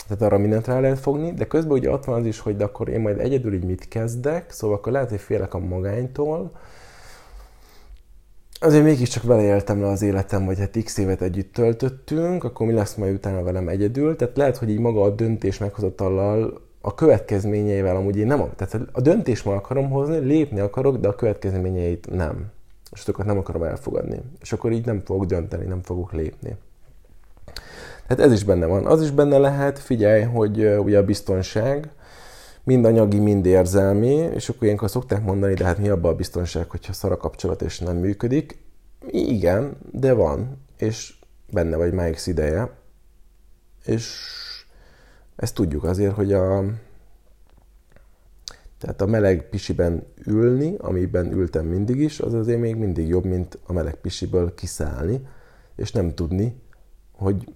tehát 0.07 0.21
arra 0.21 0.37
mindent 0.37 0.67
rá 0.67 0.79
lehet 0.79 0.99
fogni, 0.99 1.33
de 1.33 1.45
közben 1.45 1.77
ugye 1.77 1.91
ott 1.91 2.05
van 2.05 2.19
az 2.19 2.25
is, 2.25 2.39
hogy 2.39 2.55
de 2.55 2.63
akkor 2.63 2.89
én 2.89 2.99
majd 2.99 3.19
egyedül 3.19 3.53
így 3.53 3.65
mit 3.65 3.87
kezdek, 3.87 4.51
szóval 4.51 4.77
akkor 4.77 4.91
lehet, 4.91 5.09
hogy 5.09 5.19
félek 5.19 5.53
a 5.53 5.59
magánytól, 5.59 6.51
azért 8.59 8.83
mégiscsak 8.83 9.23
beleéltem 9.23 9.81
le 9.81 9.87
az 9.87 10.01
életem, 10.01 10.45
hogy 10.45 10.59
hát 10.59 10.83
x 10.83 10.97
évet 10.97 11.21
együtt 11.21 11.53
töltöttünk, 11.53 12.43
akkor 12.43 12.67
mi 12.67 12.73
lesz 12.73 12.95
majd 12.95 13.13
utána 13.13 13.43
velem 13.43 13.67
egyedül. 13.67 14.15
Tehát 14.15 14.37
lehet, 14.37 14.57
hogy 14.57 14.69
így 14.69 14.79
maga 14.79 15.01
a 15.01 15.09
döntés 15.09 15.57
meghozatallal 15.57 16.61
a 16.81 16.93
következményeivel 16.93 17.95
amúgy 17.95 18.17
én 18.17 18.27
nem, 18.27 18.49
tehát 18.55 18.87
a 18.91 19.01
döntést 19.01 19.45
ma 19.45 19.55
akarom 19.55 19.89
hozni, 19.89 20.17
lépni 20.17 20.59
akarok, 20.59 20.97
de 20.97 21.07
a 21.07 21.15
következményeit 21.15 22.07
nem. 22.11 22.45
És 22.91 23.01
azokat 23.01 23.25
nem 23.25 23.37
akarom 23.37 23.63
elfogadni. 23.63 24.21
És 24.41 24.53
akkor 24.53 24.71
így 24.71 24.85
nem 24.85 25.01
fogok 25.05 25.25
dönteni, 25.25 25.65
nem 25.65 25.81
fogok 25.81 26.13
lépni. 26.13 26.55
Hát 28.07 28.19
ez 28.19 28.31
is 28.31 28.43
benne 28.43 28.65
van. 28.65 28.85
Az 28.85 29.01
is 29.01 29.11
benne 29.11 29.37
lehet, 29.37 29.79
figyelj, 29.79 30.23
hogy 30.23 30.65
ugye 30.65 30.97
a 30.97 31.03
biztonság, 31.03 31.89
mind 32.67 32.85
anyagi, 32.85 33.19
mind 33.19 33.45
érzelmi, 33.45 34.13
és 34.13 34.49
akkor 34.49 34.63
ilyenkor 34.63 34.89
szokták 34.89 35.23
mondani, 35.23 35.53
de 35.53 35.65
hát 35.65 35.77
mi 35.77 35.89
abban 35.89 36.11
a 36.11 36.15
biztonság, 36.15 36.69
hogyha 36.69 36.93
szar 36.93 37.11
a 37.11 37.17
kapcsolat 37.17 37.61
és 37.61 37.79
nem 37.79 37.97
működik. 37.97 38.57
Igen, 39.07 39.77
de 39.91 40.13
van, 40.13 40.57
és 40.77 41.19
benne 41.51 41.75
vagy 41.75 41.93
már 41.93 42.15
ideje, 42.25 42.71
és 43.85 44.19
ezt 45.35 45.55
tudjuk 45.55 45.83
azért, 45.83 46.13
hogy 46.13 46.33
a, 46.33 46.63
tehát 48.77 49.01
a 49.01 49.05
meleg 49.05 49.49
pisiben 49.49 50.03
ülni, 50.25 50.75
amiben 50.77 51.31
ültem 51.31 51.65
mindig 51.65 51.99
is, 51.99 52.19
az 52.19 52.33
azért 52.33 52.59
még 52.59 52.75
mindig 52.75 53.07
jobb, 53.07 53.25
mint 53.25 53.59
a 53.65 53.73
meleg 53.73 53.95
pisiből 53.95 54.53
kiszállni, 54.53 55.27
és 55.75 55.91
nem 55.91 56.13
tudni, 56.13 56.61
hogy, 57.11 57.53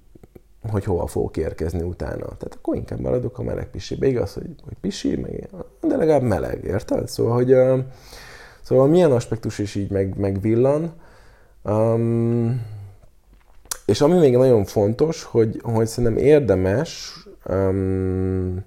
hogy 0.70 0.84
hova 0.84 1.07
fogok 1.07 1.38
érkezni 1.38 1.82
utána. 1.82 2.26
Tehát 2.26 2.55
akkor 2.57 2.76
inkább 2.76 2.99
maradok 2.99 3.39
a 3.39 3.43
meleg 3.43 3.70
pisibe. 3.70 4.07
Igaz, 4.07 4.34
hogy, 4.34 4.55
hogy 4.64 4.78
pisi, 4.82 5.16
meg, 5.16 5.49
de 5.82 5.97
legalább 5.97 6.22
meleg, 6.22 6.64
érted? 6.64 7.07
Szóval, 7.07 7.34
hogy 7.34 7.55
szóval 8.62 8.88
milyen 8.88 9.12
aspektus 9.12 9.59
is 9.59 9.76
így 9.76 9.89
meg, 9.89 10.18
megvillan. 10.18 10.93
Um, 11.64 12.66
és 13.86 14.01
ami 14.01 14.18
még 14.18 14.38
nagyon 14.38 14.66
fontos, 14.66 15.24
hogy, 15.24 15.62
hogy 15.64 15.88
szerintem 15.88 16.24
érdemes 16.24 17.14
um, 17.49 18.66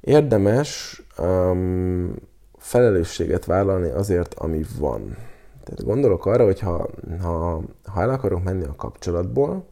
érdemes 0.00 1.02
um, 1.18 2.14
felelősséget 2.58 3.44
vállalni 3.44 3.90
azért, 3.90 4.34
ami 4.34 4.64
van. 4.78 5.16
Tehát 5.64 5.84
gondolok 5.84 6.26
arra, 6.26 6.44
hogy 6.44 6.60
ha, 6.60 6.88
ha, 7.20 7.62
ha 7.84 8.00
el 8.00 8.10
akarok 8.10 8.42
menni 8.42 8.64
a 8.64 8.74
kapcsolatból, 8.76 9.64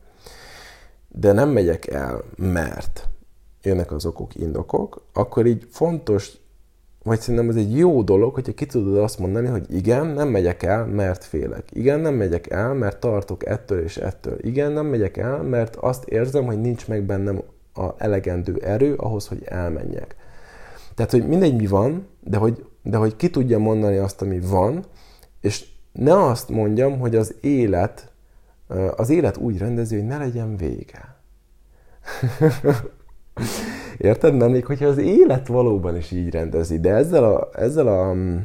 de 1.14 1.32
nem 1.32 1.48
megyek 1.48 1.86
el, 1.86 2.22
mert 2.36 3.08
jönnek 3.62 3.92
az 3.92 4.06
okok, 4.06 4.34
indokok, 4.34 5.04
akkor 5.12 5.46
így 5.46 5.66
fontos, 5.70 6.40
vagy 7.02 7.20
szerintem 7.20 7.48
ez 7.48 7.56
egy 7.56 7.76
jó 7.76 8.02
dolog, 8.02 8.34
hogyha 8.34 8.52
ki 8.52 8.66
tudod 8.66 8.96
azt 8.96 9.18
mondani, 9.18 9.46
hogy 9.46 9.74
igen, 9.74 10.06
nem 10.06 10.28
megyek 10.28 10.62
el, 10.62 10.86
mert 10.86 11.24
félek. 11.24 11.68
Igen, 11.72 12.00
nem 12.00 12.14
megyek 12.14 12.50
el, 12.50 12.74
mert 12.74 13.00
tartok 13.00 13.46
ettől 13.46 13.82
és 13.82 13.96
ettől. 13.96 14.36
Igen, 14.40 14.72
nem 14.72 14.86
megyek 14.86 15.16
el, 15.16 15.42
mert 15.42 15.76
azt 15.76 16.04
érzem, 16.04 16.44
hogy 16.44 16.60
nincs 16.60 16.88
meg 16.88 17.02
bennem 17.02 17.42
a 17.74 17.88
elegendő 17.96 18.56
erő 18.56 18.94
ahhoz, 18.94 19.26
hogy 19.26 19.42
elmenjek. 19.44 20.16
Tehát, 20.94 21.10
hogy 21.10 21.28
mindegy 21.28 21.56
mi 21.56 21.66
van, 21.66 22.06
de 22.20 22.36
hogy, 22.36 22.64
de 22.82 22.96
hogy 22.96 23.16
ki 23.16 23.30
tudja 23.30 23.58
mondani 23.58 23.96
azt, 23.96 24.22
ami 24.22 24.40
van, 24.40 24.84
és 25.40 25.64
ne 25.92 26.24
azt 26.24 26.48
mondjam, 26.48 26.98
hogy 26.98 27.16
az 27.16 27.34
élet, 27.40 28.11
az 28.96 29.10
élet 29.10 29.36
úgy 29.36 29.58
rendezi, 29.58 29.96
hogy 29.96 30.06
ne 30.06 30.18
legyen 30.18 30.56
vége. 30.56 31.16
Érted? 33.98 34.34
Nem 34.34 34.50
még 34.50 34.66
hogyha 34.66 34.86
az 34.86 34.98
élet 34.98 35.46
valóban 35.46 35.96
is 35.96 36.10
így 36.10 36.30
rendezi, 36.30 36.80
de 36.80 36.94
ezzel 36.94 37.24
a, 37.24 37.48
ezzel 37.52 37.86
a 37.86 38.12
mm, 38.12 38.36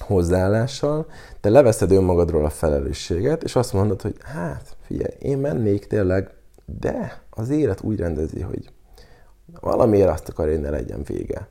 hozzáállással 0.00 1.06
te 1.40 1.48
leveszed 1.48 1.90
önmagadról 1.90 2.44
a 2.44 2.50
felelősséget, 2.50 3.42
és 3.42 3.56
azt 3.56 3.72
mondod, 3.72 4.02
hogy 4.02 4.14
hát, 4.22 4.76
figyelj, 4.80 5.14
én 5.18 5.38
mennék 5.38 5.86
tényleg, 5.86 6.30
de 6.64 7.22
az 7.30 7.50
élet 7.50 7.80
úgy 7.82 7.98
rendezi, 7.98 8.40
hogy 8.40 8.70
valamiért 9.60 10.08
azt 10.08 10.28
akar, 10.28 10.48
hogy 10.48 10.60
ne 10.60 10.70
legyen 10.70 11.02
vége. 11.02 11.48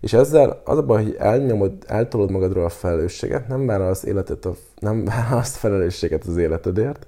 És 0.00 0.12
ezzel 0.12 0.62
az 0.64 0.78
a 0.78 0.82
baj, 0.82 1.02
hogy 1.02 1.16
elnyomod, 1.18 1.72
eltolod 1.86 2.30
magadról 2.30 2.64
a 2.64 2.68
felelősséget, 2.68 3.48
nem 3.48 3.66
vállalsz, 3.66 4.02
életet 4.02 4.44
a, 4.44 4.54
nem 4.78 5.04
vállalsz 5.14 5.56
felelősséget 5.56 6.24
az 6.24 6.36
életedért, 6.36 7.06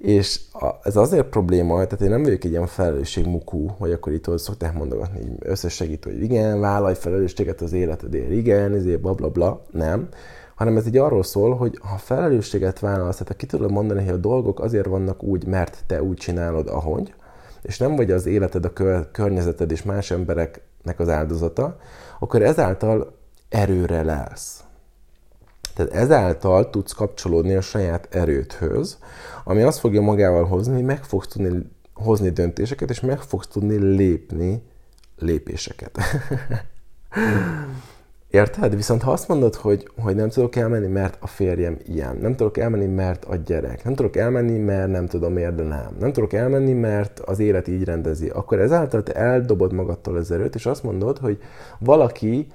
és 0.00 0.40
ez 0.82 0.96
azért 0.96 1.26
probléma, 1.26 1.74
tehát 1.74 2.00
én 2.00 2.08
nem 2.10 2.22
vagyok 2.22 2.44
egy 2.44 2.50
ilyen 2.50 2.66
felelősségmukú, 2.66 3.66
hogy 3.78 3.92
akkor 3.92 4.12
itt 4.12 4.38
szokták 4.38 4.74
mondogatni, 4.74 5.18
hogy 5.18 5.36
összesegítő, 5.38 6.10
hogy 6.10 6.22
igen, 6.22 6.60
vállalj 6.60 6.94
felelősséget 6.94 7.60
az 7.60 7.72
életedért, 7.72 8.30
igen, 8.30 8.74
ezért 8.74 9.00
bla 9.00 9.14
bla 9.14 9.28
bla, 9.28 9.62
nem, 9.70 10.08
hanem 10.54 10.76
ez 10.76 10.86
egy 10.86 10.96
arról 10.96 11.22
szól, 11.22 11.56
hogy 11.56 11.78
ha 11.82 11.96
felelősséget 11.96 12.78
vállalsz, 12.78 13.16
tehát 13.16 13.36
ki 13.36 13.46
tudod 13.46 13.70
mondani, 13.70 14.04
hogy 14.04 14.14
a 14.14 14.16
dolgok 14.16 14.60
azért 14.60 14.86
vannak 14.86 15.22
úgy, 15.22 15.46
mert 15.46 15.84
te 15.86 16.02
úgy 16.02 16.16
csinálod, 16.16 16.68
ahogy, 16.68 17.14
és 17.62 17.78
nem 17.78 17.96
vagy 17.96 18.10
az 18.10 18.26
életed, 18.26 18.64
a 18.64 18.72
környezeted 19.12 19.70
és 19.70 19.82
más 19.82 20.10
embereknek 20.10 21.00
az 21.00 21.08
áldozata, 21.08 21.76
akkor 22.18 22.42
ezáltal 22.42 23.18
erőre 23.48 24.02
lesz. 24.02 24.64
Tehát 25.74 25.92
ezáltal 25.92 26.70
tudsz 26.70 26.92
kapcsolódni 26.92 27.54
a 27.54 27.60
saját 27.60 28.14
erődhöz, 28.14 28.98
ami 29.44 29.62
azt 29.62 29.78
fogja 29.78 30.00
magával 30.00 30.44
hozni, 30.44 30.74
hogy 30.74 30.84
meg 30.84 31.04
fogsz 31.04 31.26
tudni 31.26 31.70
hozni 31.94 32.30
döntéseket, 32.30 32.90
és 32.90 33.00
meg 33.00 33.18
fogsz 33.20 33.46
tudni 33.46 33.76
lépni 33.76 34.62
lépéseket. 35.18 35.98
Érted? 38.30 38.76
Viszont 38.76 39.02
ha 39.02 39.10
azt 39.10 39.28
mondod, 39.28 39.54
hogy, 39.54 39.88
hogy 39.96 40.14
nem 40.14 40.28
tudok 40.28 40.56
elmenni, 40.56 40.86
mert 40.86 41.16
a 41.20 41.26
férjem 41.26 41.78
ilyen, 41.86 42.16
nem 42.16 42.36
tudok 42.36 42.58
elmenni, 42.58 42.86
mert 42.86 43.24
a 43.24 43.36
gyerek, 43.36 43.84
nem 43.84 43.94
tudok 43.94 44.16
elmenni, 44.16 44.58
mert 44.58 44.90
nem 44.90 45.06
tudom 45.06 45.32
miért, 45.32 45.54
de 45.54 45.62
nem, 45.62 45.96
nem 45.98 46.12
tudok 46.12 46.32
elmenni, 46.32 46.72
mert 46.72 47.20
az 47.20 47.38
élet 47.38 47.68
így 47.68 47.84
rendezi, 47.84 48.28
akkor 48.28 48.58
ezáltal 48.58 49.02
te 49.02 49.12
eldobod 49.12 49.72
magadtól 49.72 50.16
az 50.16 50.30
erőt, 50.30 50.54
és 50.54 50.66
azt 50.66 50.82
mondod, 50.82 51.18
hogy 51.18 51.38
valaki 51.78 52.46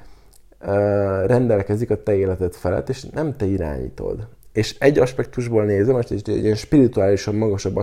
rendelkezik 1.26 1.90
a 1.90 2.04
te 2.04 2.16
életed 2.16 2.54
felett, 2.54 2.90
és 2.90 3.04
nem 3.04 3.36
te 3.36 3.46
irányítod. 3.46 4.28
És 4.54 4.76
egy 4.80 5.00
aspektusból 5.00 5.64
nézve, 5.64 5.94
most 5.94 6.12
egy 6.12 6.28
ilyen 6.28 6.56
spirituálisan 6.56 7.36
magasabb 7.36 7.76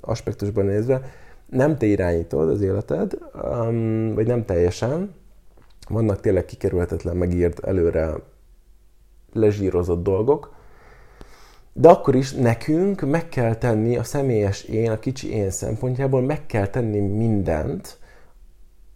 aspektusban, 0.00 0.64
nézve, 0.66 1.00
nem 1.46 1.76
te 1.78 1.86
irányítod 1.86 2.48
az 2.48 2.60
életed, 2.60 3.18
vagy 4.14 4.26
nem 4.26 4.44
teljesen, 4.44 5.14
vannak 5.88 6.20
tényleg 6.20 6.44
kikerülhetetlen, 6.44 7.16
megírt, 7.16 7.58
előre 7.58 8.14
lezsírozott 9.32 10.02
dolgok, 10.02 10.54
de 11.72 11.88
akkor 11.88 12.14
is 12.14 12.32
nekünk 12.32 13.00
meg 13.00 13.28
kell 13.28 13.54
tenni 13.54 13.96
a 13.96 14.04
személyes 14.04 14.62
én, 14.62 14.90
a 14.90 14.98
kicsi 14.98 15.30
én 15.30 15.50
szempontjából 15.50 16.22
meg 16.22 16.46
kell 16.46 16.66
tenni 16.66 17.00
mindent 17.00 17.98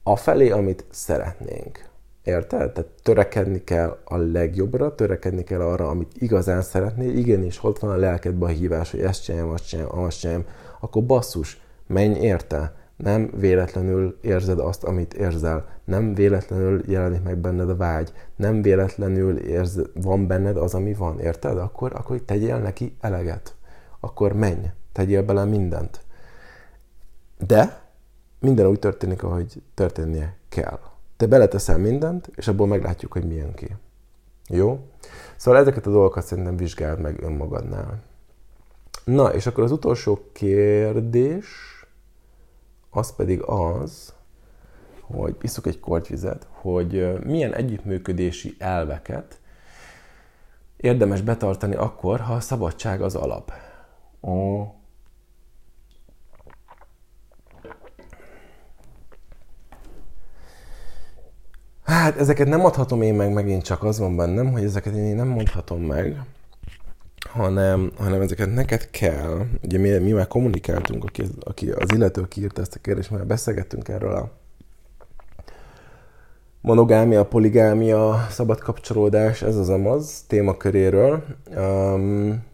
a 0.02 0.16
felé, 0.16 0.50
amit 0.50 0.84
szeretnénk. 0.90 1.88
Érted? 2.28 2.72
Tehát 2.72 2.90
törekedni 3.02 3.64
kell 3.64 3.98
a 4.04 4.16
legjobbra, 4.16 4.94
törekedni 4.94 5.44
kell 5.44 5.60
arra, 5.60 5.88
amit 5.88 6.12
igazán 6.14 6.62
szeretnél. 6.62 7.16
Igenis, 7.16 7.64
ott 7.64 7.78
van 7.78 7.90
a 7.90 7.96
lelkedben 7.96 8.48
a 8.48 8.52
hívás, 8.52 8.90
hogy 8.90 9.00
ezt 9.00 9.22
csináljam, 9.24 9.50
azt 9.50 9.68
csináljam, 9.68 9.98
azt 9.98 10.18
csináljam. 10.18 10.44
Akkor 10.80 11.04
basszus, 11.04 11.60
menj 11.86 12.18
érte 12.20 12.72
nem 12.96 13.30
véletlenül 13.36 14.18
érzed 14.20 14.58
azt, 14.58 14.84
amit 14.84 15.14
érzel, 15.14 15.68
nem 15.84 16.14
véletlenül 16.14 16.82
jelenik 16.86 17.22
meg 17.22 17.36
benned 17.36 17.70
a 17.70 17.76
vágy, 17.76 18.12
nem 18.36 18.62
véletlenül 18.62 19.38
érz, 19.38 19.80
van 19.94 20.26
benned 20.26 20.56
az, 20.56 20.74
ami 20.74 20.94
van, 20.94 21.20
érted? 21.20 21.58
Akkor, 21.58 21.92
akkor 21.94 22.20
tegyél 22.20 22.58
neki 22.58 22.96
eleget. 23.00 23.54
Akkor 24.00 24.32
menj, 24.32 24.66
tegyél 24.92 25.22
bele 25.22 25.44
mindent. 25.44 26.00
De 27.46 27.80
minden 28.40 28.66
úgy 28.66 28.78
történik, 28.78 29.22
ahogy 29.22 29.62
történnie 29.74 30.36
kell. 30.48 30.78
Te 31.18 31.26
beleteszel 31.26 31.78
mindent, 31.78 32.30
és 32.34 32.48
abból 32.48 32.66
meglátjuk, 32.66 33.12
hogy 33.12 33.26
milyen 33.26 33.54
ki. 33.54 33.76
Jó? 34.48 34.80
Szóval 35.36 35.60
ezeket 35.60 35.86
a 35.86 35.90
dolgokat 35.90 36.24
szerintem 36.24 36.56
vizsgáld 36.56 37.00
meg 37.00 37.22
önmagadnál. 37.22 38.02
Na, 39.04 39.34
és 39.34 39.46
akkor 39.46 39.64
az 39.64 39.70
utolsó 39.72 40.18
kérdés, 40.32 41.46
az 42.90 43.14
pedig 43.14 43.42
az, 43.42 44.14
hogy 45.00 45.36
iszuk 45.40 45.66
egy 45.66 45.80
kortyvizet, 45.80 46.46
hogy 46.50 47.22
milyen 47.24 47.54
együttműködési 47.54 48.54
elveket 48.58 49.40
érdemes 50.76 51.20
betartani 51.20 51.74
akkor, 51.74 52.20
ha 52.20 52.32
a 52.34 52.40
szabadság 52.40 53.02
az 53.02 53.14
alap. 53.14 53.52
Ó. 54.20 54.62
Hát 61.88 62.18
ezeket 62.18 62.48
nem 62.48 62.64
adhatom 62.64 63.02
én 63.02 63.14
meg, 63.14 63.32
megint 63.32 63.62
csak 63.62 63.82
az 63.84 63.98
van 63.98 64.16
bennem, 64.16 64.52
hogy 64.52 64.64
ezeket 64.64 64.94
én 64.94 65.16
nem 65.16 65.28
mondhatom 65.28 65.82
meg, 65.82 66.20
hanem, 67.30 67.92
hanem 67.98 68.20
ezeket 68.20 68.54
neked 68.54 68.90
kell, 68.90 69.46
ugye 69.62 69.78
mi, 69.78 69.90
mi 69.90 70.12
már 70.12 70.26
kommunikáltunk, 70.26 71.04
aki, 71.04 71.22
aki 71.40 71.70
az 71.70 71.92
illető, 71.94 72.20
aki 72.20 72.40
írta 72.40 72.60
ezt 72.60 72.74
a 72.74 72.78
kérdést, 72.80 73.10
mert 73.10 73.26
beszélgettünk 73.26 73.88
erről 73.88 74.14
a 74.14 74.30
monogámia, 76.60 77.24
poligámia, 77.24 78.26
szabad 78.30 78.60
kapcsolódás, 78.60 79.42
ez 79.42 79.56
az 79.56 79.68
amaz 79.68 80.24
témaköréről. 80.26 81.24
Um, 81.56 82.44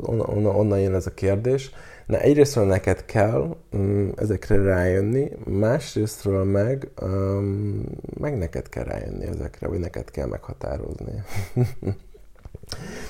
onnan, 0.00 0.46
onnan 0.46 0.80
jön 0.80 0.94
ez 0.94 1.06
a 1.06 1.14
kérdés. 1.14 1.70
Na 2.06 2.18
egyrésztről 2.18 2.66
neked 2.66 3.04
kell 3.04 3.56
um, 3.72 4.12
ezekre 4.16 4.62
rájönni, 4.62 5.30
másrésztről 5.44 6.44
meg, 6.44 6.90
um, 7.02 7.84
meg 8.20 8.38
neked 8.38 8.68
kell 8.68 8.84
rájönni 8.84 9.24
ezekre, 9.24 9.68
vagy 9.68 9.78
neked 9.78 10.10
kell 10.10 10.26
meghatározni. 10.26 11.12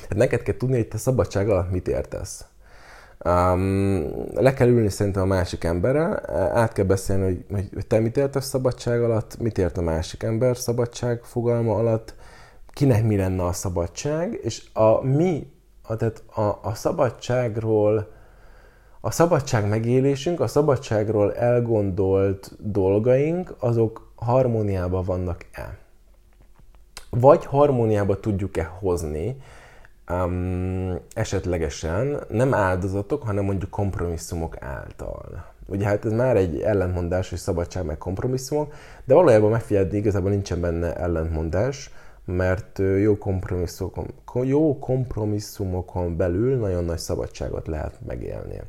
Hát 0.09 0.19
neked 0.19 0.43
kell 0.43 0.57
tudni, 0.57 0.77
hogy 0.77 0.89
te 0.89 0.99
szabadság 0.99 1.49
alatt 1.49 1.71
mit 1.71 1.89
értesz. 1.89 2.45
Um, 3.25 4.13
le 4.35 4.55
kell 4.55 4.69
ülni 4.69 4.89
szerintem 4.89 5.23
a 5.23 5.27
másik 5.27 5.65
emberrel, 5.65 6.31
át 6.55 6.73
kell 6.73 6.85
beszélni, 6.85 7.45
hogy, 7.51 7.69
hogy 7.75 7.87
te 7.87 7.99
mit 7.99 8.17
értesz 8.17 8.47
szabadság 8.47 9.03
alatt, 9.03 9.39
mit 9.39 9.59
ért 9.59 9.79
a 9.79 9.83
másik 9.83 10.23
ember 10.23 10.57
szabadság 10.57 11.23
fogalma 11.23 11.75
alatt, 11.75 12.15
kinek 12.73 13.05
mi 13.05 13.17
lenne 13.17 13.45
a 13.45 13.53
szabadság, 13.53 14.39
és 14.43 14.63
a 14.73 15.05
mi, 15.07 15.53
a, 15.83 15.97
tehát 15.97 16.23
a, 16.35 16.59
a 16.63 16.75
szabadságról, 16.75 18.13
a 19.05 19.11
szabadság 19.11 19.69
megélésünk, 19.69 20.41
a 20.41 20.47
szabadságról 20.47 21.35
elgondolt 21.35 22.51
dolgaink, 22.59 23.55
azok 23.59 24.13
harmóniában 24.15 25.05
vannak-e? 25.05 25.79
Vagy 27.11 27.45
harmóniába 27.45 28.21
tudjuk-e 28.21 28.65
hozni 28.65 29.37
um, 30.11 30.99
esetlegesen 31.15 32.21
nem 32.29 32.55
áldozatok, 32.55 33.23
hanem 33.23 33.45
mondjuk 33.45 33.71
kompromisszumok 33.71 34.63
által. 34.63 35.45
Ugye 35.67 35.87
hát 35.87 36.05
ez 36.05 36.13
már 36.13 36.37
egy 36.37 36.61
ellentmondás, 36.61 37.29
hogy 37.29 37.39
szabadság 37.39 37.85
meg 37.85 37.99
kompromisszumok, 37.99 38.75
de 39.05 39.15
valójában 39.15 39.51
megfigyelni 39.51 39.97
igazából 39.97 40.31
nincsen 40.31 40.61
benne 40.61 40.95
ellentmondás, 40.95 41.91
mert 42.25 42.79
jó 42.79 43.19
kompromisszumokon, 43.19 44.47
jó 44.47 44.79
kompromisszumokon 44.79 46.17
belül 46.17 46.57
nagyon 46.57 46.85
nagy 46.85 46.99
szabadságot 46.99 47.67
lehet 47.67 47.99
megélni. 48.07 48.61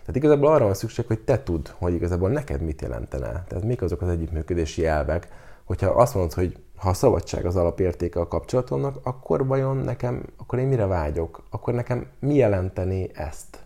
Tehát 0.00 0.16
igazából 0.16 0.52
arra 0.52 0.64
van 0.64 0.74
szükség, 0.74 1.06
hogy 1.06 1.20
te 1.20 1.42
tudd, 1.42 1.68
hogy 1.78 1.94
igazából 1.94 2.30
neked 2.30 2.60
mit 2.60 2.82
jelentene. 2.82 3.44
Tehát 3.48 3.64
mik 3.64 3.82
azok 3.82 4.02
az 4.02 4.08
együttműködési 4.08 4.86
elvek, 4.86 5.28
hogyha 5.64 5.90
azt 5.90 6.14
mondod, 6.14 6.32
hogy 6.32 6.56
ha 6.76 6.88
a 6.88 6.94
szabadság 6.94 7.46
az 7.46 7.56
alapértéke 7.56 8.20
a 8.20 8.28
kapcsolatomnak, 8.28 8.98
akkor 9.02 9.46
vajon 9.46 9.76
nekem, 9.76 10.22
akkor 10.36 10.58
én 10.58 10.66
mire 10.66 10.86
vágyok? 10.86 11.42
Akkor 11.50 11.74
nekem 11.74 12.06
mi 12.20 12.34
jelenteni 12.34 13.10
ezt? 13.14 13.58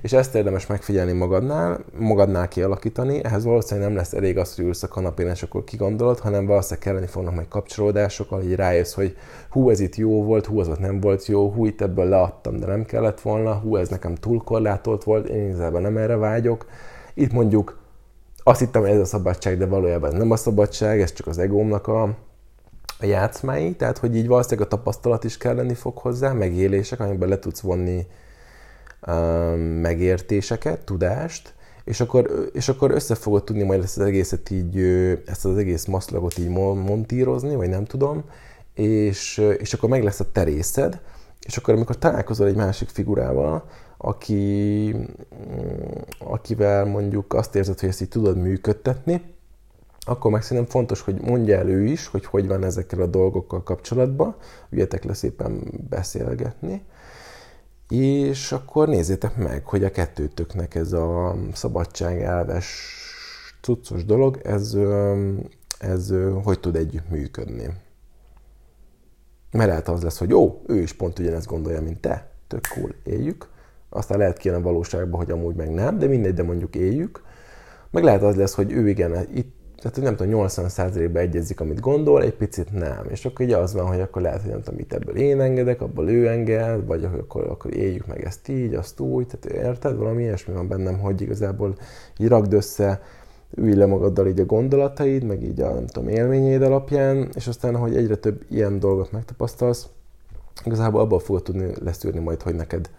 És 0.00 0.12
ezt 0.12 0.34
érdemes 0.34 0.66
megfigyelni 0.66 1.12
magadnál, 1.12 1.84
magadnál 1.98 2.48
kialakítani, 2.48 3.24
ehhez 3.24 3.44
valószínűleg 3.44 3.88
nem 3.88 3.98
lesz 3.98 4.12
elég 4.12 4.38
az, 4.38 4.54
hogy 4.54 4.64
ülsz 4.64 4.82
a 4.82 4.88
kanapén, 4.88 5.28
és 5.28 5.42
akkor 5.42 5.64
kigondolod, 5.64 6.18
hanem 6.18 6.46
valószínűleg 6.46 6.82
kelleni 6.82 7.06
fognak 7.06 7.34
majd 7.34 7.48
kapcsolódások, 7.48 8.28
hogy 8.28 8.54
rájössz, 8.54 8.94
hogy 8.94 9.16
hú, 9.50 9.70
ez 9.70 9.80
itt 9.80 9.96
jó 9.96 10.24
volt, 10.24 10.46
hú, 10.46 10.60
az 10.60 10.68
ott 10.68 10.78
nem 10.78 11.00
volt 11.00 11.26
jó, 11.26 11.50
hú, 11.50 11.66
itt 11.66 11.80
ebből 11.80 12.08
leadtam, 12.08 12.56
de 12.56 12.66
nem 12.66 12.84
kellett 12.84 13.20
volna, 13.20 13.54
hú, 13.54 13.76
ez 13.76 13.88
nekem 13.88 14.14
túl 14.14 14.42
korlátolt 14.44 15.04
volt, 15.04 15.28
én 15.28 15.44
igazából 15.44 15.80
nem 15.80 15.96
erre 15.96 16.16
vágyok. 16.16 16.66
Itt 17.14 17.32
mondjuk 17.32 17.82
azt 18.42 18.60
hittem, 18.60 18.82
hogy 18.82 18.90
ez 18.90 19.00
a 19.00 19.04
szabadság, 19.04 19.58
de 19.58 19.66
valójában 19.66 20.12
ez 20.12 20.18
nem 20.18 20.30
a 20.30 20.36
szabadság, 20.36 21.00
ez 21.00 21.12
csak 21.12 21.26
az 21.26 21.38
egómnak 21.38 21.86
a, 21.86 22.02
a 22.98 23.06
játszmái, 23.06 23.74
tehát 23.74 23.98
hogy 23.98 24.16
így 24.16 24.26
valószínűleg 24.26 24.66
a 24.66 24.76
tapasztalat 24.76 25.24
is 25.24 25.36
kelleni 25.36 25.74
fog 25.74 25.98
hozzá, 25.98 26.32
megélések, 26.32 27.00
amikben 27.00 27.28
le 27.28 27.38
tudsz 27.38 27.60
vonni 27.60 28.06
megértéseket, 29.80 30.84
tudást, 30.84 31.54
és 31.84 32.00
akkor, 32.00 32.50
és 32.52 32.68
akkor 32.68 32.90
össze 32.90 33.14
fogod 33.14 33.44
tudni 33.44 33.62
majd 33.62 33.82
ezt 33.82 33.98
az 33.98 34.06
egészet 34.06 34.50
így, 34.50 34.78
ezt 35.26 35.44
az 35.44 35.56
egész 35.56 35.84
maszlagot 35.84 36.38
így 36.38 36.48
montírozni, 36.48 37.54
vagy 37.54 37.68
nem 37.68 37.84
tudom, 37.84 38.24
és, 38.74 39.42
és 39.58 39.72
akkor 39.74 39.88
meg 39.88 40.02
lesz 40.02 40.20
a 40.20 40.32
terészed, 40.32 41.00
és 41.46 41.56
akkor 41.56 41.74
amikor 41.74 41.98
találkozol 41.98 42.46
egy 42.46 42.56
másik 42.56 42.88
figurával, 42.88 43.68
aki, 43.96 44.94
akivel 46.18 46.84
mondjuk 46.84 47.34
azt 47.34 47.54
érzed, 47.54 47.80
hogy 47.80 47.88
ezt 47.88 48.00
így 48.00 48.08
tudod 48.08 48.36
működtetni, 48.36 49.22
akkor 50.06 50.30
meg 50.30 50.42
szerintem 50.42 50.70
fontos, 50.70 51.00
hogy 51.00 51.20
mondja 51.20 51.58
el 51.58 51.68
ő 51.68 51.84
is, 51.84 52.06
hogy 52.06 52.24
hogy 52.24 52.46
van 52.46 52.64
ezekkel 52.64 53.00
a 53.00 53.06
dolgokkal 53.06 53.62
kapcsolatban, 53.62 54.36
üljetek 54.70 55.04
le 55.04 55.14
szépen 55.14 55.62
beszélgetni, 55.88 56.82
és 58.02 58.52
akkor 58.52 58.88
nézzétek 58.88 59.36
meg, 59.36 59.66
hogy 59.66 59.84
a 59.84 59.90
kettőtöknek 59.90 60.74
ez 60.74 60.92
a 60.92 61.36
szabadság 61.52 62.22
elves 62.22 62.92
cuccos 63.60 64.04
dolog, 64.04 64.40
ez, 64.44 64.76
ez 65.78 66.14
hogy 66.42 66.60
tud 66.60 66.76
együtt 66.76 67.10
működni. 67.10 67.66
Mert 69.50 69.68
lehet 69.68 69.88
az 69.88 70.02
lesz, 70.02 70.18
hogy 70.18 70.28
jó, 70.28 70.62
ő 70.66 70.80
is 70.80 70.92
pont 70.92 71.18
ugyanezt 71.18 71.46
gondolja, 71.46 71.80
mint 71.80 72.00
te, 72.00 72.30
tök 72.48 72.66
cool, 72.74 72.94
éljük. 73.04 73.48
Aztán 73.88 74.18
lehet 74.18 74.38
kijön 74.38 74.56
a 74.56 74.62
valóságban, 74.62 75.20
hogy 75.20 75.30
amúgy 75.30 75.54
meg 75.54 75.70
nem, 75.70 75.98
de 75.98 76.06
mindegy, 76.06 76.34
de 76.34 76.42
mondjuk 76.42 76.74
éljük. 76.74 77.22
Meg 77.90 78.02
lehet 78.02 78.22
az 78.22 78.36
lesz, 78.36 78.54
hogy 78.54 78.72
ő 78.72 78.88
igen, 78.88 79.28
itt 79.34 79.53
tehát 79.84 80.02
nem 80.02 80.16
tudom, 80.16 80.46
80%-ban 80.48 81.22
egyezik, 81.22 81.60
amit 81.60 81.80
gondol, 81.80 82.22
egy 82.22 82.34
picit 82.34 82.72
nem. 82.72 83.06
És 83.08 83.24
akkor 83.24 83.44
ugye 83.44 83.56
az 83.56 83.72
van, 83.72 83.86
hogy 83.86 84.00
akkor 84.00 84.22
lehet, 84.22 84.40
hogy 84.40 84.50
nem 84.50 84.60
tudom, 84.62 84.74
mit 84.74 84.92
ebből 84.92 85.16
én 85.16 85.40
engedek, 85.40 85.80
abból 85.80 86.10
ő 86.10 86.28
enged, 86.28 86.86
vagy 86.86 87.04
akkor, 87.04 87.46
akkor 87.46 87.76
éljük 87.76 88.06
meg 88.06 88.24
ezt 88.24 88.48
így, 88.48 88.74
azt 88.74 89.00
úgy, 89.00 89.26
tehát 89.26 89.66
érted? 89.66 89.96
Valami 89.96 90.22
ilyesmi 90.22 90.54
van 90.54 90.68
bennem, 90.68 90.98
hogy 90.98 91.20
igazából 91.20 91.74
így 92.18 92.28
ragd 92.28 92.52
össze, 92.52 93.02
ülj 93.54 93.74
le 93.74 93.86
magaddal 93.86 94.26
így 94.26 94.40
a 94.40 94.44
gondolataid, 94.44 95.24
meg 95.24 95.42
így 95.42 95.60
a 95.60 95.72
nem 95.72 95.86
tudom, 95.86 96.08
élményeid 96.08 96.62
alapján, 96.62 97.28
és 97.34 97.46
aztán, 97.46 97.76
hogy 97.76 97.96
egyre 97.96 98.16
több 98.16 98.44
ilyen 98.50 98.78
dolgot 98.78 99.12
megtapasztalsz, 99.12 99.88
igazából 100.64 101.00
abból 101.00 101.20
fogod 101.20 101.42
tudni 101.42 101.72
leszűrni 101.82 102.20
majd, 102.20 102.42
hogy 102.42 102.54
neked, 102.54 102.90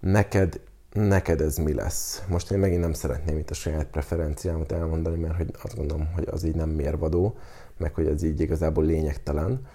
neked 0.00 0.60
neked 0.92 1.40
ez 1.40 1.56
mi 1.56 1.74
lesz? 1.74 2.22
Most 2.28 2.50
én 2.50 2.58
megint 2.58 2.80
nem 2.80 2.92
szeretném 2.92 3.38
itt 3.38 3.50
a 3.50 3.54
saját 3.54 3.86
preferenciámat 3.86 4.72
elmondani, 4.72 5.18
mert 5.18 5.36
hogy 5.36 5.54
azt 5.62 5.76
gondolom, 5.76 6.12
hogy 6.14 6.28
az 6.30 6.44
így 6.44 6.54
nem 6.54 6.68
mérvadó, 6.68 7.38
meg 7.76 7.94
hogy 7.94 8.06
ez 8.06 8.22
így 8.22 8.40
igazából 8.40 8.84
lényegtelen, 8.84 9.66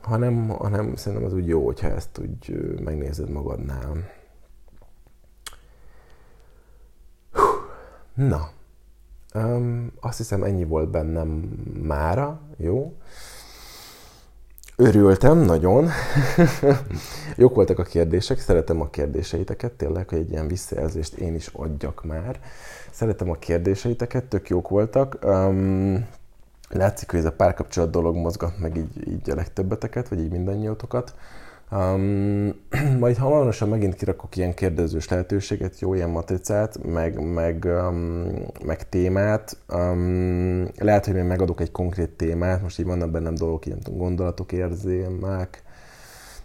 hanem, 0.00 0.48
hanem 0.48 0.96
szerintem 0.96 1.26
az 1.26 1.34
úgy 1.34 1.46
jó, 1.46 1.64
hogyha 1.64 1.88
ezt 1.88 2.18
úgy 2.18 2.74
megnézed 2.80 3.30
magadnál. 3.30 4.10
Na, 8.14 8.50
um, 9.34 9.92
azt 10.00 10.18
hiszem 10.18 10.42
ennyi 10.42 10.64
volt 10.64 10.90
bennem 10.90 11.28
mára, 11.82 12.40
jó? 12.56 12.96
Örültem 14.76 15.38
nagyon. 15.38 15.88
Jók 17.36 17.54
voltak 17.54 17.78
a 17.78 17.82
kérdések, 17.82 18.38
szeretem 18.38 18.80
a 18.80 18.90
kérdéseiteket, 18.90 19.72
tényleg, 19.72 20.08
hogy 20.08 20.18
egy 20.18 20.30
ilyen 20.30 20.48
visszajelzést 20.48 21.14
én 21.14 21.34
is 21.34 21.46
adjak 21.52 22.04
már. 22.04 22.40
Szeretem 22.90 23.30
a 23.30 23.34
kérdéseiteket, 23.34 24.24
tök 24.24 24.48
jók 24.48 24.68
voltak. 24.68 25.18
Um, 25.24 26.06
látszik, 26.68 27.10
hogy 27.10 27.18
ez 27.18 27.24
a 27.24 27.32
párkapcsolat 27.32 27.90
dolog 27.90 28.16
mozgat 28.16 28.58
meg 28.58 28.76
így, 28.76 29.08
így 29.08 29.30
a 29.30 29.34
legtöbbeteket, 29.34 30.08
vagy 30.08 30.20
így 30.20 30.30
mindannyiótokat. 30.30 31.14
Um, 31.72 32.54
majd 33.00 33.16
hamarosan 33.16 33.68
megint 33.68 33.94
kirakok 33.94 34.36
ilyen 34.36 34.54
kérdezős 34.54 35.08
lehetőséget, 35.08 35.80
jó 35.80 35.94
ilyen 35.94 36.10
matricát, 36.10 36.84
meg, 36.84 37.32
meg, 37.32 37.64
um, 37.64 38.26
meg 38.64 38.88
témát. 38.88 39.56
Um, 39.68 40.68
lehet, 40.78 41.04
hogy 41.04 41.14
még 41.14 41.24
megadok 41.24 41.60
egy 41.60 41.70
konkrét 41.70 42.10
témát, 42.10 42.62
most 42.62 42.78
így 42.78 42.86
vannak 42.86 43.10
bennem 43.10 43.34
dolgok, 43.34 43.66
ilyen 43.66 43.78
gondolatok, 43.90 44.52
érzémek. 44.52 45.62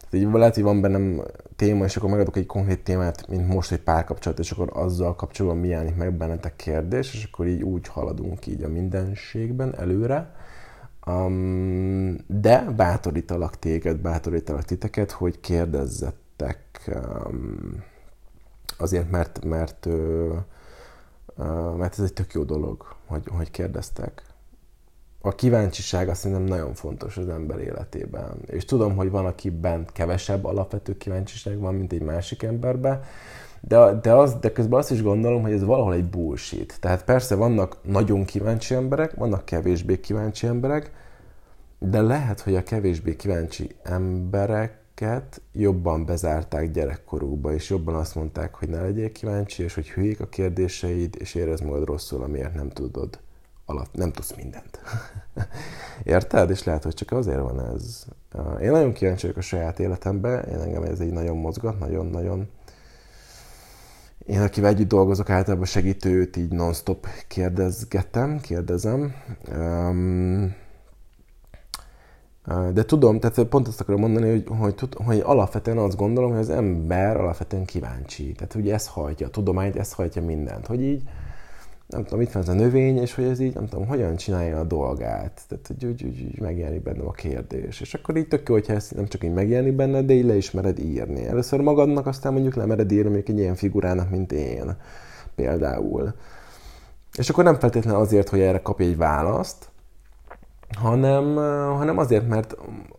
Tehát 0.10 0.26
így 0.26 0.34
lehet, 0.34 0.54
hogy 0.56 0.64
van 0.64 0.82
bennem 0.82 1.22
téma, 1.56 1.86
és 1.86 1.98
akkor 1.98 2.10
megadok 2.10 2.38
egy 2.38 2.46
konkrét 2.46 2.84
témát, 2.84 3.28
mint 3.28 3.48
most 3.48 3.72
egy 3.72 3.82
párkapcsolat, 3.82 4.40
és 4.40 4.52
akkor 4.52 4.70
azzal 4.74 5.16
kapcsolatban 5.16 5.62
mi 5.62 5.68
jelenik 5.68 5.96
meg 5.96 6.14
bennetek 6.14 6.56
kérdés, 6.56 7.14
és 7.14 7.28
akkor 7.32 7.48
így 7.48 7.64
úgy 7.64 7.88
haladunk 7.88 8.48
így 8.48 8.64
a 8.64 8.68
mindenségben 8.68 9.76
előre. 9.80 10.32
Um, 11.10 12.18
de 12.28 12.62
bátorítalak 12.62 13.60
téged, 13.60 13.98
bátorítalak 13.98 14.64
titeket, 14.64 15.12
hogy 15.12 15.40
kérdezzettek 15.40 16.92
um, 17.26 17.84
azért, 18.78 19.12
mert, 19.12 19.46
mert, 19.46 19.86
uh, 19.86 20.38
mert 21.78 22.00
ez 22.00 22.00
egy 22.00 22.14
tök 22.14 22.34
jó 22.34 22.44
dolog, 22.44 22.96
hogy, 23.06 23.24
hogy 23.28 23.52
kérdeztek. 23.52 24.24
A 25.22 25.36
kíváncsiság 25.36 26.10
azt 26.10 26.22
szerintem 26.22 26.46
nagyon 26.46 26.74
fontos 26.74 27.18
az 27.18 27.30
ember 27.30 27.60
életében. 27.60 28.38
És 28.46 28.66
tudom, 28.66 28.96
hogy 28.96 29.10
van, 29.10 29.26
akiben 29.26 29.88
kevesebb 29.94 30.46
alapvető 30.46 30.98
kíváncsiság 30.98 31.60
van, 31.60 31.76
mint 31.76 31.94
egy 31.94 32.02
másik 32.02 32.44
emberben, 32.44 33.04
de, 33.62 33.94
de, 34.02 34.14
az, 34.14 34.36
de 34.36 34.52
közben 34.52 34.80
azt 34.80 34.92
is 34.92 35.02
gondolom, 35.02 35.42
hogy 35.42 35.52
ez 35.52 35.64
valahol 35.64 35.94
egy 35.94 36.06
bullshit. 36.06 36.78
Tehát 36.80 37.04
persze 37.04 37.36
vannak 37.36 37.78
nagyon 37.84 38.26
kíváncsi 38.26 38.74
emberek, 38.74 39.14
vannak 39.14 39.46
kevésbé 39.46 40.00
kíváncsi 40.00 40.48
emberek, 40.48 40.92
de 41.80 42.02
lehet, 42.02 42.42
hogy 42.42 42.56
a 42.56 42.64
kevésbé 42.64 43.16
kíváncsi 43.16 43.76
embereket 43.84 45.42
jobban 45.52 46.06
bezárták 46.06 46.72
gyerekkorukba, 46.72 47.54
és 47.54 47.70
jobban 47.70 47.96
azt 47.96 48.16
mondták, 48.16 48.56
hogy 48.56 48.70
ne 48.70 48.82
legyél 48.82 49.12
kíváncsi, 49.12 49.64
és 49.64 49.74
hogy 49.74 49.90
hülyék 49.90 50.20
a 50.20 50.28
kérdéseid, 50.28 51.16
és 51.20 51.36
érezd 51.36 51.64
magad 51.64 51.86
rosszul, 51.86 52.24
amiért 52.24 52.54
nem 52.54 52.70
tudod 52.70 53.20
alap, 53.66 53.88
nem 53.92 54.12
tudsz 54.12 54.36
mindent. 54.36 54.80
Érted? 56.04 56.50
És 56.50 56.64
lehet, 56.64 56.84
hogy 56.84 56.94
csak 56.94 57.12
azért 57.12 57.40
van 57.40 57.74
ez. 57.74 58.06
Én 58.62 58.72
nagyon 58.72 58.94
kíváncsi 58.94 59.22
vagyok 59.22 59.38
a 59.38 59.42
saját 59.42 59.80
életembe, 59.80 60.42
én 60.42 60.60
engem 60.60 60.84
ez 60.84 61.02
így 61.02 61.12
nagyon 61.12 61.38
mozgat, 61.38 61.80
nagyon-nagyon 61.80 62.50
én, 64.30 64.42
akivel 64.42 64.70
együtt 64.70 64.88
dolgozok, 64.88 65.30
általában 65.30 65.66
segítőt 65.66 66.38
így 66.38 66.52
non-stop 66.52 67.08
kérdezgetem, 67.28 68.40
kérdezem. 68.40 69.14
Um, 69.58 70.56
De 72.74 72.86
tudom, 72.86 73.20
tehát 73.20 73.44
pont 73.44 73.68
azt 73.68 73.82
akarom 73.82 74.00
mondani, 74.00 74.30
hogy, 74.30 74.44
hogy, 74.60 74.76
hogy 75.06 75.20
alapvetően 75.20 75.78
azt 75.78 75.98
gondolom, 75.98 76.30
hogy 76.32 76.40
az 76.40 76.50
ember 76.50 77.18
alapvetően 77.18 77.66
kíváncsi. 77.66 78.32
Tehát 78.32 78.56
ugye 78.56 78.74
ez 78.74 78.88
hajtja 78.88 79.28
a 79.28 79.30
tudományt, 79.30 79.76
ez 79.76 79.94
hajtja 79.94 80.22
mindent. 80.22 80.68
Hogy 80.68 80.82
így, 80.82 81.04
nem 81.90 82.04
tudom, 82.04 82.22
itt 82.22 82.32
van 82.32 82.42
ez 82.42 82.50
a 82.50 82.54
növény, 82.54 82.98
és 82.98 83.16
hogy 83.16 83.24
ez 83.24 83.40
így, 83.40 83.54
nem 83.54 83.68
tudom, 83.68 83.88
hogyan 83.88 84.16
csinálja 84.16 84.60
a 84.60 84.64
dolgát. 84.64 85.42
Tehát, 85.48 85.68
hogy 85.68 85.86
úgy, 85.86 86.04
úgy, 86.04 86.22
úgy 86.22 86.40
megjelenik 86.40 86.84
benne 86.84 87.04
a 87.04 87.12
kérdés. 87.12 87.82
És 87.82 87.94
akkor 87.94 88.18
így 88.18 88.28
tök 88.28 88.48
jó, 88.48 88.54
hogyha 88.54 88.74
ezt 88.74 88.96
nem 88.96 89.08
csak 89.08 89.24
így 89.24 89.34
megjelenik 89.34 89.76
benne, 89.76 90.02
de 90.02 90.14
így 90.14 90.26
le 90.26 90.36
is 90.36 90.52
mered 90.52 90.80
írni. 90.80 91.26
Először 91.26 91.60
magadnak, 91.60 92.08
aztán 92.08 92.34
mondjuk 92.34 92.56
lemered 92.56 92.92
írni 92.92 93.04
mondjuk 93.04 93.30
egy 93.30 93.38
ilyen 93.38 93.56
figurának, 93.56 94.10
mint 94.10 94.32
én 94.32 94.76
például. 95.36 96.14
És 97.18 97.30
akkor 97.30 97.44
nem 97.44 97.60
feltétlenül 97.60 98.00
azért, 98.00 98.30
hogy 98.30 98.40
erre 98.40 98.62
kapj 98.62 98.84
egy 98.84 98.98
választ, 98.98 99.70
hanem, 100.78 101.36
hanem 101.76 101.98
azért, 101.98 102.28
mert, 102.28 102.56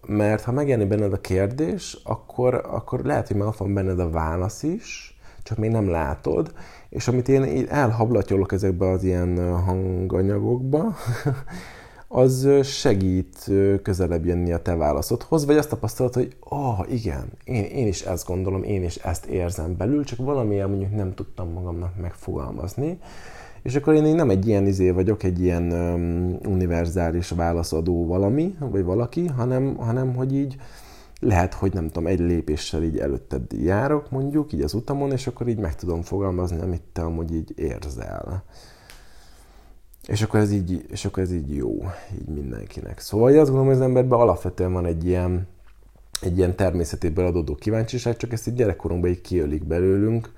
mert 0.07 0.43
ha 0.43 0.53
megjelenik 0.53 0.89
benned 0.89 1.13
a 1.13 1.21
kérdés, 1.21 2.01
akkor, 2.05 2.55
akkor 2.55 3.05
lehet, 3.05 3.27
hogy 3.27 3.37
meg 3.37 3.49
van 3.59 3.75
benned 3.75 3.99
a 3.99 4.11
válasz 4.11 4.63
is, 4.63 5.19
csak 5.51 5.59
még 5.59 5.71
nem 5.71 5.91
látod, 5.91 6.53
és 6.89 7.09
amit 7.09 7.29
én 7.29 7.67
elhablatyolok 7.69 8.53
ezekbe 8.53 8.91
az 8.91 9.05
ilyen 9.05 9.61
hanganyagokba, 9.65 10.95
az 12.09 12.49
segít 12.63 13.51
közelebb 13.83 14.25
jönni 14.25 14.53
a 14.53 14.63
te 14.63 14.75
válaszodhoz, 14.75 15.47
vagy 15.47 15.57
azt 15.57 15.69
tapasztalod, 15.69 16.15
hogy 16.15 16.37
oh, 16.41 16.79
igen, 16.89 17.33
én, 17.45 17.65
én 17.65 17.87
is 17.87 18.03
ezt 18.03 18.27
gondolom, 18.27 18.63
én 18.63 18.85
is 18.85 18.97
ezt 18.97 19.27
érzem 19.27 19.77
belül, 19.77 20.05
csak 20.05 20.19
valamilyen 20.19 20.69
mondjuk 20.69 20.95
nem 20.95 21.15
tudtam 21.15 21.53
magamnak 21.53 22.01
megfogalmazni, 22.01 22.99
és 23.63 23.75
akkor 23.75 23.95
én 23.95 24.15
nem 24.15 24.31
egy 24.31 24.47
ilyen 24.47 24.67
izé 24.67 24.91
vagyok, 24.91 25.23
egy 25.23 25.43
ilyen 25.43 25.73
um, 25.73 26.39
univerzális 26.53 27.31
válaszadó 27.31 28.07
valami, 28.07 28.55
vagy 28.59 28.85
valaki, 28.85 29.27
hanem, 29.27 29.77
hanem 29.77 30.15
hogy 30.15 30.35
így 30.35 30.57
lehet, 31.21 31.55
hogy 31.55 31.73
nem 31.73 31.87
tudom, 31.87 32.07
egy 32.07 32.19
lépéssel 32.19 32.83
így 32.83 32.99
előtted 32.99 33.53
járok 33.53 34.11
mondjuk, 34.11 34.53
így 34.53 34.63
az 34.63 34.75
utamon, 34.75 35.13
és 35.13 35.27
akkor 35.27 35.49
így 35.49 35.59
meg 35.59 35.75
tudom 35.75 36.03
fogalmazni, 36.03 36.61
amit 36.61 36.83
te 36.93 37.03
amúgy 37.03 37.35
így 37.35 37.53
érzel. 37.57 38.45
És 40.07 40.23
akkor 40.23 40.41
ez 40.41 40.53
így, 40.53 40.85
és 40.89 41.05
akkor 41.05 41.23
ez 41.23 41.33
így 41.33 41.55
jó, 41.55 41.85
így 42.21 42.29
mindenkinek. 42.29 42.99
Szóval 42.99 43.27
azt 43.27 43.37
gondolom, 43.37 43.67
hogy 43.67 43.75
az 43.75 43.81
emberben 43.81 44.19
alapvetően 44.19 44.73
van 44.73 44.87
egy 44.87 45.07
ilyen, 45.07 45.47
egy 46.21 46.37
ilyen 46.37 46.57
természetéből 46.57 47.27
adódó 47.27 47.55
kíváncsiság, 47.55 48.17
csak 48.17 48.33
ezt 48.33 48.47
így 48.47 48.55
gyerekkorunkban 48.55 49.11
így 49.11 49.21
kiölik 49.21 49.65
belőlünk, 49.65 50.33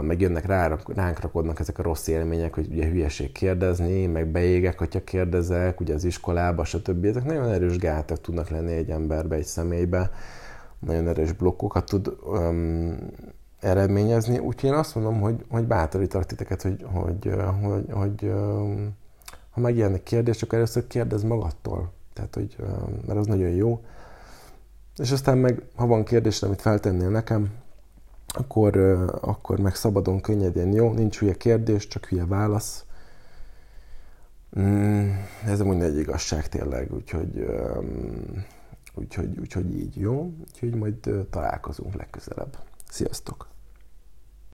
meg 0.00 0.20
jönnek 0.20 0.46
rá, 0.46 0.78
ránk 0.94 1.20
rakodnak 1.20 1.60
ezek 1.60 1.78
a 1.78 1.82
rossz 1.82 2.06
élmények, 2.06 2.54
hogy 2.54 2.66
ugye 2.70 2.86
hülyeség 2.86 3.32
kérdezni, 3.32 4.06
meg 4.06 4.26
beégek, 4.26 4.78
hogyha 4.78 5.04
kérdezek, 5.04 5.80
ugye 5.80 5.94
az 5.94 6.04
iskolába, 6.04 6.64
stb. 6.64 7.04
Ezek 7.04 7.24
nagyon 7.24 7.48
erős 7.48 7.78
gátak 7.78 8.20
tudnak 8.20 8.48
lenni 8.48 8.72
egy 8.72 8.90
emberbe, 8.90 9.36
egy 9.36 9.44
személybe, 9.44 10.10
nagyon 10.78 11.08
erős 11.08 11.32
blokkokat 11.32 11.84
tud 11.84 12.16
um, 12.24 12.96
eredményezni. 13.60 14.38
Úgyhogy 14.38 14.70
én 14.70 14.76
azt 14.76 14.94
mondom, 14.94 15.20
hogy, 15.20 15.44
hogy 15.48 15.64
bátorítok 15.64 16.24
titeket, 16.24 16.62
hogy, 16.62 16.86
hogy, 16.92 17.30
hogy, 17.62 17.84
hogy 17.90 18.22
um, 18.22 18.90
ha 19.50 19.60
megjelennek 19.60 20.02
kérdés, 20.02 20.42
akkor 20.42 20.58
először 20.58 20.86
kérdezz 20.86 21.22
magadtól. 21.22 21.92
Tehát, 22.12 22.34
hogy, 22.34 22.56
um, 22.60 22.98
mert 23.06 23.18
az 23.18 23.26
nagyon 23.26 23.50
jó. 23.50 23.80
És 24.96 25.12
aztán 25.12 25.38
meg, 25.38 25.62
ha 25.74 25.86
van 25.86 26.04
kérdés, 26.04 26.42
amit 26.42 26.60
feltennél 26.60 27.08
nekem, 27.08 27.50
akkor, 28.32 28.76
akkor 29.20 29.58
meg 29.58 29.74
szabadon, 29.74 30.20
könnyedén, 30.20 30.72
jó? 30.72 30.92
Nincs 30.92 31.18
hülye 31.18 31.34
kérdés, 31.34 31.86
csak 31.86 32.04
hülye 32.04 32.26
válasz. 32.26 32.84
Mm, 34.60 35.10
ez 35.46 35.60
amúgy 35.60 35.82
egy 35.82 35.98
igazság 35.98 36.48
tényleg, 36.48 36.94
úgyhogy, 36.94 37.46
úgyhogy, 38.94 39.38
úgyhogy 39.38 39.78
így, 39.78 39.96
jó? 39.96 40.32
Úgyhogy 40.40 40.74
majd 40.74 41.26
találkozunk 41.30 41.94
legközelebb. 41.94 42.58
Sziasztok! 42.88 43.51